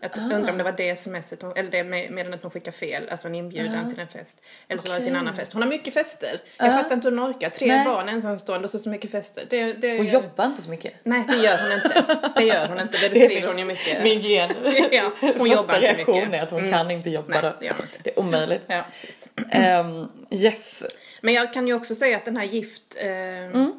Jag 0.00 0.10
Ah. 0.18 0.20
undrar 0.34 0.50
om 0.52 0.58
det 0.58 0.64
var 0.64 0.72
det 0.72 0.96
smset, 0.96 1.42
eller 1.42 1.70
det 1.70 1.84
med- 1.84 2.10
meddelandet 2.10 2.42
hon 2.42 2.50
skickade 2.50 2.76
fel, 2.76 3.08
alltså 3.10 3.28
en 3.28 3.34
inbjudan 3.34 3.90
till 3.90 4.00
en 4.00 4.08
fest. 4.08 4.42
Eller 4.68 4.82
så 4.82 4.88
var 4.88 4.94
det 4.94 5.00
till 5.00 5.10
en 5.10 5.16
Ah. 5.16 5.20
Annan 5.20 5.34
fest. 5.36 5.52
Hon 5.52 5.62
har 5.62 5.68
mycket 5.68 5.94
fester. 5.94 6.40
Jag 6.58 6.72
fattar 6.72 6.94
inte 6.94 7.08
hur 7.10 7.16
hon 7.16 7.30
orkar. 7.30 7.50
Tre 7.50 7.66
Nej. 7.68 7.84
barn 7.84 8.08
ensamstående 8.08 8.64
och 8.64 8.70
så, 8.70 8.78
så 8.78 8.88
mycket 8.88 9.10
fester. 9.10 9.46
Det, 9.50 9.72
det, 9.72 9.96
Hon 9.96 10.06
jobbar 10.06 10.44
inte 10.46 10.62
så 10.62 10.70
mycket. 10.70 10.94
Nej, 11.02 11.24
det 11.28 11.36
gör 11.36 11.58
hon 11.62 11.72
inte. 11.72 12.30
Det 12.36 12.44
gör 12.44 12.68
hon 12.68 12.80
inte. 12.80 12.98
Det 13.02 13.08
beskriver 13.14 13.48
hon 13.48 13.58
ju 13.58 13.64
mycket. 13.64 14.02
Min 14.02 14.20
gen. 14.20 14.50
Ja, 14.92 15.12
hon 15.38 15.50
jobbar 15.50 15.74
inte 15.74 15.86
reaktion 15.86 16.14
mycket. 16.16 16.32
är 16.32 16.42
att 16.42 16.50
hon 16.50 16.60
Mm. 16.60 16.72
kan 16.72 16.90
inte 16.90 17.10
jobba 17.10 17.40
Nej, 17.42 17.52
det 17.60 17.66
gör 17.66 17.72
hon 17.72 17.82
inte. 17.86 17.98
Det 18.02 18.10
är 18.10 18.18
omöjligt. 18.18 18.62
Ja, 18.66 18.84
precis. 18.90 19.28
Ehm, 19.50 20.08
yes. 20.30 20.84
Men 21.26 21.34
jag 21.34 21.52
kan 21.52 21.66
ju 21.66 21.74
också 21.74 21.94
säga 21.94 22.16
att 22.16 22.24
den 22.24 22.36
här 22.36 22.44
gift, 22.44 22.96
eh, 22.96 23.08
Mm. 23.08 23.72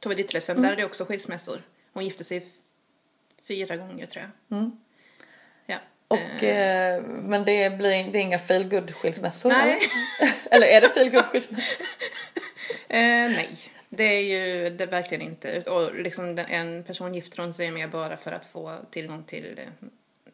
Tove 0.00 0.14
Ditlevsen, 0.14 0.62
där 0.62 0.72
är 0.72 0.76
det 0.76 0.84
också 0.84 1.04
skilsmässor. 1.04 1.62
Hon 1.92 2.04
gifte 2.04 2.24
sig 2.24 2.46
fyra 3.48 3.76
gånger 3.76 4.06
tror 4.06 4.24
jag. 4.24 4.58
Mm. 4.58 4.72
Ja. 5.66 5.76
Och, 6.08 6.44
eh, 6.44 6.96
eh, 6.96 7.02
men 7.02 7.44
det 7.44 7.70
blir 7.70 7.90
det 8.12 8.18
är 8.18 8.22
inga 8.22 8.38
feel 8.38 8.68
good 8.68 8.94
skilsmässor 8.94 9.48
Nej. 9.48 9.78
Eller? 10.50 10.66
är 10.76 10.80
det 10.80 10.88
feel 10.88 11.10
good 11.10 11.24
skilsmässor? 11.24 11.86
eh, 12.88 12.98
nej, 13.38 13.58
det 13.88 14.04
är 14.04 14.22
ju 14.22 14.70
det 14.70 14.84
är 14.84 14.88
verkligen 14.88 15.22
inte. 15.22 15.62
Och 15.62 15.94
liksom 15.94 16.36
den, 16.36 16.46
en 16.46 16.84
person 16.84 17.14
gifter 17.14 17.42
hon 17.42 17.54
sig 17.54 17.70
med 17.70 17.90
bara 17.90 18.16
för 18.16 18.32
att 18.32 18.46
få 18.46 18.72
tillgång 18.90 19.22
till 19.22 19.58
eh, 19.58 19.88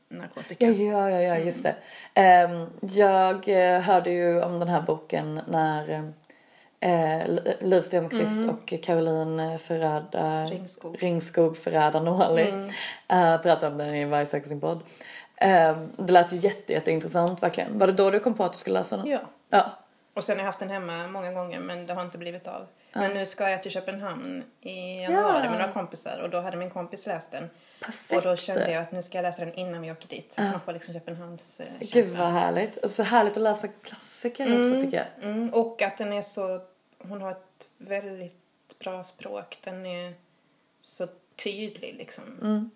narkotika. 0.09 0.67
Ja, 0.67 1.11
ja, 1.11 1.21
ja, 1.21 1.39
just 1.39 1.63
det. 1.63 1.77
Ehm, 2.15 2.67
jag 2.81 3.49
eh, 3.49 3.81
hörde 3.81 4.11
ju 4.11 4.43
om 4.43 4.59
den 4.59 4.69
här 4.69 4.83
boken 4.83 5.41
när 5.49 6.13
eh, 6.85 7.21
Liv 7.61 7.83
Strömquist 7.83 8.39
och 8.51 8.75
Caroline 8.83 9.59
Ferrada 9.59 10.45
Ringskog. 10.45 11.03
Ringskog 11.03 11.57
Ferrada 11.57 12.01
Nåli 12.01 12.49
eh, 13.09 13.37
pratade 13.43 13.67
om 13.67 13.79
den 13.79 13.95
i 13.95 14.05
Varje 14.05 14.27
söker 14.27 14.49
sin 14.49 14.61
podd. 14.61 14.81
Ehm, 15.37 15.91
det 15.97 16.13
lät 16.13 16.33
ju 16.33 16.37
jätte, 16.37 16.73
jätteintressant 16.73 17.43
verkligen. 17.43 17.79
Var 17.79 17.87
det 17.87 17.93
då 17.93 18.11
du 18.11 18.21
kom 18.21 18.35
på 18.35 18.45
att 18.45 18.53
du 18.53 18.59
skulle 18.59 18.79
läsa 18.79 18.97
den? 18.97 19.07
Ja. 19.07 19.21
Ja. 19.51 19.71
Och 20.15 20.25
sen 20.25 20.37
har 20.37 20.41
jag 20.41 20.47
haft 20.47 20.59
den 20.59 20.71
hemma 20.71 21.07
många 21.07 21.33
gånger 21.33 21.61
men 21.61 21.87
det 21.87 21.95
har 21.95 22.03
inte 22.03 22.19
blivit 22.19 22.47
av. 22.47 22.67
Men 22.93 23.15
nu 23.15 23.27
ska 23.27 23.51
jag 23.51 23.63
till 23.63 23.71
Köpenhamn 23.71 24.45
i 24.61 25.03
januari 25.03 25.41
Ja. 25.45 25.51
med 25.51 25.59
några 25.59 25.73
kompisar 25.73 26.19
och 26.23 26.31
då 26.31 26.41
hade 26.41 26.57
min 26.57 26.71
kompis 26.71 27.07
läst 27.07 27.31
den. 27.31 27.51
Perfekt. 27.85 28.17
Och 28.17 28.23
då 28.31 28.37
kände 28.37 28.71
jag 28.71 28.83
att 28.83 28.93
nu 28.93 29.03
ska 29.03 29.19
jag 29.19 29.23
läsa 29.23 29.45
den 29.45 29.55
innan 29.55 29.83
vi 29.83 29.93
åker 29.93 30.09
dit. 30.09 30.33
Så 30.35 30.43
man 30.43 30.61
får 30.61 30.73
liksom 30.73 30.95
Köpenhamns 30.95 31.61
eh, 31.61 31.67
Gud 31.93 32.07
vad 32.17 32.29
härligt. 32.29 32.77
Och 32.77 32.91
så 32.91 33.03
härligt 33.03 33.37
att 33.37 33.43
läsa 33.43 33.69
klassiker 33.69 34.59
också 34.59 34.81
tycker 34.81 34.97
jag. 34.97 35.31
Mm, 35.31 35.49
och 35.55 35.83
att 35.83 35.99
den 35.99 36.13
är 36.13 36.23
så, 36.23 36.61
hon 37.09 37.21
har 37.21 37.31
ett 37.31 37.69
väldigt 37.79 38.79
bra 38.79 39.05
språk. 39.05 39.59
Den 39.65 39.87
är 39.87 40.15
så 40.81 41.09
tydlig 41.37 41.95
liksom. 41.99 42.71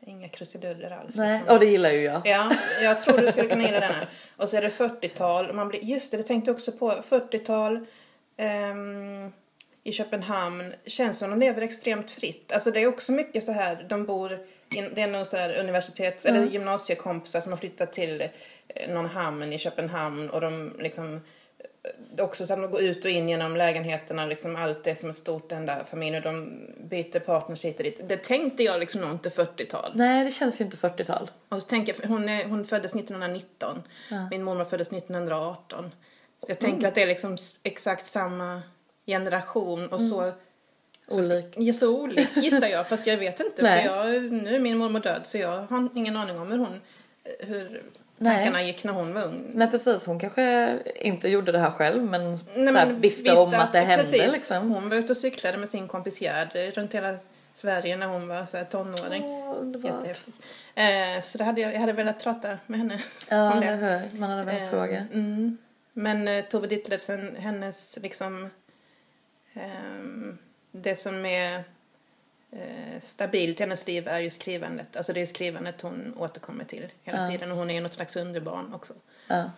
Inga 0.00 0.28
krusiduller 0.28 0.90
alls. 0.90 1.14
Mm. 1.14 1.28
Nej, 1.28 1.38
liksom. 1.38 1.54
och 1.54 1.60
det 1.60 1.66
gillar 1.66 1.90
ju 1.90 2.00
jag. 2.00 2.22
Ja, 2.24 2.52
jag 2.82 3.00
tror 3.00 3.18
du 3.18 3.32
skulle 3.32 3.48
kunna 3.48 3.62
gilla 3.62 3.80
denna. 3.80 4.06
Och 4.36 4.48
så 4.48 4.56
är 4.56 4.62
det 4.62 4.68
40-tal. 4.68 5.48
och 5.48 5.54
Man 5.54 5.68
blir, 5.68 5.80
just 5.80 6.10
det, 6.10 6.16
det 6.16 6.22
tänkte 6.22 6.50
jag 6.50 6.56
också 6.56 6.72
på. 6.72 6.90
40-tal 6.90 7.86
ehm, 8.36 9.32
i 9.84 9.92
Köpenhamn. 9.92 10.74
Känns 10.86 11.18
som 11.18 11.30
de 11.30 11.38
lever 11.38 11.62
extremt 11.62 12.10
fritt. 12.10 12.52
Alltså 12.52 12.70
det 12.70 12.82
är 12.82 12.86
också 12.86 13.12
mycket 13.12 13.44
så 13.44 13.52
här, 13.52 13.86
de 13.88 14.04
bor, 14.04 14.38
in, 14.76 14.90
det 14.94 15.00
är 15.00 15.06
nog 15.06 15.26
så 15.26 15.36
här 15.36 15.60
universitets 15.60 16.26
eller 16.26 16.46
gymnasiekompisar 16.46 17.40
som 17.40 17.52
har 17.52 17.58
flyttat 17.58 17.92
till 17.92 18.20
eh, 18.68 18.90
någon 18.90 19.06
hamn 19.06 19.52
i 19.52 19.58
Köpenhamn 19.58 20.30
och 20.30 20.40
de 20.40 20.76
liksom 20.78 21.20
också 22.18 22.46
så 22.46 22.52
att 22.52 22.60
de 22.62 22.70
går 22.70 22.80
ut 22.80 23.04
och 23.04 23.10
in 23.10 23.28
genom 23.28 23.56
lägenheterna, 23.56 24.26
liksom 24.26 24.56
allt 24.56 24.86
är 24.86 24.94
som 24.94 25.10
ett 25.10 25.16
stort 25.16 25.52
enda 25.52 25.84
familj 25.84 26.16
och 26.16 26.22
de 26.22 26.60
byter 26.80 27.18
partners 27.18 27.64
hit 27.64 27.76
och 27.76 27.84
dit. 27.84 28.00
Det 28.08 28.16
tänkte 28.16 28.62
jag 28.62 28.80
liksom 28.80 29.00
nog 29.00 29.10
inte 29.10 29.28
40-tal. 29.28 29.92
Nej, 29.94 30.24
det 30.24 30.30
känns 30.30 30.60
ju 30.60 30.64
inte 30.64 30.76
40-tal. 30.76 31.30
Och 31.48 31.62
så 31.62 31.68
tänker 31.68 31.96
jag, 32.00 32.08
hon, 32.08 32.28
är, 32.28 32.44
hon 32.44 32.66
föddes 32.66 32.94
1919. 32.94 33.82
Min 34.30 34.42
mormor 34.42 34.64
föddes 34.64 34.92
1918. 34.92 35.90
Så 36.42 36.50
jag 36.50 36.58
tänker 36.58 36.88
att 36.88 36.94
det 36.94 37.02
är 37.02 37.06
liksom 37.06 37.36
exakt 37.62 38.06
samma 38.06 38.62
generation 39.06 39.88
och 39.88 40.00
så, 40.00 40.32
Olik. 41.08 41.54
ja, 41.56 41.72
så 41.72 42.00
olikt 42.00 42.36
gissar 42.36 42.68
jag. 42.68 42.88
Fast 42.88 43.06
jag 43.06 43.16
vet 43.16 43.40
inte 43.40 43.62
för 43.62 43.76
jag, 43.84 44.22
nu 44.22 44.54
är 44.54 44.60
min 44.60 44.78
mormor 44.78 45.00
död 45.00 45.20
så 45.24 45.38
jag 45.38 45.62
har 45.62 45.88
ingen 45.94 46.16
aning 46.16 46.38
om 46.38 46.50
hur 46.50 46.58
hon, 46.58 46.80
hur. 47.40 47.82
Tankarna 48.24 48.62
gick 48.62 48.84
när 48.84 48.92
hon 48.92 49.14
var 49.14 49.24
ung. 49.24 49.50
Nej 49.54 49.70
precis, 49.70 50.06
hon 50.06 50.20
kanske 50.20 50.78
inte 50.96 51.28
gjorde 51.28 51.52
det 51.52 51.58
här 51.58 51.70
själv 51.70 52.02
men, 52.04 52.30
Nej, 52.30 52.38
så 52.54 52.78
här, 52.78 52.86
men 52.86 53.00
visste 53.00 53.32
om 53.32 53.54
att 53.54 53.72
det 53.72 53.80
hände 53.80 54.04
precis, 54.04 54.32
liksom. 54.32 54.70
Hon 54.70 54.88
var 54.88 54.96
ute 54.96 55.12
och 55.12 55.16
cyklade 55.16 55.58
med 55.58 55.68
sin 55.68 55.88
kompis 55.88 56.20
Gerd 56.20 56.48
runt 56.74 56.94
hela 56.94 57.14
Sverige 57.54 57.96
när 57.96 58.06
hon 58.06 58.28
var 58.28 58.44
så 58.44 58.56
här 58.56 58.64
tonåring. 58.64 59.24
Jättehäftigt. 59.84 60.36
Eh, 60.74 61.20
så 61.22 61.38
det 61.38 61.44
hade 61.44 61.60
jag, 61.60 61.74
jag 61.74 61.80
hade 61.80 61.92
velat 61.92 62.22
prata 62.22 62.58
med 62.66 62.78
henne 62.78 63.00
Ja, 63.28 63.52
om 63.52 63.60
det. 63.60 64.02
Man 64.12 64.30
hade 64.30 64.44
velat 64.44 64.62
Eh, 64.62 64.70
fråga. 64.70 65.06
Mm. 65.12 65.58
Men 65.92 66.28
eh, 66.28 66.44
Tove 66.44 66.66
Ditlevsen, 66.66 67.36
hennes 67.36 67.98
liksom 68.02 68.50
ehm, 69.54 70.38
det 70.72 70.96
som 70.96 71.26
är 71.26 71.64
eh, 72.52 73.00
stabilt 73.00 73.60
i 73.60 73.62
hennes 73.62 73.86
liv 73.86 74.08
är 74.08 74.20
ju 74.20 74.30
skrivandet. 74.30 74.96
Alltså 74.96 75.12
det 75.12 75.20
är 75.20 75.26
skrivandet 75.26 75.80
hon 75.80 76.14
återkommer 76.18 76.64
till 76.64 76.86
hela 77.02 77.18
Ja. 77.18 77.30
tiden 77.30 77.50
och 77.52 77.56
hon 77.58 77.70
är 77.70 77.74
ju 77.74 77.80
något 77.80 77.94
slags 77.94 78.16
underbarn 78.16 78.74
också. 78.74 78.94
Ja. 79.26 79.50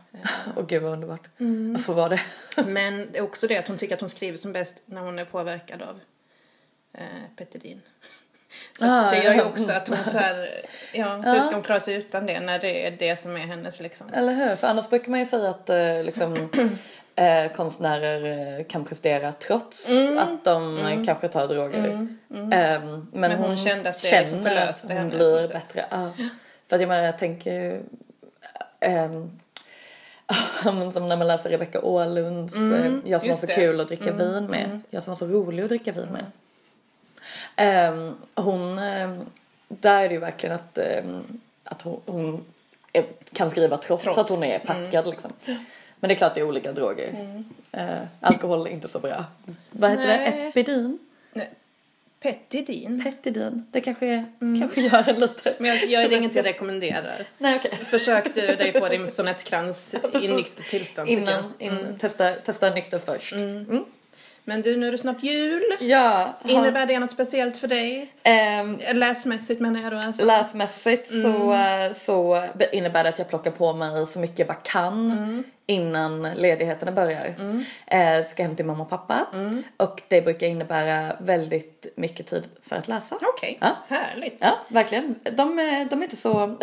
Och 0.57 0.68
gud 0.68 0.82
vad 0.82 0.93
underbart. 0.93 1.28
Mm. 1.41 1.76
Att 1.76 1.82
få 1.84 1.93
vara 1.93 2.09
det. 2.09 2.20
Men 2.66 3.09
det 3.12 3.18
är 3.18 3.22
också 3.22 3.47
det 3.47 3.59
att 3.59 3.68
hon 3.68 3.78
tycker 3.78 3.95
att 3.95 4.01
hon 4.01 4.11
skriver 4.11 4.38
som 4.38 4.53
bäst 4.53 4.82
när 4.86 5.01
hon 5.01 5.18
är 5.18 5.24
påverkad 5.24 5.82
av 5.82 6.01
eh, 6.93 7.05
Petterin. 7.36 7.80
Så 8.78 8.86
Ah, 8.86 9.11
det 9.11 9.22
gör 9.24 9.34
ju 9.34 9.43
också 9.43 9.72
att 9.72 9.88
hon 9.88 10.05
så 10.05 10.18
här, 10.18 10.49
ja, 10.93 11.16
hur 11.16 11.41
ska 11.41 11.51
hon 11.55 11.62
klara 11.62 11.80
sig 11.80 11.95
utan 11.95 12.26
det 12.26 12.41
när 12.41 12.59
det 12.59 12.86
är 12.86 12.91
det 12.91 13.16
som 13.20 13.36
är 13.36 13.41
hennes 13.41 13.80
liksom. 13.80 14.12
Eller 14.12 14.32
hur? 14.34 14.57
För 14.57 14.66
annars 14.66 14.88
brukar 14.88 15.11
man 15.11 15.18
ju 15.18 15.26
säga 15.26 15.49
att 15.51 15.70
eh, 15.70 16.03
liksom, 16.05 16.51
eh, 17.20 17.52
konstnärer 17.52 18.58
eh, 18.58 18.64
kan 18.64 18.84
prestera 18.84 19.32
trots 19.32 19.88
Mm. 19.90 20.18
att 20.18 20.44
de 20.44 20.78
eh, 20.78 21.04
kanske 21.04 21.28
tar 21.28 21.48
droger. 21.48 21.84
Ehm, 21.88 22.18
men, 22.28 23.08
Men 23.12 23.32
hon 23.32 23.48
hon, 23.48 23.56
kände 23.56 23.90
att 23.90 24.02
det 24.02 24.08
känner 24.08 24.20
liksom 24.22 24.42
förlöste 24.42 24.86
att 24.86 24.92
hon 24.92 24.98
henne 24.98 25.16
blir 25.16 25.48
bättre. 25.48 25.84
Ja. 25.90 26.10
För 26.68 26.76
att 26.76 26.80
jag 26.82 26.88
menar 26.88 27.02
jag 27.04 27.18
tänker 27.18 27.80
men 30.64 30.92
som 30.92 31.08
när 31.08 31.16
man 31.16 31.26
läser 31.26 31.50
Rebecca 31.50 31.80
Åhlunds 31.82 32.56
Mm, 32.56 33.00
eh, 33.04 33.10
Jag 33.10 33.20
som 33.20 33.28
var 33.30 33.36
så 33.36 33.46
det. 33.46 33.52
kul 33.54 33.80
att 33.80 33.86
dricka 33.88 34.12
vin 34.12 34.46
med. 34.46 34.80
Jag 34.90 35.02
som 35.02 35.10
var 35.10 35.16
så 35.16 35.26
rolig 35.26 35.62
att 35.62 35.68
dricka 35.68 35.92
vin 35.92 36.08
med. 36.12 36.24
Ehm, 37.56 38.16
hon, 38.34 38.78
ehm, 38.78 39.26
där 39.68 40.02
är 40.04 40.08
det 40.08 40.14
ju 40.14 40.20
verkligen 40.20 40.54
att, 40.56 40.78
ehm, 40.78 41.40
att 41.64 41.82
hon, 41.82 42.00
hon 42.06 42.44
är, 42.92 43.04
kan 43.32 43.50
skriva 43.50 43.76
trots, 43.76 44.04
Trots. 44.04 44.18
att 44.18 44.30
hon 44.30 44.44
är 44.44 44.58
packad 44.58 45.06
liksom. 45.06 45.32
Men 46.01 46.09
det 46.09 46.14
är 46.14 46.16
klart 46.16 46.34
det 46.34 46.40
är 46.40 46.44
olika 46.48 46.72
droger. 46.72 47.34
Eh, 47.72 47.84
alkohol 48.20 48.66
är 48.66 48.70
inte 48.70 48.88
så 48.88 48.98
bra. 48.98 49.24
Vad 49.70 49.90
heter 49.90 50.07
Nej. 50.07 50.30
det? 50.55 50.61
Epidin? 50.61 50.98
Nej. 51.32 51.51
Pettidin. 52.22 53.03
Petidin? 53.05 53.66
Det 53.70 53.80
kanske, 53.80 54.07
är, 54.07 54.24
kanske 54.61 54.80
gör 54.80 55.09
en 55.09 55.20
lite... 55.20 55.55
Men 55.59 55.70
jag, 55.70 55.86
jag 55.86 56.03
är 56.03 56.09
det 56.09 56.16
inget 56.16 56.34
jag 56.34 56.46
rekommenderar. 56.46 57.24
Nej 57.38 57.57
okej. 57.57 57.78
Försök 57.90 58.34
du 58.34 58.40
dig 58.40 58.72
på 58.72 58.88
din 58.88 59.09
sonettkrans 59.09 59.94
i 60.22 60.28
nyktert 60.28 60.68
tillstånd 60.70 61.09
Innan, 61.09 61.53
in, 61.59 61.98
testa, 62.01 62.32
testa 62.32 62.70
nykter 62.70 62.98
först. 62.98 63.32
Mm. 63.32 63.84
Men 64.44 64.62
du, 64.62 64.76
nu 64.76 64.88
är 64.88 64.92
det 64.92 64.98
snart 64.98 65.22
jul. 65.22 65.62
Ja, 65.80 66.34
har, 66.42 66.51
Innebär 66.51 66.86
det 66.86 66.98
något 66.98 67.11
speciellt 67.11 67.57
för 67.57 67.68
dig? 67.68 68.12
ehm, 68.22 68.78
Läsmässigt 68.92 69.61
menar 69.61 69.82
jag 69.82 69.92
då 69.92 69.98
alltså. 69.98 70.24
läsmässigt 70.24 71.09
så, 71.11 71.53
eh, 71.55 71.92
så 71.92 72.44
innebär 72.72 73.03
det 73.03 73.09
att 73.09 73.18
jag 73.18 73.28
plockar 73.28 73.51
på 73.51 73.72
mig 73.72 74.07
så 74.07 74.18
mycket 74.20 74.38
jag 74.38 74.48
bara 74.48 74.55
kan 74.55 75.44
innan 75.70 76.22
ledigheterna 76.22 76.92
börjar. 76.92 77.34
Eh, 77.86 78.24
ska 78.24 78.42
hem 78.42 78.56
till 78.56 78.64
mamma 78.64 78.82
och 78.84 78.90
pappa 78.90 79.26
och 79.76 80.02
det 80.08 80.22
brukar 80.22 80.46
innebära 80.46 81.16
väldigt 81.20 81.86
mycket 81.96 82.26
tid 82.26 82.44
för 82.62 82.76
att 82.76 82.88
läsa. 82.88 83.18
Okej, 83.36 83.58
Ja. 83.60 83.76
härligt. 83.88 84.36
Ja, 84.40 84.58
verkligen. 84.68 85.14
De, 85.32 85.58
är- 85.58 85.84
de 85.90 85.98
är 86.00 86.04
inte 86.04 86.16
så... 86.16 86.46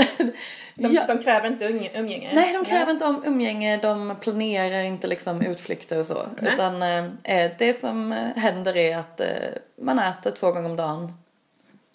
De, 0.79 0.93
Ja. 0.93 1.01
de 1.07 1.17
kräver 1.23 1.47
inte 1.47 1.65
umgänge? 1.65 2.31
Nej, 2.33 2.53
de 2.53 2.65
kräver 2.65 2.91
inte 2.91 3.05
om 3.05 3.23
umgänge, 3.25 3.77
de 3.77 4.15
planerar 4.21 4.83
inte 4.83 5.07
liksom 5.07 5.41
utflykter 5.41 5.99
och 5.99 6.05
så. 6.05 6.27
Nej. 6.41 6.53
Utan 6.53 6.81
eh, 7.23 7.51
det 7.57 7.73
som 7.73 8.11
eh, 8.11 8.17
händer 8.35 8.77
är 8.77 8.97
att 8.97 9.19
eh, 9.19 9.27
man 9.81 9.99
äter 9.99 10.31
två 10.31 10.51
gånger 10.51 10.69
om 10.69 10.75
dagen. 10.75 11.13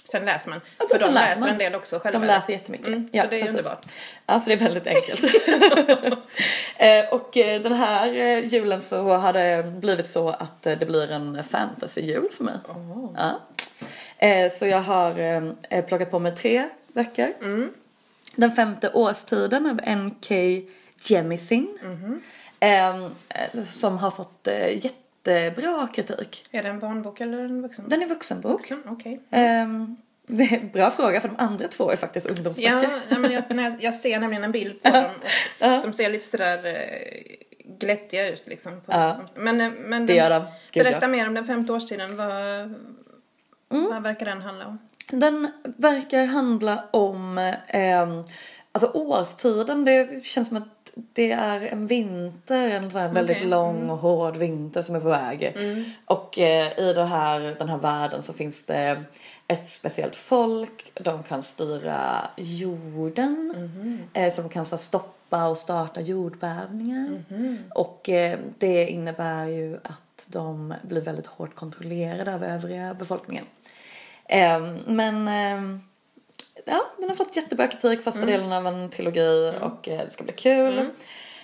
Sen 0.05 0.24
läser 0.24 0.50
man. 0.50 0.61
Ja, 0.78 0.84
För 0.90 0.98
de 0.98 1.14
läser 1.14 1.28
läser 1.28 1.40
man. 1.40 1.48
en 1.48 1.59
del 1.59 1.74
också 1.74 1.98
själva. 1.98 2.18
De 2.20 2.26
läser 2.26 2.53
jättemycket. 2.53 2.86
Mm, 2.86 3.09
Ja, 3.12 3.22
så 3.22 3.28
det 3.30 3.36
är 3.36 3.40
precis. 3.40 3.57
underbart. 3.57 3.86
Ja, 4.26 4.40
så 4.40 4.48
det 4.50 4.55
är 4.55 4.59
väldigt 4.59 4.86
enkelt. 4.86 5.24
eh, 6.76 7.05
och 7.14 7.36
eh, 7.36 7.62
den 7.62 7.72
här 7.72 8.09
eh, 8.16 8.46
julen 8.46 8.80
så 8.80 9.16
har 9.16 9.32
det 9.32 9.62
blivit 9.80 10.09
så 10.09 10.28
att 10.28 10.62
det 10.62 10.86
blir 10.86 11.11
en 11.12 11.44
fantasy-jul 11.44 12.28
för 12.32 12.44
mig. 12.44 12.55
Ja. 13.16 13.40
Eh, 14.28 14.50
så 14.53 14.66
jag 14.66 14.80
har 14.82 15.82
plockat 15.82 16.11
på 16.11 16.18
mig 16.18 16.36
tre 16.36 16.68
böcker. 16.92 17.32
Den 18.36 18.53
femte 18.53 18.90
årstiden 18.92 19.66
av 19.66 19.80
N.K. 19.82 20.34
Jemisin. 21.05 21.78
Eh, 22.61 23.09
som 23.70 23.98
har 23.98 24.11
fått 24.11 24.48
eh, 24.48 24.86
jättebra 25.27 25.89
kritik. 25.95 26.45
Är 26.51 26.62
det 26.62 26.68
en 26.68 26.79
barnbok 26.79 27.20
eller 27.20 27.39
en 27.45 27.62
vuxenbok? 27.62 27.91
Den 27.91 28.03
är 28.03 28.07
vuxenbok. 28.07 28.53
Vuxen, 28.53 28.83
Okej. 28.87 29.20
Ehm, 29.31 29.97
det 30.27 30.43
är 30.55 30.61
bra 30.73 30.91
fråga 30.91 31.20
för 31.20 31.29
de 31.29 31.37
andra 31.39 31.68
två 31.68 31.91
är 31.91 31.97
faktiskt 31.97 32.27
ungdomsböcker. 32.27 32.91
Ja, 33.09 33.18
men 33.18 33.33
jag, 33.33 33.45
jag, 33.49 33.75
jag 33.81 33.95
ser 33.95 34.20
nämligen 34.20 34.45
en 34.45 34.53
bild 34.53 34.83
på 34.83 34.91
dem 34.93 35.11
och 35.61 35.83
de 35.83 35.93
ser 35.93 36.11
lite 36.11 36.25
sådär 36.25 36.66
eh, 36.66 37.23
glättiga 37.81 38.29
ut 38.29 38.43
liksom. 38.47 38.81
Ja. 38.87 39.16
Men, 39.35 39.61
eh, 39.61 39.70
men 39.79 40.07
Det 40.07 40.20
den- 40.23 40.31
de. 40.73 40.81
Berätta 40.81 40.99
ja. 41.01 41.09
mer 41.09 41.29
om 41.29 41.35
den 41.35 41.47
femte 41.47 41.73
årstiden. 41.73 42.16
Vad, 42.16 42.75
Mm. 43.73 43.85
vad 43.91 44.03
verkar 44.03 44.27
den 44.27 44.43
handla 44.43 44.66
om? 44.66 44.79
Den 45.11 45.49
verkar 45.64 46.27
handla 46.27 46.85
om 46.91 47.39
ehm, 47.66 48.25
Alltså 48.73 48.91
årstiden, 48.95 49.85
det 49.85 50.25
känns 50.25 50.49
som 50.49 50.57
att 50.57 50.93
det 50.95 51.33
är 51.33 51.61
en 51.61 51.87
vinter, 51.87 52.68
en 52.68 52.91
sån 52.91 53.01
här 53.01 53.09
väldigt 53.09 53.37
Okej, 53.37 53.49
lång 53.49 53.91
och 53.91 53.99
hård 53.99 54.37
vinter 54.37 54.83
som 54.83 54.95
är 54.95 55.01
på 55.01 55.09
väg. 55.09 55.57
Och 56.05 56.39
eh, 56.39 56.79
i 56.79 56.93
det 56.93 57.05
här, 57.05 57.57
den 57.59 57.68
här 57.68 57.79
världen 57.79 58.23
så 58.23 58.33
finns 58.33 58.66
det 58.66 59.05
ett 59.49 59.68
speciellt 59.68 60.16
folk, 60.16 60.93
de 60.95 61.23
kan 61.23 61.43
styra 61.43 62.31
jorden, 62.37 63.55
eh, 64.12 64.33
som 64.33 64.49
kan 64.49 64.64
så, 64.64 64.79
stoppa 64.79 65.47
och 65.47 65.59
starta 65.59 66.01
jordbävningar. 66.01 67.25
Och 67.75 68.09
eh, 68.09 68.39
det 68.59 68.87
innebär 68.87 69.47
ju 69.47 69.77
att 69.85 70.27
de 70.29 70.75
blir 70.83 71.01
väldigt 71.01 71.27
hårt 71.27 71.55
kontrollerade 71.55 72.35
av 72.35 72.45
övriga 72.45 72.95
befolkningen. 72.95 73.45
Ehm, 74.29 74.79
men 74.87 75.29
ehm, 75.29 75.81
ja, 76.64 76.92
den 76.98 77.08
har 77.08 77.16
fått 77.16 77.36
jättebra 77.36 77.66
kritik, 77.66 78.02
första 78.02 78.26
delen 78.26 78.52
av 78.52 78.66
en 78.66 78.90
trilogi 78.90 79.52
och 79.60 79.88
eh, 79.88 80.04
det 80.04 80.10
ska 80.10 80.24
bli 80.24 80.32
kul. 80.32 80.90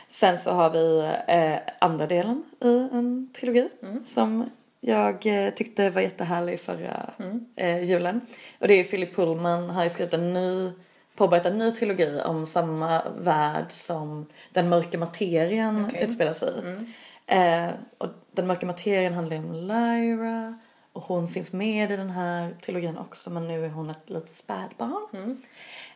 Sen 0.08 0.38
så 0.38 0.50
har 0.50 0.70
vi 0.70 1.12
eh, 1.28 1.74
andra 1.78 2.06
delen 2.06 2.44
i 2.64 2.88
en 2.92 3.30
trilogi 3.32 3.68
som 4.04 4.50
jag 4.80 5.26
eh, 5.26 5.50
tyckte 5.50 5.90
var 5.90 6.00
jättehärlig 6.00 6.60
förra 6.60 7.10
eh, 7.56 7.82
julen. 7.82 8.20
Och 8.58 8.68
det 8.68 8.74
är 8.74 8.84
Philip 8.84 9.16
Pullman 9.16 9.70
har 9.70 9.84
ju 9.84 9.90
skrivit 9.90 10.14
en 10.14 10.32
ny 10.32 10.72
påbörjat 11.16 11.46
en 11.46 11.58
ny 11.58 11.70
trilogi 11.70 12.20
om 12.24 12.46
samma 12.46 13.02
värld 13.18 13.66
som 13.68 14.26
den 14.52 14.68
mörka 14.68 14.98
materien 14.98 15.84
Okej. 15.88 16.04
utspelar 16.04 16.32
sig 16.32 16.48
i. 16.48 16.92
Eh, 17.26 17.70
och 17.98 18.08
den 18.32 18.46
mörka 18.46 18.66
materien 18.66 19.14
handlar 19.14 19.36
ju 19.36 19.42
om 19.42 19.52
Lyra 19.52 20.58
och 20.99 21.05
hon 21.05 21.28
finns 21.28 21.53
med 21.53 21.90
i 21.90 21.96
den 21.96 22.11
här 22.11 22.57
trilogin 22.64 22.99
också 22.99 23.30
men 23.30 23.49
nu 23.49 23.64
är 23.64 23.68
hon 23.68 23.90
ett 23.90 24.11
litet 24.11 24.36
spädbarn. 24.36 25.42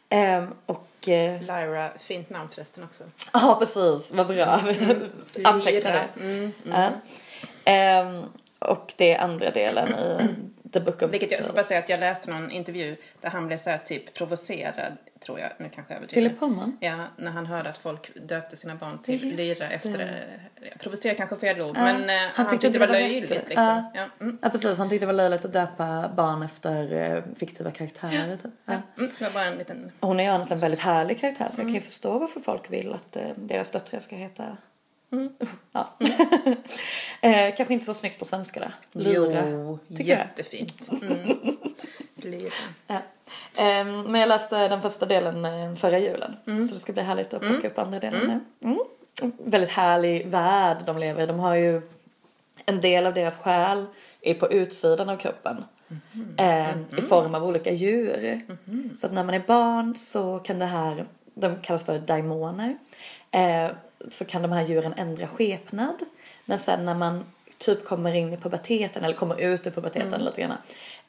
Eh, 0.08 0.44
och 0.66 1.08
eh, 1.08 1.40
Lyra, 1.40 1.90
fint 1.98 2.30
namn 2.30 2.48
förresten 2.52 2.84
också. 2.84 3.04
Ja, 3.32 3.56
precis. 3.58 4.10
Vad 4.10 4.26
bra. 4.26 4.44
Antecknade. 5.44 6.08
Mm. 6.20 6.52
Ja. 6.64 6.90
Ehm, 7.64 8.24
och 8.58 8.94
det 8.96 9.14
är 9.14 9.18
andra 9.18 9.50
delen 9.50 9.88
i 9.88 10.28
The 10.72 10.80
Book 10.80 11.02
of 11.02 11.12
Vilket 11.12 11.30
jag 11.30 11.40
får 11.40 11.52
bara 11.52 11.64
säga 11.64 11.80
att 11.80 11.88
jag 11.88 12.00
läste 12.00 12.30
någon 12.30 12.50
intervju 12.50 12.96
där 13.20 13.30
han 13.30 13.46
blev 13.46 13.58
så 13.58 13.70
här 13.70 13.78
typ 13.78 14.14
provocerad, 14.14 14.96
tror 15.24 15.40
jag, 15.40 15.50
nu 15.58 15.68
kanske 15.68 15.92
jag 15.92 15.96
överdriver. 15.98 16.28
Philip 16.28 16.40
Pullman. 16.40 16.76
Ja, 16.80 17.06
när 17.16 17.30
han 17.30 17.46
hörde 17.46 17.68
att 17.68 17.78
folk 17.78 18.10
döpte 18.28 18.56
sina 18.56 18.74
barn 18.74 18.98
till 18.98 19.24
Just 19.24 19.36
Lyra 19.36 19.68
det. 19.68 19.74
efter, 19.74 20.38
eh, 20.62 20.78
provocerad 20.78 21.16
kanske 21.16 21.36
fel 21.36 21.60
ord, 21.60 21.76
Ja, 21.76 21.82
men 21.82 22.10
eh, 22.10 22.30
han, 22.34 22.50
tyckte, 22.50 22.68
det 22.68 22.78
var 22.78 22.86
löjligt 22.86 23.30
liksom. 23.30 23.54
Ja. 23.56 23.92
Ja. 23.94 24.08
Mm. 24.20 24.38
Ja, 24.42 24.48
precis. 24.50 24.78
Han 24.78 24.88
tyckte 24.88 25.02
det 25.02 25.12
var 25.12 25.12
löjligt 25.12 25.44
att 25.44 25.52
döpa 25.52 26.08
barn 26.16 26.42
efter 26.42 26.92
eh, 26.92 27.22
fiktiva 27.36 27.70
karaktärer. 27.70 28.36
Typ. 28.36 28.52
Ja. 28.64 28.72
Mm, 28.98 29.10
det 29.18 29.24
var 29.24 29.30
bara 29.30 29.44
en 29.44 29.58
liten... 29.58 29.92
Hon 30.00 30.20
är 30.20 30.24
ju 30.24 30.30
annars 30.30 30.52
en 30.52 30.58
väldigt 30.58 30.80
härlig 30.80 31.20
karaktär 31.20 31.48
så 31.50 31.60
jag 31.60 31.66
kan 31.66 31.74
ju 31.74 31.80
förstå 31.80 32.18
varför 32.18 32.40
folk 32.40 32.70
vill 32.70 32.92
att 32.92 33.16
deras 33.36 33.70
döttrar 33.70 34.00
ska 34.00 34.16
heta 34.16 34.56
Ja. 35.72 35.94
eh, 37.20 37.54
kanske 37.56 37.74
inte 37.74 37.86
så 37.86 37.94
snyggt 37.94 38.18
på 38.18 38.24
svenska 38.24 38.60
där. 38.60 38.74
Lyra. 38.92 39.48
Jo, 39.48 39.78
tycker 39.88 40.04
jag. 40.04 40.18
jättefint. 40.18 40.90
Mm. 41.02 41.16
Lyra. 42.14 42.52
Ja. 42.86 42.98
Ehm, 43.56 44.02
men 44.02 44.20
jag 44.20 44.28
läste 44.28 44.68
den 44.68 44.82
första 44.82 45.06
delen 45.06 45.44
eh, 45.44 45.74
förra 45.74 45.98
julen. 45.98 46.36
Så 46.44 46.74
det 46.74 46.80
ska 46.80 46.92
bli 46.92 47.02
härligt 47.02 47.34
att 47.34 47.40
plocka 47.42 47.68
upp 47.68 47.78
andra 47.78 48.00
delen 48.00 48.42
nu. 48.60 48.68
Mm. 48.68 48.78
Väldigt 49.44 49.70
härlig 49.70 50.26
värld 50.26 50.76
de 50.86 50.98
lever 50.98 51.22
i. 51.22 51.26
De 51.26 51.38
har 51.38 51.54
ju 51.54 51.82
en 52.66 52.80
del 52.80 53.06
av 53.06 53.14
deras 53.14 53.36
själ 53.36 53.86
är 54.20 54.34
på 54.34 54.50
utsidan 54.50 55.08
av 55.08 55.16
kroppen. 55.16 55.64
Ehm, 56.36 56.84
I 56.98 57.02
form 57.02 57.34
av 57.34 57.44
olika 57.44 57.72
djur. 57.72 58.40
Så 58.96 59.06
att 59.06 59.12
när 59.12 59.24
man 59.24 59.34
är 59.34 59.44
barn 59.46 59.96
så 59.96 60.38
kan 60.38 60.58
det 60.58 60.64
här, 60.64 61.06
de 61.34 61.56
kallas 61.62 61.84
för 61.84 61.98
daimoner. 61.98 62.76
Eh, 64.04 64.10
så 64.10 64.24
kan 64.24 64.42
de 64.42 64.52
här 64.52 64.64
djuren 64.64 64.94
ändra 64.96 65.26
skepnad. 65.26 65.94
Men 66.44 66.58
sen 66.58 66.84
när 66.84 66.94
man 66.94 67.24
typ 67.58 67.84
kommer 67.84 68.14
in 68.14 68.32
i 68.32 68.36
puberteten 68.36 69.04
eller 69.04 69.14
kommer 69.14 69.40
ut 69.40 69.66
ur 69.66 69.70
puberteten 69.70 70.24
lite 70.24 70.40
grann. 70.40 70.52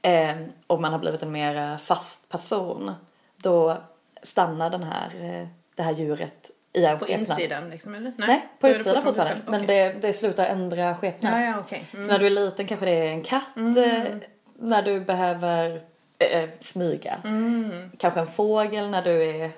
Eh, 0.01 0.35
och 0.67 0.81
man 0.81 0.91
har 0.91 0.99
blivit 0.99 1.23
en 1.23 1.31
mer 1.31 1.77
fast 1.77 2.29
person. 2.29 2.91
Då 3.37 3.77
stannar 4.23 4.69
den 4.69 4.83
här, 4.83 5.39
eh, 5.41 5.47
det 5.75 5.83
här 5.83 5.91
djuret 5.91 6.51
i 6.73 6.85
en 6.85 6.99
På 6.99 7.05
skepnad. 7.05 7.19
insidan 7.19 7.69
liksom, 7.69 7.95
eller? 7.95 8.13
Nej, 8.17 8.47
på 8.59 8.67
är 8.67 8.71
det 8.71 8.77
utsidan 8.77 9.03
fortfarande. 9.03 9.33
utsidan. 9.33 9.51
Men 9.59 9.67
det, 9.67 9.93
det 10.07 10.13
slutar 10.13 10.45
ändra 10.45 10.95
skepnad. 10.95 11.33
Ja, 11.33 11.45
ja, 11.45 11.59
okej. 11.59 11.85
Mm. 11.93 12.05
Så 12.05 12.11
när 12.11 12.19
du 12.19 12.25
är 12.25 12.29
liten 12.29 12.67
kanske 12.67 12.85
det 12.85 12.91
är 12.91 13.05
en 13.07 13.23
katt. 13.23 13.57
eh, 13.57 14.15
När 14.59 14.81
du 14.83 14.99
behöver 14.99 15.81
eh, 16.19 16.49
smyga. 16.59 17.17
Mm. 17.23 17.91
Kanske 17.97 18.19
en 18.19 18.27
fågel 18.27 18.89
när 18.89 19.01
du 19.01 19.23
är 19.23 19.51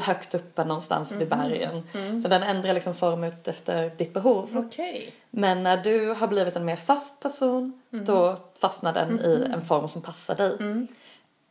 högt 0.00 0.34
uppe 0.34 0.64
någonstans 0.64 1.12
vid 1.12 1.32
Mm. 1.32 1.38
bergen. 1.48 1.82
Så 2.22 2.28
den 2.28 2.42
ändrar 2.42 2.72
liksom 2.72 2.94
form 2.94 3.24
ut 3.24 3.48
efter 3.48 3.90
ditt 3.96 4.12
behov. 4.14 4.64
Okej. 4.66 5.14
Men 5.30 5.62
när 5.62 5.76
du 5.76 6.08
har 6.14 6.26
blivit 6.26 6.56
en 6.56 6.64
mer 6.64 6.76
fast 6.76 7.20
person 7.20 7.80
Mm. 7.92 8.04
då 8.04 8.36
fastnar 8.58 8.92
den 8.92 9.20
i 9.20 9.48
en 9.54 9.60
form 9.60 9.88
som 9.88 10.02
passar 10.02 10.34
dig. 10.34 10.86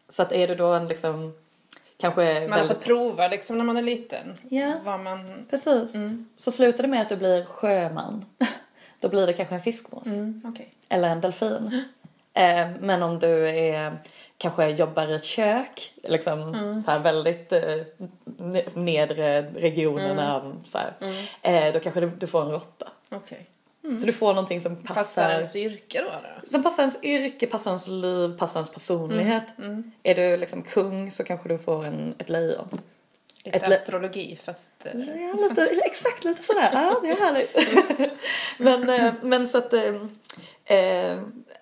Så 0.10 0.22
att 0.22 0.32
är 0.32 0.48
du 0.48 0.56
då 0.56 0.74
en 0.74 0.88
liksom 0.88 1.34
kanske 1.98 2.40
Man 2.40 2.50
väldigt... 2.50 2.68
fått 2.78 2.84
prova 2.86 3.28
liksom 3.28 3.58
när 3.58 3.66
man 3.66 3.78
är 3.78 3.82
liten. 3.82 4.38
Ja. 4.50 4.74
Vad 4.86 5.00
man... 5.00 5.46
Precis. 5.50 5.92
Så 6.38 6.52
slutar 6.52 6.84
det 6.84 6.90
med 6.90 7.02
att 7.02 7.10
du 7.10 7.16
blir 7.16 7.46
sjöman. 7.46 8.26
Då 9.00 9.10
blir 9.10 9.28
det 9.28 9.34
kanske 9.34 9.56
en 9.56 9.62
fiskmås. 9.62 10.08
Mm, 10.18 10.42
okej. 10.46 10.74
Eller 10.90 11.10
en 11.10 11.22
delfin. 11.22 11.84
Eh, 12.36 12.68
men 12.80 13.04
om 13.04 13.20
du 13.20 13.50
är, 13.50 13.98
kanske 14.44 14.70
jobbar 14.70 15.08
i 15.08 15.14
ett 15.16 15.24
kök, 15.26 15.94
liksom 16.04 16.54
så 16.86 16.92
här 16.92 17.00
väldigt 17.00 17.52
eh, 17.54 17.60
ne- 18.26 18.78
nedre 18.78 19.42
regionerna, 19.42 20.54
så 20.64 20.78
här, 20.78 20.94
eh, 21.42 21.74
då 21.74 21.80
kanske 21.80 22.00
du, 22.02 22.10
du 22.10 22.28
får 22.28 22.42
en 22.42 22.52
råtta. 22.52 22.88
Okej. 23.12 23.50
Så 24.00 24.06
du 24.06 24.12
får 24.14 24.28
någonting 24.34 24.62
som 24.62 24.76
passar, 24.76 24.96
Passar 24.96 25.30
ens 25.32 25.56
yrke 25.56 26.02
då? 26.02 26.10
då? 26.42 26.48
som 26.50 26.64
passar 26.64 26.84
ens 26.84 27.04
yrke, 27.04 27.48
passar 27.48 27.72
ens 27.72 27.88
liv, 27.88 28.38
passar 28.38 28.60
ens 28.60 28.70
personlighet. 28.70 29.44
Är 30.04 30.16
du 30.16 30.38
liksom 30.38 30.62
kung 30.62 31.12
så 31.12 31.24
kanske 31.24 31.50
du 31.50 31.58
får 31.58 31.86
en, 31.86 32.16
ett 32.18 32.30
lejon. 32.30 32.80
Lite 33.44 33.58
Ett 33.58 33.70
le- 33.70 33.76
astrologi 33.76 34.36
fast... 34.36 34.70
eh, 34.84 34.92
Ja, 35.00 35.34
lite, 35.50 35.62
exakt 35.86 36.24
lite 36.24 36.44
sådär. 36.44 36.70
Ja, 36.74 37.00
det 37.02 37.10
är 37.10 37.16
härligt. 37.16 37.56
men, 38.58 38.90
eh, 38.90 39.14
men 39.22 39.48
så 39.50 39.58
att... 39.58 39.74
eh, 39.74 39.96
Eh, 40.66 41.18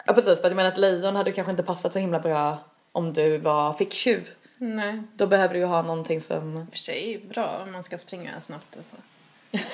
ja, 0.06 0.14
precis. 0.16 0.42
För 0.42 0.48
jag 0.48 0.56
menar 0.56 0.70
ett 0.72 0.78
lejon 0.78 1.16
hade 1.16 1.32
kanske 1.32 1.52
inte 1.52 1.64
passat 1.64 1.94
så 1.94 2.00
himla 2.00 2.20
bra 2.20 2.58
om 2.92 3.14
du 3.14 3.38
var 3.38 3.74
ficktjuv. 3.74 4.30
Nej. 4.58 5.02
Då 5.16 5.28
behöver 5.28 5.54
du 5.54 5.60
ju 5.60 5.66
ha 5.66 5.82
någonting 5.82 6.22
som... 6.22 6.58
I 6.58 6.72
för 6.72 6.78
sig 6.78 7.22
bra 7.30 7.60
om 7.64 7.72
man 7.72 7.84
ska 7.84 7.98
springa 7.98 8.42
snabbt 8.42 8.76
och 8.76 8.86
så. 8.86 8.96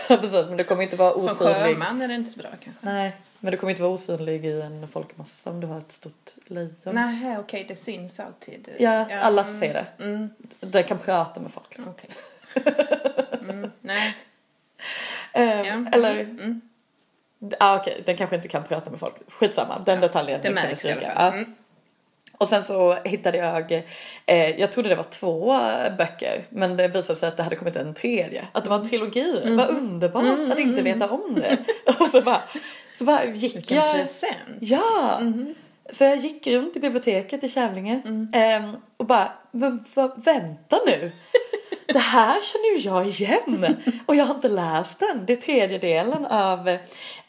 Precis, 0.17 0.47
men 0.47 0.57
du 0.57 0.63
kommer 0.63 0.83
inte 0.83 0.95
vara 0.95 1.19
Som 1.19 1.25
osynlig. 1.27 1.55
sjöman 1.55 2.01
är 2.01 2.07
det 2.07 2.13
inte 2.13 2.29
så 2.31 2.39
bra 2.39 2.49
kanske. 2.63 2.85
Nej, 2.85 3.15
men 3.39 3.51
du 3.51 3.57
kommer 3.57 3.71
inte 3.71 3.81
vara 3.81 3.91
osynlig 3.93 4.45
i 4.45 4.61
en 4.61 4.87
folkmassa 4.87 5.49
om 5.49 5.59
du 5.59 5.67
har 5.67 5.77
ett 5.77 5.91
stort 5.91 6.31
lejon. 6.45 6.71
Nej, 6.85 7.37
okej, 7.37 7.65
det 7.67 7.75
syns 7.75 8.19
alltid. 8.19 8.69
Ja, 8.79 9.19
alla 9.21 9.43
ser 9.43 9.73
det. 9.73 10.03
Mm, 10.03 10.29
Du 10.59 10.83
kan 10.83 10.99
prata 10.99 11.39
med 11.39 11.51
folk. 11.51 11.77
Liksom. 11.77 11.93
okej. 11.93 12.09
Mm, 13.41 13.71
nej. 13.81 14.17
Ehm, 15.33 15.65
Ja. 15.65 15.91
Eller, 15.91 16.19
Mm. 16.21 16.61
ah, 17.59 17.79
okej, 17.79 18.01
den 18.05 18.17
kanske 18.17 18.35
inte 18.35 18.47
kan 18.47 18.63
prata 18.63 18.89
med 18.91 18.99
folk. 18.99 19.15
Skitsamma, 19.27 19.79
den 19.85 20.01
detaljen 20.01 20.39
Det 20.43 20.49
märks 20.51 20.85
i 20.85 20.91
alla 20.91 21.01
fall. 21.01 21.37
Ja. 21.37 21.43
Mm. 22.37 22.43
Och 22.43 22.47
sen 22.47 22.63
så 22.63 22.93
hittade 23.05 23.37
jag, 23.37 23.71
eh, 24.25 24.59
jag 24.59 24.71
trodde 24.71 24.89
det 24.89 24.95
var 24.95 25.03
två 25.03 25.53
eh, 25.53 25.95
böcker 25.97 26.41
men 26.49 26.77
det 26.77 26.87
visade 26.87 27.19
sig 27.19 27.29
att 27.29 27.37
det 27.37 27.43
hade 27.43 27.55
kommit 27.55 27.75
en 27.75 27.93
tredje. 27.93 28.47
Att 28.51 28.63
det 28.63 28.69
var 28.69 28.77
en 28.77 28.89
trilogi. 28.89 29.41
Mm. 29.43 29.57
Vad 29.57 29.69
underbart 29.69 30.51
att 30.51 30.59
inte 30.59 30.81
veta 30.81 31.09
om 31.09 31.35
det. 31.35 31.57
och 31.99 32.07
så 32.07 32.21
bara, 32.21 32.41
så 32.97 33.03
bara 33.03 33.25
gick 33.25 33.55
Vilken 33.55 33.77
jag. 33.77 33.93
present. 33.95 34.37
Ja! 34.59 35.17
Mhm. 35.21 35.55
Så 35.89 36.03
jag 36.03 36.17
gick 36.17 36.47
runt 36.47 36.77
i 36.77 36.79
biblioteket 36.79 37.43
i 37.43 37.49
Kävlinge 37.49 38.01
Mm. 38.05 38.29
ehm, 38.33 38.75
och 38.97 39.05
bara, 39.05 39.31
men 39.51 39.83
vad, 39.93 40.23
vänta 40.23 40.79
nu. 40.85 41.11
Det 41.87 41.99
här 41.99 42.37
känner 42.41 42.77
ju 42.77 42.89
jag 42.89 43.07
igen 43.07 43.75
och 44.05 44.15
jag 44.15 44.25
har 44.25 44.35
inte 44.35 44.49
läst 44.49 44.99
den. 44.99 45.23
Det 45.25 45.33
är 45.33 45.37
tredje 45.37 45.77
delen 45.77 46.25
av, 46.25 46.67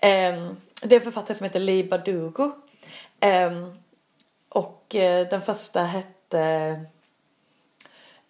ehm, 0.00 0.56
det 0.82 0.94
är 0.94 0.98
en 0.98 1.04
författare 1.04 1.34
som 1.34 1.44
heter 1.44 1.60
Lee 1.60 1.84
Bardugo. 1.84 2.50
Ehm, 3.20 3.77
och 4.48 4.94
eh, 4.94 5.28
den 5.28 5.40
första 5.40 5.82
hette... 5.82 6.80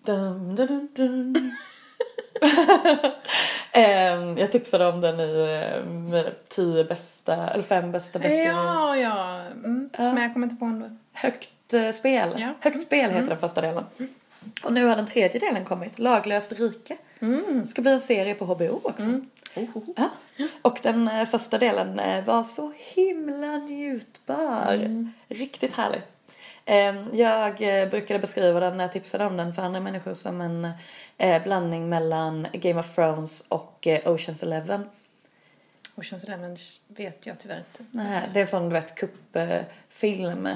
Dun, 0.05 0.55
dun, 0.55 0.89
dun. 0.95 1.53
Ehm, 3.73 4.39
jag 4.39 4.53
tipsade 4.53 4.87
om 4.87 5.01
den 5.01 5.21
i 5.21 5.62
eh, 5.75 5.85
mina 5.91 6.25
tio 6.49 6.85
bästa, 6.85 7.51
eller 7.51 7.62
fem 7.62 7.93
bästa 7.93 8.19
böcker. 8.19 8.45
Ja, 8.45 8.97
ja. 8.97 9.41
Mm. 9.41 9.91
Men 9.97 10.16
jag 10.16 10.33
kommer 10.33 10.47
inte 10.47 10.57
på 10.57 10.64
ändå. 10.64 10.97
Högt 11.12 11.75
eh, 11.75 11.91
spel. 11.91 12.35
Ja. 12.37 12.55
Högt 12.61 12.83
spel 12.83 13.11
heter 13.11 13.29
den 13.29 13.39
första 13.39 13.61
delen. 13.61 13.85
Och 14.62 14.73
nu 14.73 14.85
har 14.85 14.97
den 14.97 15.07
tredje 15.07 15.41
delen 15.41 15.64
kommit, 15.64 15.99
Laglöst 15.99 16.53
rike. 16.53 16.97
Mm. 17.21 17.61
Det 17.61 17.66
ska 17.66 17.83
bli 17.83 17.93
en 17.93 18.01
serie 18.01 18.35
på 18.35 18.45
HBO 18.45 18.81
också. 18.83 19.21
Ja. 19.55 20.11
Och 20.62 20.78
den 20.82 21.09
eh, 21.09 21.26
första 21.26 21.59
delen 21.59 21.99
eh, 21.99 22.24
var 22.24 22.42
så 22.42 22.72
himla 22.78 23.57
njutbar. 23.57 24.74
Mm. 24.74 25.12
Riktigt 25.28 25.72
härligt. 25.72 26.12
Eh, 26.64 27.18
jag 27.18 27.82
eh, 27.82 27.88
brukade 27.88 28.18
beskriva 28.18 28.61
den 28.61 28.76
när 28.76 28.84
jag 28.84 28.92
tipsade 28.92 29.26
om 29.26 29.36
den 29.36 29.53
för 29.53 29.62
andra 29.62 29.80
människor 29.80 30.14
som 30.14 30.40
en 30.40 30.68
blandning 31.44 31.88
mellan 31.88 32.46
Game 32.53 32.80
of 32.80 32.94
Thrones 32.94 33.44
och 33.49 33.88
Oceans 34.05 34.42
Eleven. 34.42 34.88
Oceans 35.94 36.24
Eleven 36.24 36.57
vet 36.88 37.26
jag 37.26 37.38
tyvärr 37.38 37.59
inte. 37.59 37.84
Nej, 37.90 38.28
det 38.32 38.40
är 38.40 38.44
sån 38.44 38.68
du 38.68 38.72
vet 38.72 38.94
kuppfilm. 38.94 40.49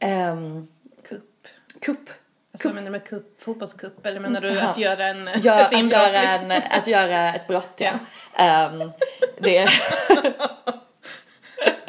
Um, 0.00 0.68
Kupp. 1.02 1.46
kupp. 1.80 2.10
Alltså, 2.56 2.68
menar 2.68 2.84
du 2.84 2.90
med 2.90 3.04
kupp, 3.04 3.42
fotbollskupp 3.42 4.06
eller 4.06 4.20
menar 4.20 4.40
du 4.40 4.60
att 4.60 4.78
göra 4.78 5.04
en, 5.04 5.30
Gör, 5.42 5.58
ett 5.60 5.66
att, 5.66 5.72
inbrott? 5.72 6.02
göra 6.02 6.22
liksom? 6.22 6.50
en, 6.50 6.62
att 6.70 6.86
göra 6.86 7.34
ett 7.34 7.46
brott, 7.46 7.72
ja. 7.76 7.90
Ehm, 8.34 8.90
det 9.38 9.56
är, 9.58 9.66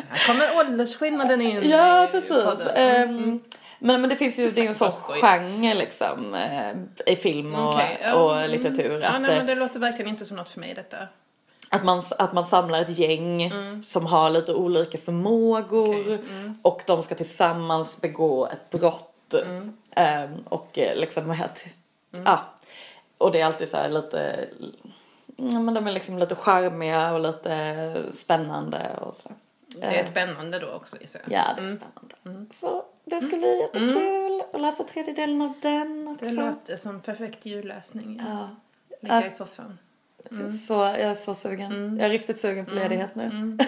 Här 0.09 0.27
kommer 0.27 0.57
åldersskillnaden 0.57 1.41
in 1.41 1.69
ja, 1.69 2.07
precis. 2.11 2.67
Ehm, 2.75 3.39
men, 3.79 4.01
men 4.01 4.09
det 4.09 4.15
finns 4.15 4.39
ju, 4.39 4.51
det 4.51 4.61
är 4.61 4.63
ju 4.63 4.69
en 4.69 4.75
sån 4.75 4.91
genre 4.91 5.73
liksom 5.73 6.33
eh, 6.35 6.73
i 7.13 7.15
film 7.15 7.55
och, 7.55 7.73
Okej, 7.73 7.99
ja, 8.03 8.13
och 8.13 8.37
mm. 8.37 8.51
litteratur. 8.51 8.99
Ja, 9.01 9.07
att, 9.09 9.21
nej, 9.21 9.37
men 9.37 9.45
det 9.45 9.55
låter 9.55 9.79
verkligen 9.79 10.09
inte 10.09 10.25
som 10.25 10.37
något 10.37 10.49
för 10.49 10.59
mig 10.59 10.73
detta. 10.73 10.97
att, 11.69 11.83
man, 11.85 12.01
att 12.17 12.33
man 12.33 12.43
samlar 12.43 12.81
ett 12.81 12.97
gäng 12.99 13.43
Mm. 13.43 13.83
som 13.83 14.05
har 14.05 14.29
lite 14.29 14.53
olika 14.53 14.97
förmågor 14.97 16.17
och 16.61 16.83
de 16.87 17.03
ska 17.03 17.15
tillsammans 17.15 18.01
begå 18.01 18.47
ett 18.47 18.79
brott. 18.79 19.06
Mm. 19.33 19.73
Ehm, 19.91 20.41
och 20.49 20.77
eh, 20.77 20.95
liksom 20.95 21.31
att, 21.31 21.65
ja. 22.25 22.39
Och 23.17 23.31
det 23.31 23.41
är 23.41 23.45
alltid 23.45 23.69
så 23.69 23.87
lite, 23.87 24.47
ja 25.37 25.59
men 25.59 25.73
de 25.73 25.87
är 25.87 25.91
liksom 25.91 26.17
lite 26.19 26.35
charmiga 26.35 27.13
och 27.13 27.19
lite 27.19 27.95
spännande 28.11 28.97
och 29.01 29.15
så. 29.15 29.29
Det 29.67 29.99
är 29.99 30.03
spännande 30.03 30.59
då 30.59 30.67
också 30.71 30.97
gissar 31.01 31.21
jag. 31.25 31.31
Ja, 31.39 31.53
det 31.57 31.67
är 31.67 31.77
spännande. 31.77 32.53
Så 32.59 32.85
det 33.05 33.21
ska 33.21 33.37
bli 33.37 33.59
jättekul 33.59 34.43
att 34.53 34.61
läsa 34.61 34.83
tredje 34.83 35.13
delen 35.13 35.41
av 35.41 35.53
den 35.61 36.07
också. 36.07 36.25
Det 36.25 36.31
låter 36.31 36.75
som 36.75 37.01
perfekt 37.01 37.45
julläsning. 37.45 38.21
Ja. 38.27 38.49
Ligga 39.01 39.15
Alltså- 39.15 39.31
i 39.31 39.33
soffan. 39.35 39.77
Så 40.67 40.73
jag 40.73 40.99
är 40.99 41.15
så 41.15 41.33
sugen. 41.33 41.97
Jag 41.97 42.05
är 42.05 42.09
riktigt 42.09 42.39
sugen 42.39 42.65
på 42.65 42.73
ledighet 42.73 43.15
nu. 43.15 43.23
Mm. 43.23 43.57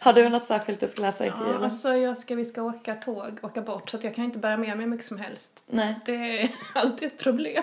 Har 0.00 0.12
du 0.12 0.28
något 0.28 0.46
särskilt 0.46 0.80
du 0.80 0.86
ska 0.88 1.02
läsa 1.02 1.26
inför 1.26 1.38
Ja, 1.40 1.46
julen? 1.46 1.64
alltså 1.64 1.88
jag 1.94 2.18
ska, 2.18 2.34
vi 2.34 2.44
ska 2.44 2.62
åka 2.62 2.94
tåg, 2.94 3.38
åka 3.42 3.60
bort 3.62 3.90
så 3.90 3.96
att 3.96 4.04
jag 4.04 4.14
kan 4.14 4.24
inte 4.24 4.38
bära 4.38 4.56
med 4.56 4.76
mig 4.76 4.86
mycket 4.86 5.06
som 5.06 5.18
helst. 5.18 5.64
Nej. 5.70 5.94
Det 6.04 6.40
är 6.42 6.48
alltid 6.74 7.06
ett 7.08 7.18
problem. 7.18 7.62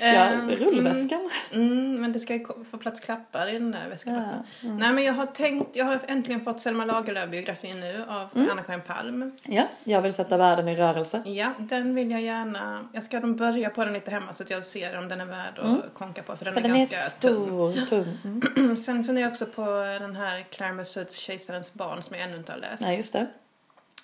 Ja, 0.00 0.06
Ehm, 0.06 0.50
rullväskan. 0.50 1.30
Mm, 1.52 1.72
mm, 1.72 2.00
men 2.00 2.12
det 2.12 2.20
ska 2.20 2.34
ju 2.34 2.44
få 2.70 2.78
plats 2.78 3.00
klappar 3.00 3.48
i 3.48 3.52
den 3.52 3.70
där 3.70 3.88
väskan 3.88 4.14
Ja. 4.14 4.68
Nej 4.68 4.92
men 4.92 5.04
jag 5.04 5.12
har 5.12 5.26
tänkt, 5.26 5.76
jag 5.76 5.84
har 5.84 5.98
äntligen 6.08 6.40
fått 6.44 6.60
Selma 6.60 6.84
Lagerlöf-biografin 6.84 7.80
nu 7.80 8.04
av 8.08 8.28
Mm. 8.34 8.50
Anna-Karin 8.50 8.80
Palm. 8.80 9.32
Ja, 9.42 9.62
jag 9.84 10.02
vill 10.02 10.14
sätta 10.14 10.36
världen 10.36 10.68
i 10.68 10.76
rörelse. 10.76 11.22
Ja, 11.26 11.52
den 11.58 11.94
vill 11.94 12.10
jag 12.10 12.22
gärna, 12.22 12.88
jag 12.92 13.04
ska 13.04 13.20
börja 13.20 13.70
på 13.70 13.84
den 13.84 13.92
lite 13.94 14.10
hemma 14.10 14.32
så 14.32 14.42
att 14.42 14.50
jag 14.50 14.64
ser 14.64 14.98
om 14.98 15.08
den 15.08 15.20
är 15.20 15.26
värd 15.26 15.58
att 15.58 15.94
konka 15.94 16.22
på 16.22 16.36
för 16.36 16.44
den 16.44 16.54
Mm. 16.54 16.62
För 16.62 16.70
är 16.70 16.72
den 16.74 16.82
är 16.82 16.86
ganska 17.00 17.20
tung. 17.28 17.46
stor, 17.46 17.86
tung. 17.86 18.18
Mm. 18.56 18.76
Sen 18.76 19.04
funderar 19.04 19.24
jag 19.26 19.30
också 19.30 19.46
på 19.46 19.62
den 20.00 20.16
här 20.16 20.42
Claire 20.50 20.72
Messouds 20.74 21.16
Kejsarens 21.16 21.74
barn 21.74 22.02
som 22.02 22.16
jag 22.16 22.24
ännu 22.28 22.36
inte 22.36 22.52
har 22.52 22.58
läst. 22.58 22.82
Nej, 22.82 22.96
just 22.96 23.12
det. 23.12 23.26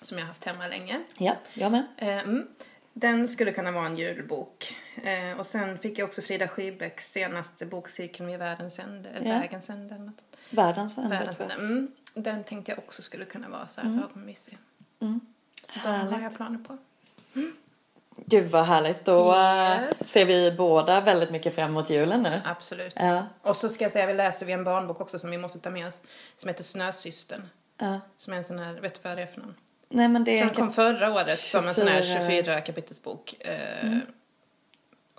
Som 0.01 0.17
jag 0.17 0.25
har 0.25 0.27
haft 0.27 0.45
hemma 0.45 0.67
länge. 0.67 1.03
Ja, 1.17 1.35
jag 1.53 1.71
med. 1.71 1.83
Eh, 1.97 2.07
Mm. 2.09 2.47
Den 2.93 3.27
skulle 3.27 3.51
kunna 3.51 3.71
vara 3.71 3.85
en 3.85 3.97
julbok. 3.97 4.75
Eh, 5.03 5.39
och 5.39 5.45
sen 5.47 5.77
fick 5.77 5.97
jag 5.99 6.07
också 6.07 6.21
Frida 6.21 6.47
Skybecks 6.47 7.11
senaste 7.11 7.65
bok 7.65 7.89
Cirkeln 7.89 8.29
vid 8.29 8.39
världens 8.39 8.79
ände. 8.79 9.09
Eller 9.09 9.29
Ja. 9.33 9.39
Vägens 9.39 9.69
ände. 9.69 9.97
Något. 9.97 10.21
Världens 10.49 10.97
ände 10.97 11.09
Världens 11.17 11.39
ände. 11.39 11.53
Mm. 11.53 11.87
Den 12.13 12.43
tänkte 12.43 12.71
jag 12.71 12.79
också 12.79 13.01
skulle 13.01 13.25
kunna 13.25 13.49
vara 13.49 13.67
så 13.67 13.81
här 13.81 13.87
lagom 13.89 14.25
mysig. 14.25 14.57
Mm. 14.99 15.19
Så 15.61 15.79
den 15.83 16.13
har 16.13 16.21
jag 16.21 16.35
planer 16.35 16.59
på. 16.59 16.77
Gud 18.17 18.47
vad 18.51 18.65
härligt. 18.65 19.05
Då 19.05 19.31
eh, 19.35 19.81
Yes. 19.83 20.09
ser 20.09 20.25
vi 20.25 20.51
båda 20.51 21.01
väldigt 21.01 21.31
mycket 21.31 21.55
fram 21.55 21.69
emot 21.69 21.89
julen 21.89 22.23
nu. 22.23 22.41
Absolut. 22.45 22.93
Ja. 22.95 23.23
Och 23.41 23.55
så 23.55 23.69
ska 23.69 23.85
jag 23.85 23.91
säga, 23.91 24.05
vi 24.05 24.13
läser 24.13 24.45
vi 24.45 24.53
en 24.53 24.63
barnbok 24.63 25.01
också 25.01 25.19
som 25.19 25.31
vi 25.31 25.37
måste 25.37 25.59
ta 25.59 25.69
med 25.69 25.87
oss. 25.87 26.01
Som 26.37 26.47
heter 26.47 26.63
Snösystern. 26.63 27.49
Ja. 27.77 27.99
Som 28.17 28.33
är 28.33 28.37
en 28.37 28.43
sån 28.43 28.59
här, 28.59 28.73
vet 28.73 28.93
du 29.03 29.09
vad 29.09 29.17
det 29.17 29.21
är 29.23 29.27
för 29.27 29.39
någon? 29.41 29.55
Nej 29.89 30.07
men 30.07 30.23
det 30.23 30.39
är 30.39 30.45
Som 30.45 30.55
kom 30.55 30.71
förra 30.73 31.13
året 31.13 31.39
som 31.39 31.67
en 31.67 31.75
sån 31.75 31.87
här 31.87 32.01
24 32.01 32.27
24 32.27 32.61
kapitelsbok. 32.61 33.35
Eh, 33.39 33.97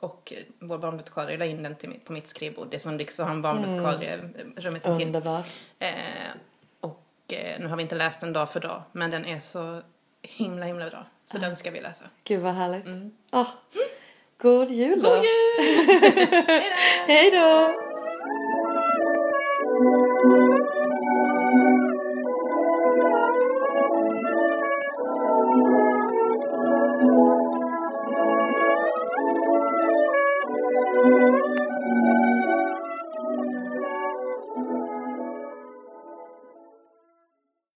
Och 0.00 0.32
eh, 0.36 0.42
vår 0.58 0.78
barnbibliotekarie 0.78 1.36
la 1.38 1.44
in 1.44 1.62
den 1.62 1.76
till, 1.76 2.00
på 2.04 2.12
mitt 2.12 2.28
skrivbord. 2.28 2.68
Det 2.70 2.78
som 2.78 2.96
lyx 2.96 3.20
att 3.20 3.26
ha 3.26 3.34
en 3.34 3.42
barnbibliotekarie 3.42 4.14
eh, 4.14 4.20
rummet 4.56 4.86
intill. 4.86 5.06
underbar. 5.06 5.42
Eh, 5.78 5.90
och 6.80 7.04
nu 7.58 7.66
har 7.68 7.76
vi 7.76 7.82
inte 7.82 7.94
läst 7.94 8.20
den 8.20 8.32
dag 8.32 8.50
för 8.50 8.60
dag. 8.60 8.82
Men 8.92 9.10
den 9.10 9.24
är 9.24 9.40
så 9.40 9.80
himla 10.22 10.66
himla 10.66 10.90
bra. 10.90 11.06
Så 11.32 11.38
den 11.38 11.56
ska 11.56 11.70
vi 11.70 11.80
läsa. 11.80 12.04
Gud 12.24 12.40
vad 12.40 12.54
härligt. 12.54 12.86
Mm. 12.86 13.10
Ah. 13.30 13.46
God 14.38 14.70
jul 14.70 15.02
då. 15.02 15.08
God 15.08 15.24
jul! 15.24 15.66
Hej 17.06 17.30
då! 17.30 17.81